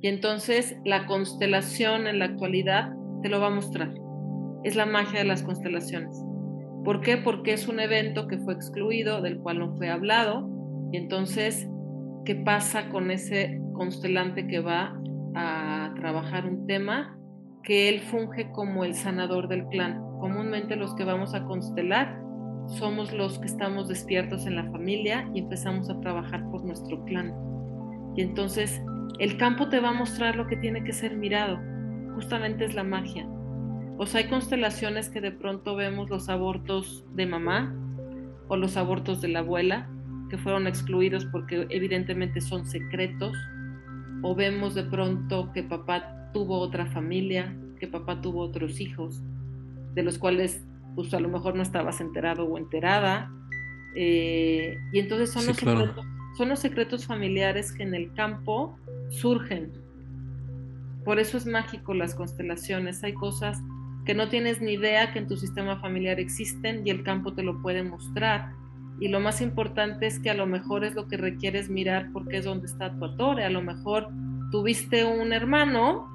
y 0.00 0.08
entonces 0.08 0.76
la 0.84 1.06
constelación 1.06 2.06
en 2.06 2.18
la 2.18 2.26
actualidad 2.26 2.92
te 3.22 3.28
lo 3.28 3.40
va 3.40 3.48
a 3.48 3.50
mostrar. 3.50 3.92
Es 4.64 4.76
la 4.76 4.86
magia 4.86 5.20
de 5.20 5.26
las 5.26 5.42
constelaciones. 5.42 6.14
¿Por 6.84 7.00
qué? 7.00 7.16
Porque 7.18 7.52
es 7.52 7.68
un 7.68 7.80
evento 7.80 8.26
que 8.26 8.38
fue 8.38 8.54
excluido, 8.54 9.20
del 9.20 9.38
cual 9.38 9.58
no 9.58 9.76
fue 9.76 9.90
hablado 9.90 10.48
y 10.92 10.96
entonces, 10.96 11.68
¿qué 12.24 12.34
pasa 12.34 12.88
con 12.90 13.10
ese 13.10 13.60
constelante 13.74 14.46
que 14.46 14.60
va 14.60 15.00
a 15.34 15.92
trabajar 15.96 16.46
un 16.46 16.66
tema 16.66 17.16
que 17.62 17.88
él 17.88 18.00
funge 18.00 18.50
como 18.52 18.84
el 18.84 18.94
sanador 18.94 19.48
del 19.48 19.66
clan. 19.68 20.00
Comúnmente 20.18 20.76
los 20.76 20.94
que 20.94 21.04
vamos 21.04 21.34
a 21.34 21.44
constelar 21.44 22.19
somos 22.78 23.12
los 23.12 23.38
que 23.38 23.46
estamos 23.46 23.88
despiertos 23.88 24.46
en 24.46 24.56
la 24.56 24.70
familia 24.70 25.28
y 25.34 25.40
empezamos 25.40 25.90
a 25.90 26.00
trabajar 26.00 26.42
por 26.50 26.64
nuestro 26.64 27.04
clan. 27.04 27.34
Y 28.16 28.22
entonces 28.22 28.80
el 29.18 29.36
campo 29.36 29.68
te 29.68 29.80
va 29.80 29.90
a 29.90 29.94
mostrar 29.94 30.36
lo 30.36 30.46
que 30.46 30.56
tiene 30.56 30.84
que 30.84 30.92
ser 30.92 31.16
mirado. 31.16 31.58
Justamente 32.14 32.64
es 32.64 32.74
la 32.74 32.84
magia. 32.84 33.26
O 33.98 34.06
sea, 34.06 34.20
hay 34.20 34.28
constelaciones 34.28 35.10
que 35.10 35.20
de 35.20 35.32
pronto 35.32 35.76
vemos 35.76 36.08
los 36.08 36.28
abortos 36.28 37.04
de 37.14 37.26
mamá 37.26 37.74
o 38.48 38.56
los 38.56 38.76
abortos 38.76 39.20
de 39.20 39.28
la 39.28 39.40
abuela, 39.40 39.88
que 40.30 40.38
fueron 40.38 40.66
excluidos 40.66 41.26
porque 41.26 41.66
evidentemente 41.70 42.40
son 42.40 42.64
secretos 42.66 43.36
o 44.22 44.34
vemos 44.34 44.74
de 44.74 44.84
pronto 44.84 45.50
que 45.52 45.62
papá 45.62 46.30
tuvo 46.32 46.58
otra 46.58 46.86
familia, 46.86 47.54
que 47.78 47.88
papá 47.88 48.20
tuvo 48.20 48.40
otros 48.40 48.80
hijos, 48.80 49.22
de 49.94 50.02
los 50.02 50.18
cuales 50.18 50.64
pues 50.94 51.12
a 51.14 51.20
lo 51.20 51.28
mejor 51.28 51.54
no 51.54 51.62
estabas 51.62 52.00
enterado 52.00 52.44
o 52.44 52.58
enterada. 52.58 53.30
Eh, 53.94 54.76
y 54.92 54.98
entonces 54.98 55.30
son, 55.30 55.46
los 55.46 55.56
secretos, 55.56 56.06
son 56.36 56.48
los 56.48 56.60
secretos 56.60 57.06
familiares 57.06 57.72
que 57.72 57.82
en 57.82 57.94
el 57.94 58.12
campo 58.14 58.78
surgen. 59.08 59.72
Por 61.04 61.18
eso 61.18 61.38
es 61.38 61.46
mágico 61.46 61.94
las 61.94 62.14
constelaciones. 62.14 63.02
Hay 63.02 63.14
cosas 63.14 63.60
que 64.04 64.14
no 64.14 64.28
tienes 64.28 64.60
ni 64.60 64.72
idea 64.72 65.12
que 65.12 65.18
en 65.18 65.26
tu 65.26 65.36
sistema 65.36 65.80
familiar 65.80 66.20
existen 66.20 66.86
y 66.86 66.90
el 66.90 67.02
campo 67.02 67.32
te 67.34 67.42
lo 67.42 67.60
puede 67.60 67.82
mostrar 67.82 68.52
y 69.00 69.08
lo 69.08 69.18
más 69.18 69.40
importante 69.40 70.06
es 70.06 70.18
que 70.18 70.28
a 70.28 70.34
lo 70.34 70.46
mejor 70.46 70.84
es 70.84 70.94
lo 70.94 71.08
que 71.08 71.16
requieres 71.16 71.70
mirar 71.70 72.10
porque 72.12 72.36
es 72.36 72.44
donde 72.44 72.66
está 72.66 72.94
tu 72.94 73.06
atore. 73.06 73.44
A 73.44 73.50
lo 73.50 73.62
mejor 73.62 74.08
tuviste 74.50 75.06
un 75.06 75.32
hermano 75.32 76.06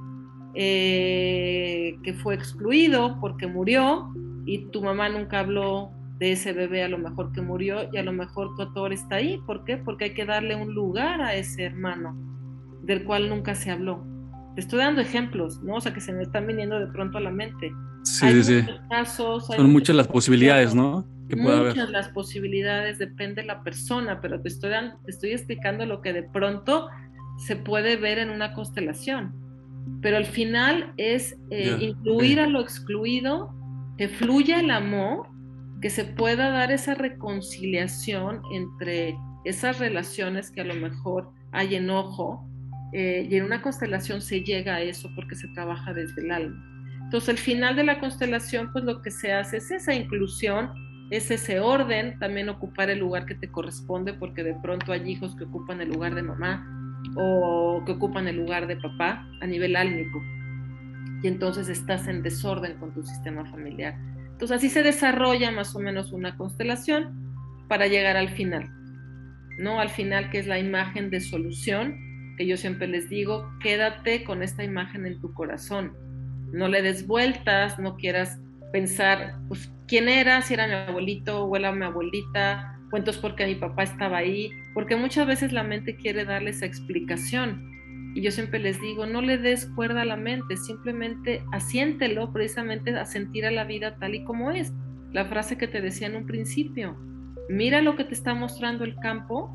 eh, 0.53 1.97
que 2.03 2.13
fue 2.13 2.36
excluido 2.36 3.17
porque 3.19 3.47
murió 3.47 4.13
y 4.45 4.65
tu 4.67 4.81
mamá 4.81 5.09
nunca 5.09 5.39
habló 5.39 5.91
de 6.19 6.31
ese 6.31 6.53
bebé 6.53 6.83
a 6.83 6.87
lo 6.87 6.97
mejor 6.97 7.31
que 7.33 7.41
murió 7.41 7.89
y 7.91 7.97
a 7.97 8.03
lo 8.03 8.13
mejor 8.13 8.55
tu 8.55 8.61
atore 8.61 8.95
está 8.95 9.15
ahí. 9.15 9.39
¿Por 9.45 9.65
qué? 9.65 9.77
Porque 9.77 10.05
hay 10.05 10.13
que 10.13 10.25
darle 10.25 10.55
un 10.55 10.73
lugar 10.73 11.21
a 11.21 11.35
ese 11.35 11.63
hermano 11.63 12.15
del 12.83 13.03
cual 13.03 13.29
nunca 13.29 13.55
se 13.55 13.71
habló. 13.71 14.05
Te 14.55 14.61
estoy 14.61 14.79
dando 14.79 15.01
ejemplos, 15.01 15.61
¿no? 15.61 15.75
O 15.75 15.81
sea, 15.81 15.93
que 15.93 15.99
se 15.99 16.13
me 16.13 16.23
están 16.23 16.47
viniendo 16.47 16.79
de 16.79 16.87
pronto 16.87 17.17
a 17.17 17.21
la 17.21 17.31
mente. 17.31 17.73
Sí, 18.03 18.31
sí, 18.31 18.43
sí. 18.43 18.65
Casos, 18.89 19.47
Son 19.47 19.71
muchas 19.71 19.95
las 19.95 20.07
posibilidades, 20.07 20.73
¿no? 20.73 21.05
Que 21.27 21.35
muchas 21.35 21.89
las 21.89 22.09
posibilidades, 22.09 22.99
depende 22.99 23.41
de 23.41 23.47
la 23.47 23.63
persona, 23.63 24.21
pero 24.21 24.39
te 24.39 24.47
estoy, 24.47 24.71
te 25.03 25.11
estoy 25.11 25.31
explicando 25.31 25.85
lo 25.85 26.01
que 26.01 26.13
de 26.13 26.23
pronto 26.23 26.87
se 27.37 27.55
puede 27.55 27.97
ver 27.97 28.19
en 28.19 28.29
una 28.29 28.53
constelación. 28.53 29.33
Pero 30.01 30.17
al 30.17 30.25
final 30.25 30.93
es 30.97 31.35
eh, 31.49 31.77
incluir 31.81 32.39
a 32.39 32.47
lo 32.47 32.61
excluido, 32.61 33.53
que 33.97 34.07
fluya 34.09 34.59
el 34.59 34.71
amor, 34.71 35.27
que 35.81 35.89
se 35.89 36.05
pueda 36.05 36.49
dar 36.49 36.71
esa 36.71 36.95
reconciliación 36.95 38.41
entre 38.51 39.17
esas 39.45 39.79
relaciones 39.79 40.51
que 40.51 40.61
a 40.61 40.65
lo 40.65 40.75
mejor 40.75 41.31
hay 41.51 41.75
enojo, 41.75 42.47
eh, 42.93 43.27
y 43.29 43.35
en 43.35 43.43
una 43.43 43.61
constelación 43.61 44.21
se 44.21 44.41
llega 44.41 44.75
a 44.75 44.81
eso 44.81 45.09
porque 45.15 45.35
se 45.35 45.47
trabaja 45.49 45.93
desde 45.93 46.21
el 46.21 46.31
alma. 46.31 46.75
Entonces, 47.03 47.29
al 47.29 47.37
final 47.37 47.75
de 47.75 47.83
la 47.83 47.99
constelación, 47.99 48.71
pues 48.71 48.83
lo 48.83 49.01
que 49.01 49.11
se 49.11 49.33
hace 49.33 49.57
es 49.57 49.69
esa 49.69 49.93
inclusión, 49.93 50.71
es 51.11 51.29
ese 51.29 51.59
orden, 51.59 52.17
también 52.19 52.49
ocupar 52.49 52.89
el 52.89 52.99
lugar 52.99 53.25
que 53.25 53.35
te 53.35 53.51
corresponde, 53.51 54.13
porque 54.13 54.43
de 54.43 54.55
pronto 54.55 54.91
hay 54.91 55.09
hijos 55.09 55.35
que 55.35 55.43
ocupan 55.43 55.81
el 55.81 55.89
lugar 55.89 56.15
de 56.15 56.23
mamá 56.23 56.65
o 57.15 57.83
que 57.85 57.91
ocupan 57.91 58.27
el 58.27 58.37
lugar 58.37 58.65
de 58.65 58.77
papá 58.77 59.27
a 59.41 59.45
nivel 59.45 59.75
álmico. 59.75 60.21
Y 61.24 61.28
entonces 61.28 61.70
estás 61.70 62.07
en 62.07 62.22
desorden 62.24 62.78
con 62.78 62.93
tu 62.93 63.03
sistema 63.03 63.45
familiar. 63.49 63.95
Entonces 64.32 64.57
así 64.57 64.70
se 64.70 64.84
desarrolla 64.84 65.51
más 65.51 65.76
o 65.76 65.80
menos 65.80 66.11
una 66.11 66.38
constelación 66.38 67.66
para 67.68 67.88
llegar 67.88 68.18
al 68.18 68.30
final. 68.30 68.70
¿No? 69.59 69.80
Al 69.80 69.89
final 69.89 70.30
que 70.30 70.39
es 70.39 70.47
la 70.47 70.59
imagen 70.59 71.09
de 71.09 71.22
solución, 71.22 71.97
que 72.38 72.45
yo 72.45 72.57
siempre 72.57 72.88
les 72.88 73.09
digo, 73.09 73.49
quédate 73.61 74.24
con 74.24 74.43
esta 74.43 74.63
imagen 74.63 75.05
en 75.05 75.20
tu 75.22 75.34
corazón 75.34 75.93
no 76.55 76.70
le 76.70 76.82
des 76.82 77.05
vueltas, 77.05 77.78
no 77.80 77.97
quieras 77.97 78.39
pensar, 78.72 79.36
pues, 79.47 79.72
quién 79.88 80.09
era, 80.09 80.41
si 80.41 80.53
era 80.53 80.68
mi 80.68 80.74
abuelito 80.74 81.43
o 81.43 81.55
era 81.55 81.72
mi 81.72 81.86
abuelita, 81.86 82.80
cuentos 82.89 83.18
porque 83.18 83.45
mi 83.45 83.55
papá 83.55 83.84
estaba 83.84 84.18
ahí, 84.18 84.51
porque 84.74 84.95
muchas 84.95 85.28
veces 85.28 85.51
la 85.51 85.63
mente 85.63 85.95
quiere 85.97 86.26
darle 86.26 86.51
esa 86.51 86.66
explicación. 86.66 87.72
Y 88.16 88.22
yo 88.22 88.32
siempre 88.32 88.59
les 88.59 88.80
digo, 88.80 89.05
no 89.05 89.22
le 89.22 89.38
des 89.38 89.66
cuerda 89.76 90.03
a 90.03 90.05
la 90.05 90.16
mente, 90.16 90.55
simplemente 90.55 91.43
asiéntelo 91.51 92.32
precisamente 92.32 92.95
a 92.95 93.05
sentir 93.05 93.45
a 93.45 93.51
la 93.51 93.66
vida 93.66 93.97
tal 93.99 94.16
y 94.16 94.24
como 94.24 94.51
es. 94.51 94.72
La 95.11 95.26
frase 95.26 95.57
que 95.57 95.68
te 95.68 95.82
decía 95.82 96.07
en 96.07 96.16
un 96.16 96.26
principio, 96.26 96.95
mira 97.49 97.82
lo 97.82 97.97
que 97.97 98.05
te 98.05 98.13
está 98.13 98.34
mostrando 98.34 98.86
el 98.86 98.95
campo, 98.95 99.53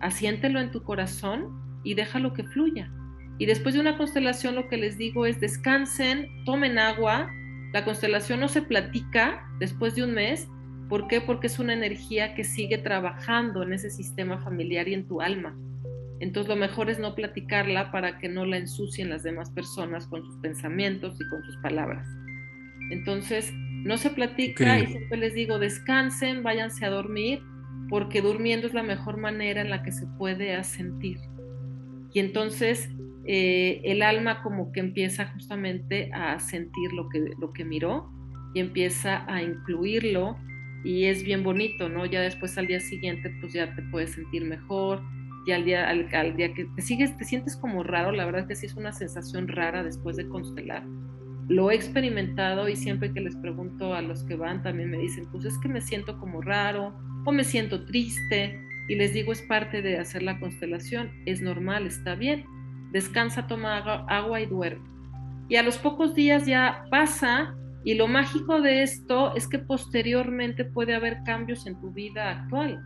asiéntelo 0.00 0.60
en 0.60 0.70
tu 0.70 0.82
corazón 0.82 1.80
y 1.82 1.94
déjalo 1.94 2.34
que 2.34 2.44
fluya. 2.44 2.92
Y 3.38 3.46
después 3.46 3.74
de 3.74 3.80
una 3.80 3.96
constelación 3.96 4.54
lo 4.54 4.68
que 4.68 4.76
les 4.76 4.98
digo 4.98 5.24
es 5.24 5.40
descansen, 5.40 6.28
tomen 6.44 6.78
agua. 6.78 7.30
La 7.72 7.86
constelación 7.86 8.40
no 8.40 8.48
se 8.48 8.60
platica 8.60 9.48
después 9.60 9.94
de 9.94 10.04
un 10.04 10.12
mes. 10.12 10.46
¿Por 10.90 11.08
qué? 11.08 11.22
Porque 11.22 11.46
es 11.46 11.58
una 11.58 11.72
energía 11.72 12.34
que 12.34 12.44
sigue 12.44 12.76
trabajando 12.76 13.62
en 13.62 13.72
ese 13.72 13.88
sistema 13.88 14.36
familiar 14.40 14.88
y 14.88 14.94
en 14.94 15.08
tu 15.08 15.22
alma. 15.22 15.56
Entonces 16.20 16.48
lo 16.48 16.56
mejor 16.56 16.90
es 16.90 16.98
no 16.98 17.14
platicarla 17.14 17.92
para 17.92 18.18
que 18.18 18.28
no 18.28 18.44
la 18.44 18.56
ensucien 18.56 19.08
las 19.10 19.22
demás 19.22 19.50
personas 19.50 20.06
con 20.06 20.24
sus 20.24 20.36
pensamientos 20.38 21.20
y 21.20 21.28
con 21.28 21.42
sus 21.44 21.56
palabras. 21.58 22.06
Entonces 22.90 23.52
no 23.52 23.96
se 23.98 24.10
platica 24.10 24.80
y 24.80 24.86
siempre 24.86 25.18
les 25.18 25.34
digo 25.34 25.58
descansen, 25.58 26.42
váyanse 26.42 26.84
a 26.84 26.90
dormir, 26.90 27.40
porque 27.88 28.20
durmiendo 28.20 28.66
es 28.66 28.74
la 28.74 28.82
mejor 28.82 29.16
manera 29.16 29.60
en 29.60 29.70
la 29.70 29.82
que 29.82 29.92
se 29.92 30.06
puede 30.18 30.54
asentir. 30.54 31.18
Y 32.12 32.20
entonces 32.20 32.90
eh, 33.26 33.80
el 33.84 34.02
alma 34.02 34.42
como 34.42 34.72
que 34.72 34.80
empieza 34.80 35.26
justamente 35.26 36.10
a 36.12 36.40
sentir 36.40 36.92
lo 36.92 37.08
que, 37.08 37.30
lo 37.38 37.52
que 37.52 37.64
miró 37.64 38.10
y 38.54 38.60
empieza 38.60 39.24
a 39.32 39.42
incluirlo 39.42 40.36
y 40.84 41.04
es 41.04 41.22
bien 41.22 41.42
bonito, 41.42 41.88
¿no? 41.88 42.06
Ya 42.06 42.20
después 42.20 42.56
al 42.56 42.66
día 42.66 42.80
siguiente 42.80 43.30
pues 43.40 43.52
ya 43.52 43.74
te 43.74 43.82
puedes 43.82 44.12
sentir 44.12 44.44
mejor, 44.44 45.02
y 45.48 45.52
al 45.52 45.64
día, 45.64 45.88
al, 45.88 46.36
día 46.36 46.52
que 46.52 46.66
te 46.76 46.82
sigues, 46.82 47.16
te 47.16 47.24
sientes 47.24 47.56
como 47.56 47.82
raro, 47.82 48.12
la 48.12 48.26
verdad 48.26 48.46
que 48.46 48.54
sí 48.54 48.66
es 48.66 48.74
una 48.74 48.92
sensación 48.92 49.48
rara 49.48 49.82
después 49.82 50.16
de 50.16 50.28
constelar. 50.28 50.84
Lo 51.48 51.70
he 51.70 51.74
experimentado 51.74 52.68
y 52.68 52.76
siempre 52.76 53.12
que 53.12 53.20
les 53.20 53.34
pregunto 53.36 53.94
a 53.94 54.02
los 54.02 54.24
que 54.24 54.36
van 54.36 54.62
también 54.62 54.90
me 54.90 54.98
dicen, 54.98 55.26
pues 55.32 55.44
es 55.46 55.58
que 55.58 55.68
me 55.68 55.80
siento 55.80 56.18
como 56.18 56.42
raro 56.42 56.94
o 57.24 57.32
me 57.32 57.44
siento 57.44 57.84
triste 57.86 58.60
y 58.88 58.96
les 58.96 59.14
digo 59.14 59.32
es 59.32 59.42
parte 59.42 59.82
de 59.82 59.98
hacer 59.98 60.22
la 60.22 60.38
constelación, 60.38 61.10
es 61.26 61.40
normal, 61.40 61.86
está 61.86 62.14
bien 62.14 62.44
descansa, 62.92 63.46
toma 63.46 63.78
agua 64.08 64.40
y 64.40 64.46
duerme. 64.46 64.88
Y 65.48 65.56
a 65.56 65.62
los 65.62 65.78
pocos 65.78 66.14
días 66.14 66.46
ya 66.46 66.84
pasa 66.90 67.54
y 67.84 67.94
lo 67.94 68.06
mágico 68.06 68.60
de 68.60 68.82
esto 68.82 69.34
es 69.34 69.48
que 69.48 69.58
posteriormente 69.58 70.64
puede 70.64 70.94
haber 70.94 71.22
cambios 71.24 71.66
en 71.66 71.80
tu 71.80 71.90
vida 71.90 72.30
actual. 72.30 72.82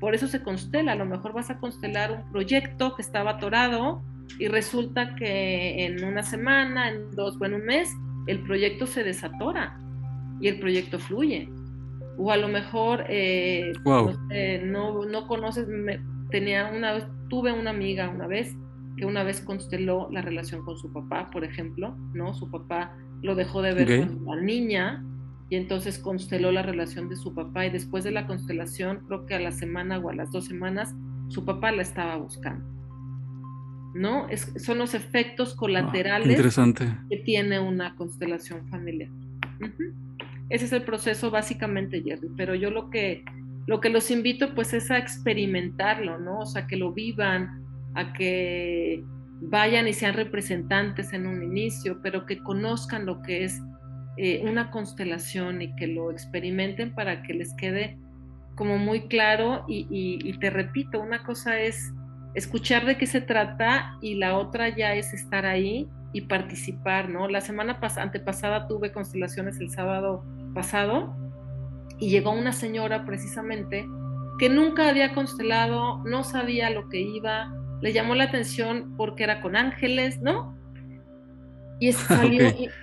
Por 0.00 0.14
eso 0.14 0.26
se 0.26 0.42
constela, 0.42 0.92
a 0.92 0.96
lo 0.96 1.04
mejor 1.04 1.32
vas 1.32 1.50
a 1.50 1.58
constelar 1.58 2.10
un 2.10 2.32
proyecto 2.32 2.96
que 2.96 3.02
estaba 3.02 3.32
atorado 3.32 4.02
y 4.38 4.48
resulta 4.48 5.14
que 5.14 5.84
en 5.84 6.02
una 6.04 6.22
semana, 6.22 6.88
en 6.88 7.10
dos 7.12 7.36
o 7.40 7.44
en 7.44 7.54
un 7.54 7.64
mes, 7.66 7.94
el 8.26 8.40
proyecto 8.40 8.86
se 8.86 9.04
desatora 9.04 9.78
y 10.40 10.48
el 10.48 10.58
proyecto 10.58 10.98
fluye. 10.98 11.48
O 12.16 12.30
a 12.30 12.36
lo 12.36 12.48
mejor 12.48 13.04
eh, 13.08 13.72
no, 14.64 15.04
no, 15.04 15.26
conoces, 15.26 15.66
tenía 16.30 16.70
una 16.74 16.98
tuve 17.28 17.52
una 17.52 17.70
amiga 17.70 18.10
una 18.10 18.26
vez 18.26 18.56
que 18.96 19.06
una 19.06 19.22
vez 19.22 19.40
consteló 19.40 20.08
la 20.10 20.20
relación 20.20 20.64
con 20.64 20.76
su 20.76 20.92
papá, 20.92 21.30
por 21.30 21.44
ejemplo, 21.44 21.96
¿no? 22.12 22.34
Su 22.34 22.50
papá 22.50 22.94
lo 23.22 23.34
dejó 23.34 23.62
de 23.62 23.72
ver 23.72 24.06
con 24.06 24.26
la 24.26 24.36
niña 24.36 25.02
y 25.50 25.56
entonces 25.56 25.98
consteló 25.98 26.52
la 26.52 26.62
relación 26.62 27.08
de 27.08 27.16
su 27.16 27.34
papá 27.34 27.66
y 27.66 27.70
después 27.70 28.04
de 28.04 28.12
la 28.12 28.26
constelación, 28.28 29.00
creo 29.08 29.26
que 29.26 29.34
a 29.34 29.40
la 29.40 29.50
semana 29.50 29.98
o 29.98 30.08
a 30.08 30.14
las 30.14 30.30
dos 30.30 30.46
semanas, 30.46 30.94
su 31.28 31.44
papá 31.44 31.72
la 31.72 31.82
estaba 31.82 32.16
buscando. 32.16 32.64
¿No? 33.92 34.28
Es, 34.28 34.52
son 34.56 34.78
los 34.78 34.94
efectos 34.94 35.56
colaterales 35.56 36.40
que 37.08 37.16
tiene 37.16 37.58
una 37.58 37.96
constelación 37.96 38.68
familiar. 38.68 39.10
Ese 40.48 40.66
es 40.66 40.72
el 40.72 40.84
proceso 40.84 41.32
básicamente, 41.32 42.00
Jerry, 42.00 42.28
pero 42.36 42.54
yo 42.54 42.70
lo 42.70 42.88
que, 42.88 43.24
lo 43.66 43.80
que 43.80 43.88
los 43.88 44.12
invito 44.12 44.54
pues 44.54 44.72
es 44.72 44.92
a 44.92 44.98
experimentarlo, 44.98 46.20
¿no? 46.20 46.38
O 46.40 46.46
sea, 46.46 46.68
que 46.68 46.76
lo 46.76 46.92
vivan, 46.92 47.64
a 47.94 48.12
que 48.12 49.02
vayan 49.40 49.88
y 49.88 49.92
sean 49.94 50.14
representantes 50.14 51.12
en 51.12 51.26
un 51.26 51.42
inicio, 51.42 52.00
pero 52.02 52.24
que 52.26 52.38
conozcan 52.38 53.06
lo 53.06 53.22
que 53.22 53.44
es 53.44 53.60
eh, 54.22 54.42
una 54.44 54.70
constelación 54.70 55.62
y 55.62 55.74
que 55.76 55.86
lo 55.86 56.10
experimenten 56.10 56.94
para 56.94 57.22
que 57.22 57.32
les 57.32 57.54
quede 57.54 57.96
como 58.54 58.76
muy 58.76 59.08
claro 59.08 59.64
y, 59.66 60.38
te 60.40 60.50
repito, 60.50 61.00
una 61.00 61.22
cosa 61.22 61.58
es 61.58 61.94
escuchar 62.34 62.84
de 62.84 62.98
qué 62.98 63.06
se 63.06 63.22
trata 63.22 63.96
y 64.02 64.16
la 64.16 64.36
otra 64.36 64.68
ya 64.76 64.92
es 64.92 65.14
estar 65.14 65.46
ahí 65.46 65.88
y 66.12 66.20
participar, 66.20 67.08
¿no? 67.08 67.28
La 67.28 67.40
semana 67.40 67.80
antepasada 67.96 68.68
tuve 68.68 68.92
constelaciones 68.92 69.58
el 69.58 69.70
sábado 69.70 70.22
pasado 70.52 71.16
y 71.98 72.10
llegó 72.10 72.32
una 72.32 72.52
señora 72.52 73.06
precisamente 73.06 73.86
que 74.38 74.50
nunca 74.50 74.90
había 74.90 75.14
constelado, 75.14 76.04
no 76.04 76.24
sabía 76.24 76.68
lo 76.68 76.90
que 76.90 77.00
iba, 77.00 77.54
le 77.80 77.94
llamó 77.94 78.14
la 78.14 78.24
atención 78.24 78.92
porque 78.98 79.24
era 79.24 79.40
con 79.40 79.56
ángeles, 79.56 80.20
¿no? 80.20 80.59
Y 81.88 81.92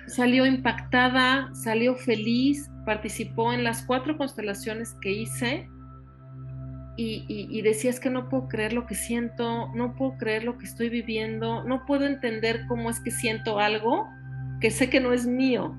salió, 0.06 0.44
impactada, 0.44 1.50
salió 1.54 1.94
feliz, 1.94 2.68
participó 2.84 3.52
en 3.52 3.62
las 3.62 3.82
cuatro 3.82 4.18
constelaciones 4.18 4.96
que 5.00 5.12
hice 5.12 5.68
y, 6.96 7.24
y, 7.28 7.62
decía 7.62 7.90
es 7.90 8.00
que 8.00 8.10
no 8.10 8.28
puedo 8.28 8.48
creer 8.48 8.72
lo 8.72 8.86
que 8.86 8.96
siento, 8.96 9.72
no 9.76 9.94
puedo 9.94 10.18
creer 10.18 10.42
lo 10.42 10.58
que 10.58 10.64
estoy 10.64 10.88
viviendo, 10.88 11.62
no 11.62 11.86
puedo 11.86 12.06
entender 12.06 12.66
cómo 12.66 12.90
es 12.90 12.98
que 12.98 13.12
siento 13.12 13.60
algo 13.60 14.08
que 14.60 14.72
sé 14.72 14.90
que 14.90 14.98
no 14.98 15.12
es 15.12 15.24
mío, 15.24 15.78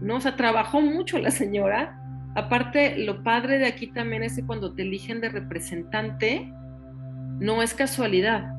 ¿no? 0.00 0.16
O 0.16 0.20
sea, 0.20 0.34
trabajó 0.34 0.80
mucho 0.80 1.20
la 1.20 1.30
señora. 1.30 2.00
Aparte, 2.34 2.98
lo 2.98 3.22
padre 3.22 3.58
de 3.58 3.66
aquí 3.66 3.86
también 3.86 4.24
es 4.24 4.34
que 4.34 4.44
cuando 4.44 4.74
te 4.74 4.82
eligen 4.82 5.20
de 5.20 5.28
representante, 5.28 6.52
no 7.38 7.62
es 7.62 7.72
casualidad 7.72 8.55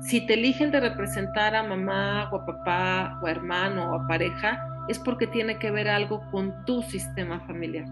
si 0.00 0.26
te 0.26 0.34
eligen 0.34 0.70
de 0.70 0.80
representar 0.80 1.54
a 1.54 1.62
mamá 1.62 2.30
o 2.32 2.36
a 2.36 2.46
papá 2.46 3.20
o 3.22 3.26
a 3.26 3.30
hermano 3.30 3.92
o 3.92 3.94
a 3.94 4.06
pareja, 4.06 4.60
es 4.88 4.98
porque 4.98 5.26
tiene 5.26 5.58
que 5.58 5.70
ver 5.70 5.88
algo 5.88 6.22
con 6.30 6.52
tu 6.64 6.82
sistema 6.82 7.40
familiar. 7.40 7.86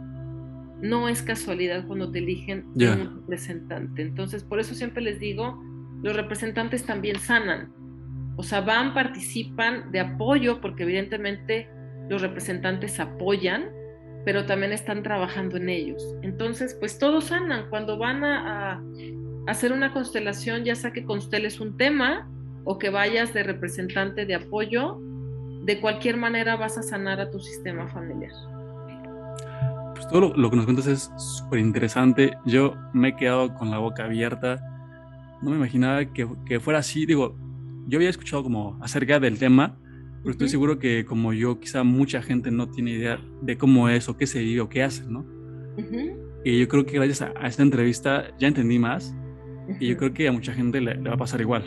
No 0.80 1.08
es 1.08 1.22
casualidad 1.22 1.86
cuando 1.86 2.10
te 2.10 2.18
eligen 2.18 2.66
un 2.74 3.20
representante. 3.20 4.02
Entonces, 4.02 4.42
por 4.42 4.58
eso 4.58 4.74
siempre 4.74 5.02
les 5.02 5.18
digo, 5.18 5.62
los 6.02 6.16
representantes 6.16 6.84
también 6.86 7.18
sanan. 7.18 7.72
O 8.36 8.42
sea, 8.42 8.60
van, 8.60 8.94
participan 8.94 9.90
de 9.90 10.00
apoyo, 10.00 10.60
porque 10.60 10.84
evidentemente 10.84 11.68
los 12.08 12.22
representantes 12.22 12.98
apoyan, 13.00 13.70
pero 14.24 14.46
también 14.46 14.72
están 14.72 15.02
trabajando 15.02 15.56
en 15.56 15.68
ellos. 15.68 16.02
Entonces, 16.22 16.76
pues 16.78 16.98
todos 16.98 17.24
sanan. 17.26 17.68
Cuando 17.70 17.98
van 17.98 18.24
a 18.24 18.82
hacer 19.48 19.72
una 19.72 19.92
constelación, 19.92 20.64
ya 20.64 20.74
sea 20.74 20.92
que 20.92 21.04
consteles 21.04 21.58
un 21.58 21.76
tema 21.76 22.28
o 22.64 22.78
que 22.78 22.90
vayas 22.90 23.32
de 23.32 23.42
representante 23.42 24.26
de 24.26 24.34
apoyo, 24.34 25.00
de 25.64 25.80
cualquier 25.80 26.18
manera 26.18 26.56
vas 26.56 26.76
a 26.76 26.82
sanar 26.82 27.18
a 27.18 27.30
tu 27.30 27.40
sistema 27.40 27.88
familiar. 27.88 28.32
Pues 29.94 30.06
todo 30.08 30.34
lo, 30.36 30.50
que 30.50 30.56
nos 30.56 30.66
cuentas 30.66 30.86
es 30.86 31.10
súper 31.16 31.60
interesante. 31.60 32.36
Yo 32.44 32.76
me 32.92 33.08
he 33.08 33.16
quedado 33.16 33.54
con 33.54 33.70
la 33.70 33.78
boca 33.78 34.04
abierta. 34.04 34.60
No 35.40 35.50
me 35.50 35.56
imaginaba 35.56 36.04
que, 36.04 36.28
que, 36.44 36.60
fuera 36.60 36.80
así. 36.80 37.06
Digo, 37.06 37.34
yo 37.86 37.98
había 37.98 38.10
escuchado 38.10 38.42
como 38.42 38.78
acerca 38.82 39.18
del 39.18 39.38
tema, 39.38 39.78
pero 40.20 40.32
estoy 40.32 40.50
seguro 40.50 40.78
que 40.78 41.06
como 41.06 41.32
yo, 41.32 41.58
quizá 41.58 41.84
mucha 41.84 42.20
gente 42.20 42.50
no 42.50 42.68
tiene 42.68 42.90
idea 42.90 43.18
de 43.40 43.56
cómo 43.56 43.88
es 43.88 44.10
o 44.10 44.16
qué 44.18 44.26
se 44.26 44.40
vive 44.40 44.60
o 44.60 44.68
qué 44.68 44.82
hace, 44.82 45.04
¿no? 45.06 45.24
Y 46.44 46.60
yo 46.60 46.68
creo 46.68 46.84
que 46.84 46.92
gracias 46.92 47.22
a, 47.22 47.46
esta 47.46 47.62
entrevista 47.62 48.26
ya 48.38 48.48
entendí 48.48 48.78
más 48.78 49.14
y 49.80 49.88
yo 49.88 49.96
creo 49.96 50.12
que 50.12 50.28
a 50.28 50.32
mucha 50.32 50.52
gente 50.52 50.80
le, 50.80 50.94
le 50.94 51.08
va 51.08 51.14
a 51.14 51.18
pasar 51.18 51.40
igual. 51.40 51.64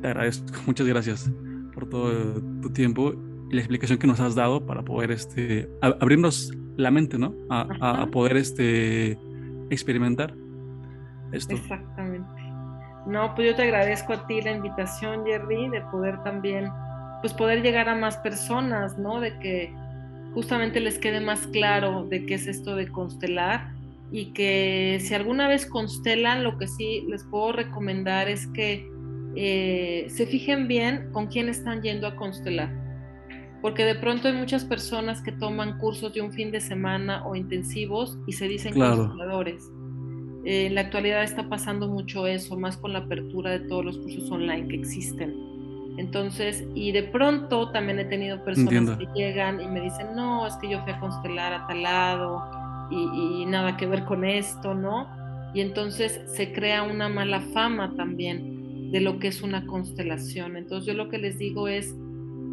Te 0.00 0.08
agradezco, 0.08 0.46
muchas 0.66 0.86
gracias 0.86 1.30
por 1.72 1.88
todo 1.88 2.40
tu 2.60 2.70
tiempo 2.70 3.14
y 3.50 3.54
la 3.54 3.60
explicación 3.60 3.98
que 3.98 4.06
nos 4.06 4.20
has 4.20 4.34
dado 4.34 4.64
para 4.64 4.82
poder 4.82 5.10
este, 5.10 5.68
abrirnos 5.80 6.52
la 6.76 6.90
mente, 6.90 7.18
¿no? 7.18 7.34
A, 7.50 8.02
a, 8.02 8.06
poder 8.06 8.36
este, 8.36 9.18
experimentar 9.70 10.34
esto. 11.32 11.54
Exactamente. 11.54 12.42
No, 13.06 13.34
pues 13.34 13.48
yo 13.48 13.54
te 13.54 13.62
agradezco 13.62 14.14
a 14.14 14.26
ti 14.26 14.40
la 14.40 14.52
invitación, 14.52 15.24
Jerry, 15.26 15.68
de 15.68 15.82
poder 15.82 16.22
también, 16.22 16.70
pues 17.20 17.34
poder 17.34 17.62
llegar 17.62 17.88
a 17.88 17.94
más 17.94 18.16
personas, 18.18 18.98
¿no? 18.98 19.20
De 19.20 19.38
que 19.38 19.74
justamente 20.32 20.80
les 20.80 20.98
quede 20.98 21.20
más 21.20 21.46
claro 21.48 22.04
de 22.04 22.26
qué 22.26 22.34
es 22.34 22.46
esto 22.46 22.74
de 22.74 22.88
constelar 22.88 23.72
y 24.10 24.26
que 24.32 24.98
si 25.00 25.14
alguna 25.14 25.48
vez 25.48 25.66
constelan, 25.66 26.44
lo 26.44 26.56
que 26.58 26.68
sí 26.68 27.04
les 27.08 27.24
puedo 27.24 27.52
recomendar 27.52 28.28
es 28.28 28.46
que 28.48 28.88
eh, 29.36 30.06
se 30.08 30.26
fijen 30.26 30.68
bien 30.68 31.08
con 31.12 31.26
quién 31.26 31.48
están 31.48 31.82
yendo 31.82 32.06
a 32.06 32.16
constelar. 32.16 32.72
Porque 33.60 33.84
de 33.84 33.94
pronto 33.94 34.28
hay 34.28 34.34
muchas 34.34 34.64
personas 34.64 35.22
que 35.22 35.32
toman 35.32 35.78
cursos 35.78 36.12
de 36.12 36.20
un 36.20 36.32
fin 36.32 36.50
de 36.50 36.60
semana 36.60 37.26
o 37.26 37.34
intensivos 37.34 38.18
y 38.26 38.32
se 38.32 38.46
dicen 38.46 38.74
consteladores. 38.74 39.70
Eh, 40.44 40.66
en 40.66 40.74
la 40.74 40.82
actualidad 40.82 41.22
está 41.22 41.48
pasando 41.48 41.88
mucho 41.88 42.26
eso, 42.26 42.56
más 42.58 42.76
con 42.76 42.92
la 42.92 43.00
apertura 43.00 43.52
de 43.52 43.60
todos 43.60 43.84
los 43.84 43.98
cursos 43.98 44.30
online 44.30 44.68
que 44.68 44.76
existen. 44.76 45.34
Entonces, 45.96 46.64
y 46.74 46.92
de 46.92 47.04
pronto 47.04 47.70
también 47.70 47.98
he 48.00 48.04
tenido 48.04 48.44
personas 48.44 48.98
que 48.98 49.06
llegan 49.14 49.60
y 49.60 49.66
me 49.68 49.80
dicen, 49.80 50.08
no, 50.14 50.46
es 50.46 50.54
que 50.56 50.68
yo 50.68 50.82
fui 50.82 50.92
a 50.92 51.00
constelar 51.00 51.52
a 51.52 51.66
tal 51.66 51.82
lado 51.82 52.42
y, 52.90 53.46
nada 53.46 53.76
que 53.76 53.86
ver 53.86 54.04
con 54.04 54.24
esto, 54.24 54.74
¿no? 54.74 55.08
Y 55.54 55.60
entonces 55.60 56.20
se 56.26 56.52
crea 56.52 56.82
una 56.82 57.08
mala 57.08 57.40
fama 57.40 57.94
también 57.96 58.90
de 58.90 59.00
lo 59.00 59.18
que 59.18 59.28
es 59.28 59.42
una 59.42 59.66
constelación. 59.66 60.56
Entonces 60.56 60.86
yo 60.86 60.94
lo 60.94 61.08
que 61.08 61.18
les 61.18 61.38
digo 61.38 61.68
es, 61.68 61.94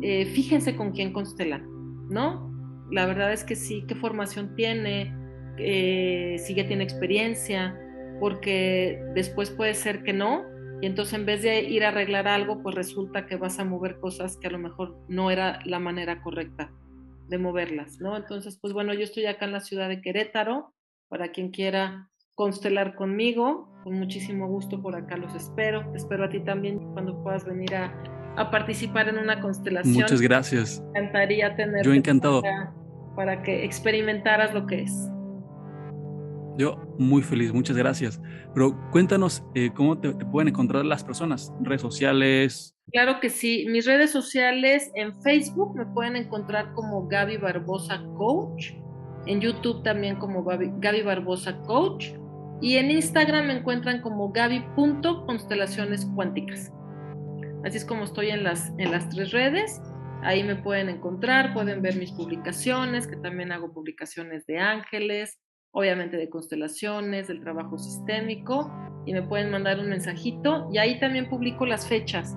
eh, 0.01 0.25
fíjense 0.25 0.75
con 0.75 0.91
quién 0.91 1.13
constelan, 1.13 1.63
¿no? 2.09 2.51
La 2.91 3.05
verdad 3.05 3.31
es 3.33 3.43
que 3.43 3.55
sí, 3.55 3.83
qué 3.87 3.95
formación 3.95 4.55
tiene, 4.55 5.13
eh, 5.57 6.35
si 6.39 6.53
ya 6.53 6.67
tiene 6.67 6.83
experiencia, 6.83 7.75
porque 8.19 9.01
después 9.15 9.49
puede 9.49 9.73
ser 9.73 10.03
que 10.03 10.13
no, 10.13 10.43
y 10.81 10.87
entonces 10.87 11.13
en 11.13 11.25
vez 11.25 11.41
de 11.43 11.61
ir 11.61 11.83
a 11.85 11.89
arreglar 11.89 12.27
algo, 12.27 12.61
pues 12.61 12.75
resulta 12.75 13.25
que 13.25 13.35
vas 13.35 13.59
a 13.59 13.65
mover 13.65 13.99
cosas 13.99 14.37
que 14.37 14.47
a 14.47 14.51
lo 14.51 14.59
mejor 14.59 14.97
no 15.07 15.31
era 15.31 15.59
la 15.65 15.79
manera 15.79 16.21
correcta 16.21 16.71
de 17.31 17.37
moverlas, 17.37 17.99
¿no? 17.99 18.17
Entonces, 18.17 18.59
pues 18.61 18.73
bueno, 18.73 18.93
yo 18.93 19.03
estoy 19.03 19.25
acá 19.25 19.45
en 19.45 19.53
la 19.53 19.61
ciudad 19.61 19.87
de 19.87 20.01
Querétaro, 20.01 20.73
para 21.07 21.31
quien 21.31 21.49
quiera 21.49 22.09
constelar 22.35 22.93
conmigo. 22.95 23.71
Con 23.85 23.93
muchísimo 23.93 24.47
gusto 24.47 24.81
por 24.81 24.95
acá 24.95 25.15
los 25.15 25.33
espero. 25.33 25.91
Espero 25.95 26.25
a 26.25 26.29
ti 26.29 26.41
también 26.41 26.79
cuando 26.91 27.23
puedas 27.23 27.45
venir 27.45 27.73
a, 27.73 27.95
a 28.35 28.51
participar 28.51 29.07
en 29.07 29.17
una 29.17 29.39
constelación. 29.39 29.93
Muchas 29.93 30.21
gracias. 30.21 30.83
Me 30.93 30.99
encantaría 30.99 31.55
tener. 31.55 31.85
Yo 31.85 31.93
encantado. 31.93 32.43
Para, 33.15 33.41
que 33.43 33.63
experimentaras 33.63 34.53
lo 34.53 34.67
que 34.67 34.81
es. 34.81 34.93
Yo 36.57 36.77
muy 36.97 37.21
feliz, 37.21 37.53
muchas 37.53 37.77
gracias. 37.77 38.21
Pero 38.53 38.77
cuéntanos 38.91 39.43
eh, 39.55 39.71
cómo 39.73 39.99
te, 39.99 40.13
pueden 40.13 40.49
encontrar 40.49 40.85
las 40.85 41.03
personas, 41.03 41.53
redes 41.61 41.81
sociales. 41.81 42.75
Claro 42.91 43.19
que 43.21 43.29
sí, 43.29 43.65
mis 43.69 43.85
redes 43.85 44.11
sociales 44.11 44.91
en 44.95 45.19
Facebook 45.21 45.75
me 45.75 45.85
pueden 45.85 46.15
encontrar 46.15 46.73
como 46.73 47.07
Gaby 47.07 47.37
Barbosa 47.37 48.03
Coach, 48.17 48.73
en 49.27 49.39
YouTube 49.39 49.83
también 49.83 50.17
como 50.17 50.43
Gaby 50.43 51.01
Barbosa 51.03 51.57
Coach 51.61 52.07
y 52.61 52.77
en 52.77 52.91
Instagram 52.91 53.47
me 53.47 53.57
encuentran 53.57 54.01
como 54.01 54.31
gaby.constelaciones 54.31 56.05
cuánticas. 56.15 56.71
Así 57.65 57.77
es 57.77 57.85
como 57.85 58.03
estoy 58.03 58.29
en 58.29 58.43
las, 58.43 58.71
en 58.77 58.91
las 58.91 59.09
tres 59.09 59.31
redes. 59.31 59.81
Ahí 60.21 60.43
me 60.43 60.55
pueden 60.55 60.89
encontrar, 60.89 61.53
pueden 61.53 61.81
ver 61.81 61.95
mis 61.95 62.11
publicaciones, 62.11 63.07
que 63.07 63.15
también 63.15 63.51
hago 63.51 63.73
publicaciones 63.73 64.45
de 64.45 64.59
ángeles, 64.59 65.39
obviamente 65.71 66.17
de 66.17 66.29
constelaciones, 66.29 67.27
del 67.27 67.41
trabajo 67.41 67.77
sistémico, 67.77 68.71
y 69.05 69.13
me 69.13 69.23
pueden 69.23 69.49
mandar 69.51 69.79
un 69.79 69.89
mensajito. 69.89 70.69
Y 70.71 70.77
ahí 70.77 70.99
también 70.99 71.29
publico 71.29 71.65
las 71.65 71.87
fechas. 71.87 72.35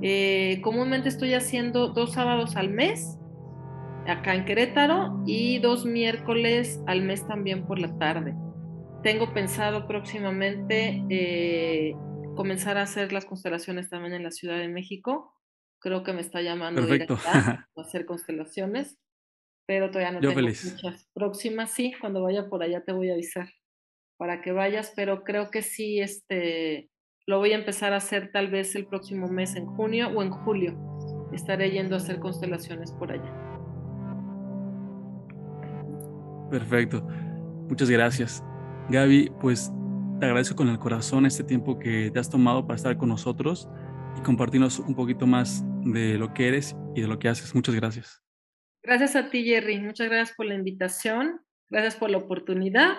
Eh, 0.00 0.60
comúnmente 0.62 1.08
estoy 1.08 1.34
haciendo 1.34 1.88
dos 1.88 2.12
sábados 2.12 2.56
al 2.56 2.70
mes, 2.70 3.18
acá 4.06 4.34
en 4.34 4.44
Querétaro, 4.44 5.22
y 5.26 5.58
dos 5.58 5.84
miércoles 5.84 6.80
al 6.86 7.02
mes 7.02 7.26
también 7.26 7.66
por 7.66 7.78
la 7.78 7.96
tarde. 7.98 8.34
Tengo 9.02 9.32
pensado 9.32 9.86
próximamente 9.86 11.02
eh, 11.08 11.94
comenzar 12.36 12.78
a 12.78 12.82
hacer 12.82 13.12
las 13.12 13.24
constelaciones 13.24 13.88
también 13.88 14.14
en 14.14 14.22
la 14.22 14.30
Ciudad 14.30 14.58
de 14.58 14.68
México. 14.68 15.34
Creo 15.80 16.02
que 16.02 16.12
me 16.12 16.20
está 16.20 16.42
llamando 16.42 16.82
a 17.26 17.66
hacer 17.76 18.06
constelaciones, 18.06 18.98
pero 19.68 19.90
todavía 19.90 20.12
no 20.12 20.20
tengo 20.20 20.40
muchas 20.40 21.06
próximas. 21.12 21.70
Sí, 21.70 21.92
cuando 22.00 22.22
vaya 22.22 22.48
por 22.48 22.62
allá 22.62 22.82
te 22.82 22.92
voy 22.92 23.10
a 23.10 23.12
avisar 23.12 23.50
para 24.16 24.40
que 24.40 24.50
vayas, 24.50 24.94
pero 24.96 25.24
creo 25.24 25.50
que 25.50 25.60
sí, 25.60 26.00
este, 26.00 26.88
lo 27.26 27.38
voy 27.38 27.52
a 27.52 27.56
empezar 27.56 27.92
a 27.92 27.98
hacer 27.98 28.32
tal 28.32 28.48
vez 28.48 28.74
el 28.74 28.86
próximo 28.86 29.28
mes 29.28 29.56
en 29.56 29.66
junio 29.66 30.08
o 30.08 30.22
en 30.22 30.30
julio. 30.30 30.74
Estaré 31.34 31.70
yendo 31.70 31.96
a 31.96 31.98
hacer 31.98 32.18
constelaciones 32.18 32.92
por 32.92 33.12
allá. 33.12 33.30
Perfecto. 36.50 37.06
Muchas 37.68 37.90
gracias. 37.90 38.42
Gaby, 38.88 39.30
pues 39.38 39.70
te 40.18 40.24
agradezco 40.24 40.56
con 40.56 40.70
el 40.70 40.78
corazón 40.78 41.26
este 41.26 41.44
tiempo 41.44 41.78
que 41.78 42.10
te 42.10 42.18
has 42.18 42.30
tomado 42.30 42.66
para 42.66 42.76
estar 42.76 42.96
con 42.96 43.10
nosotros 43.10 43.68
y 44.16 44.22
compartirnos 44.22 44.78
un 44.78 44.94
poquito 44.94 45.26
más 45.26 45.62
de 45.84 46.16
lo 46.16 46.32
que 46.32 46.48
eres 46.48 46.74
y 46.94 47.02
de 47.02 47.06
lo 47.06 47.18
que 47.18 47.28
haces. 47.28 47.54
Muchas 47.54 47.74
gracias. 47.74 48.27
Gracias 48.88 49.16
a 49.16 49.28
ti, 49.28 49.44
Jerry. 49.44 49.78
Muchas 49.80 50.08
gracias 50.08 50.34
por 50.34 50.46
la 50.46 50.54
invitación. 50.54 51.42
Gracias 51.68 51.96
por 51.96 52.08
la 52.08 52.16
oportunidad. 52.16 52.96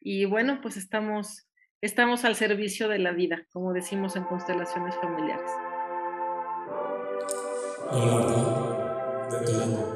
Y 0.00 0.24
bueno, 0.24 0.58
pues 0.60 0.76
estamos, 0.76 1.46
estamos 1.80 2.24
al 2.24 2.34
servicio 2.34 2.88
de 2.88 2.98
la 2.98 3.12
vida, 3.12 3.46
como 3.52 3.72
decimos 3.72 4.16
en 4.16 4.24
constelaciones 4.24 4.96
familiares. 4.96 5.52
Hola, 7.92 9.28
de 9.30 9.93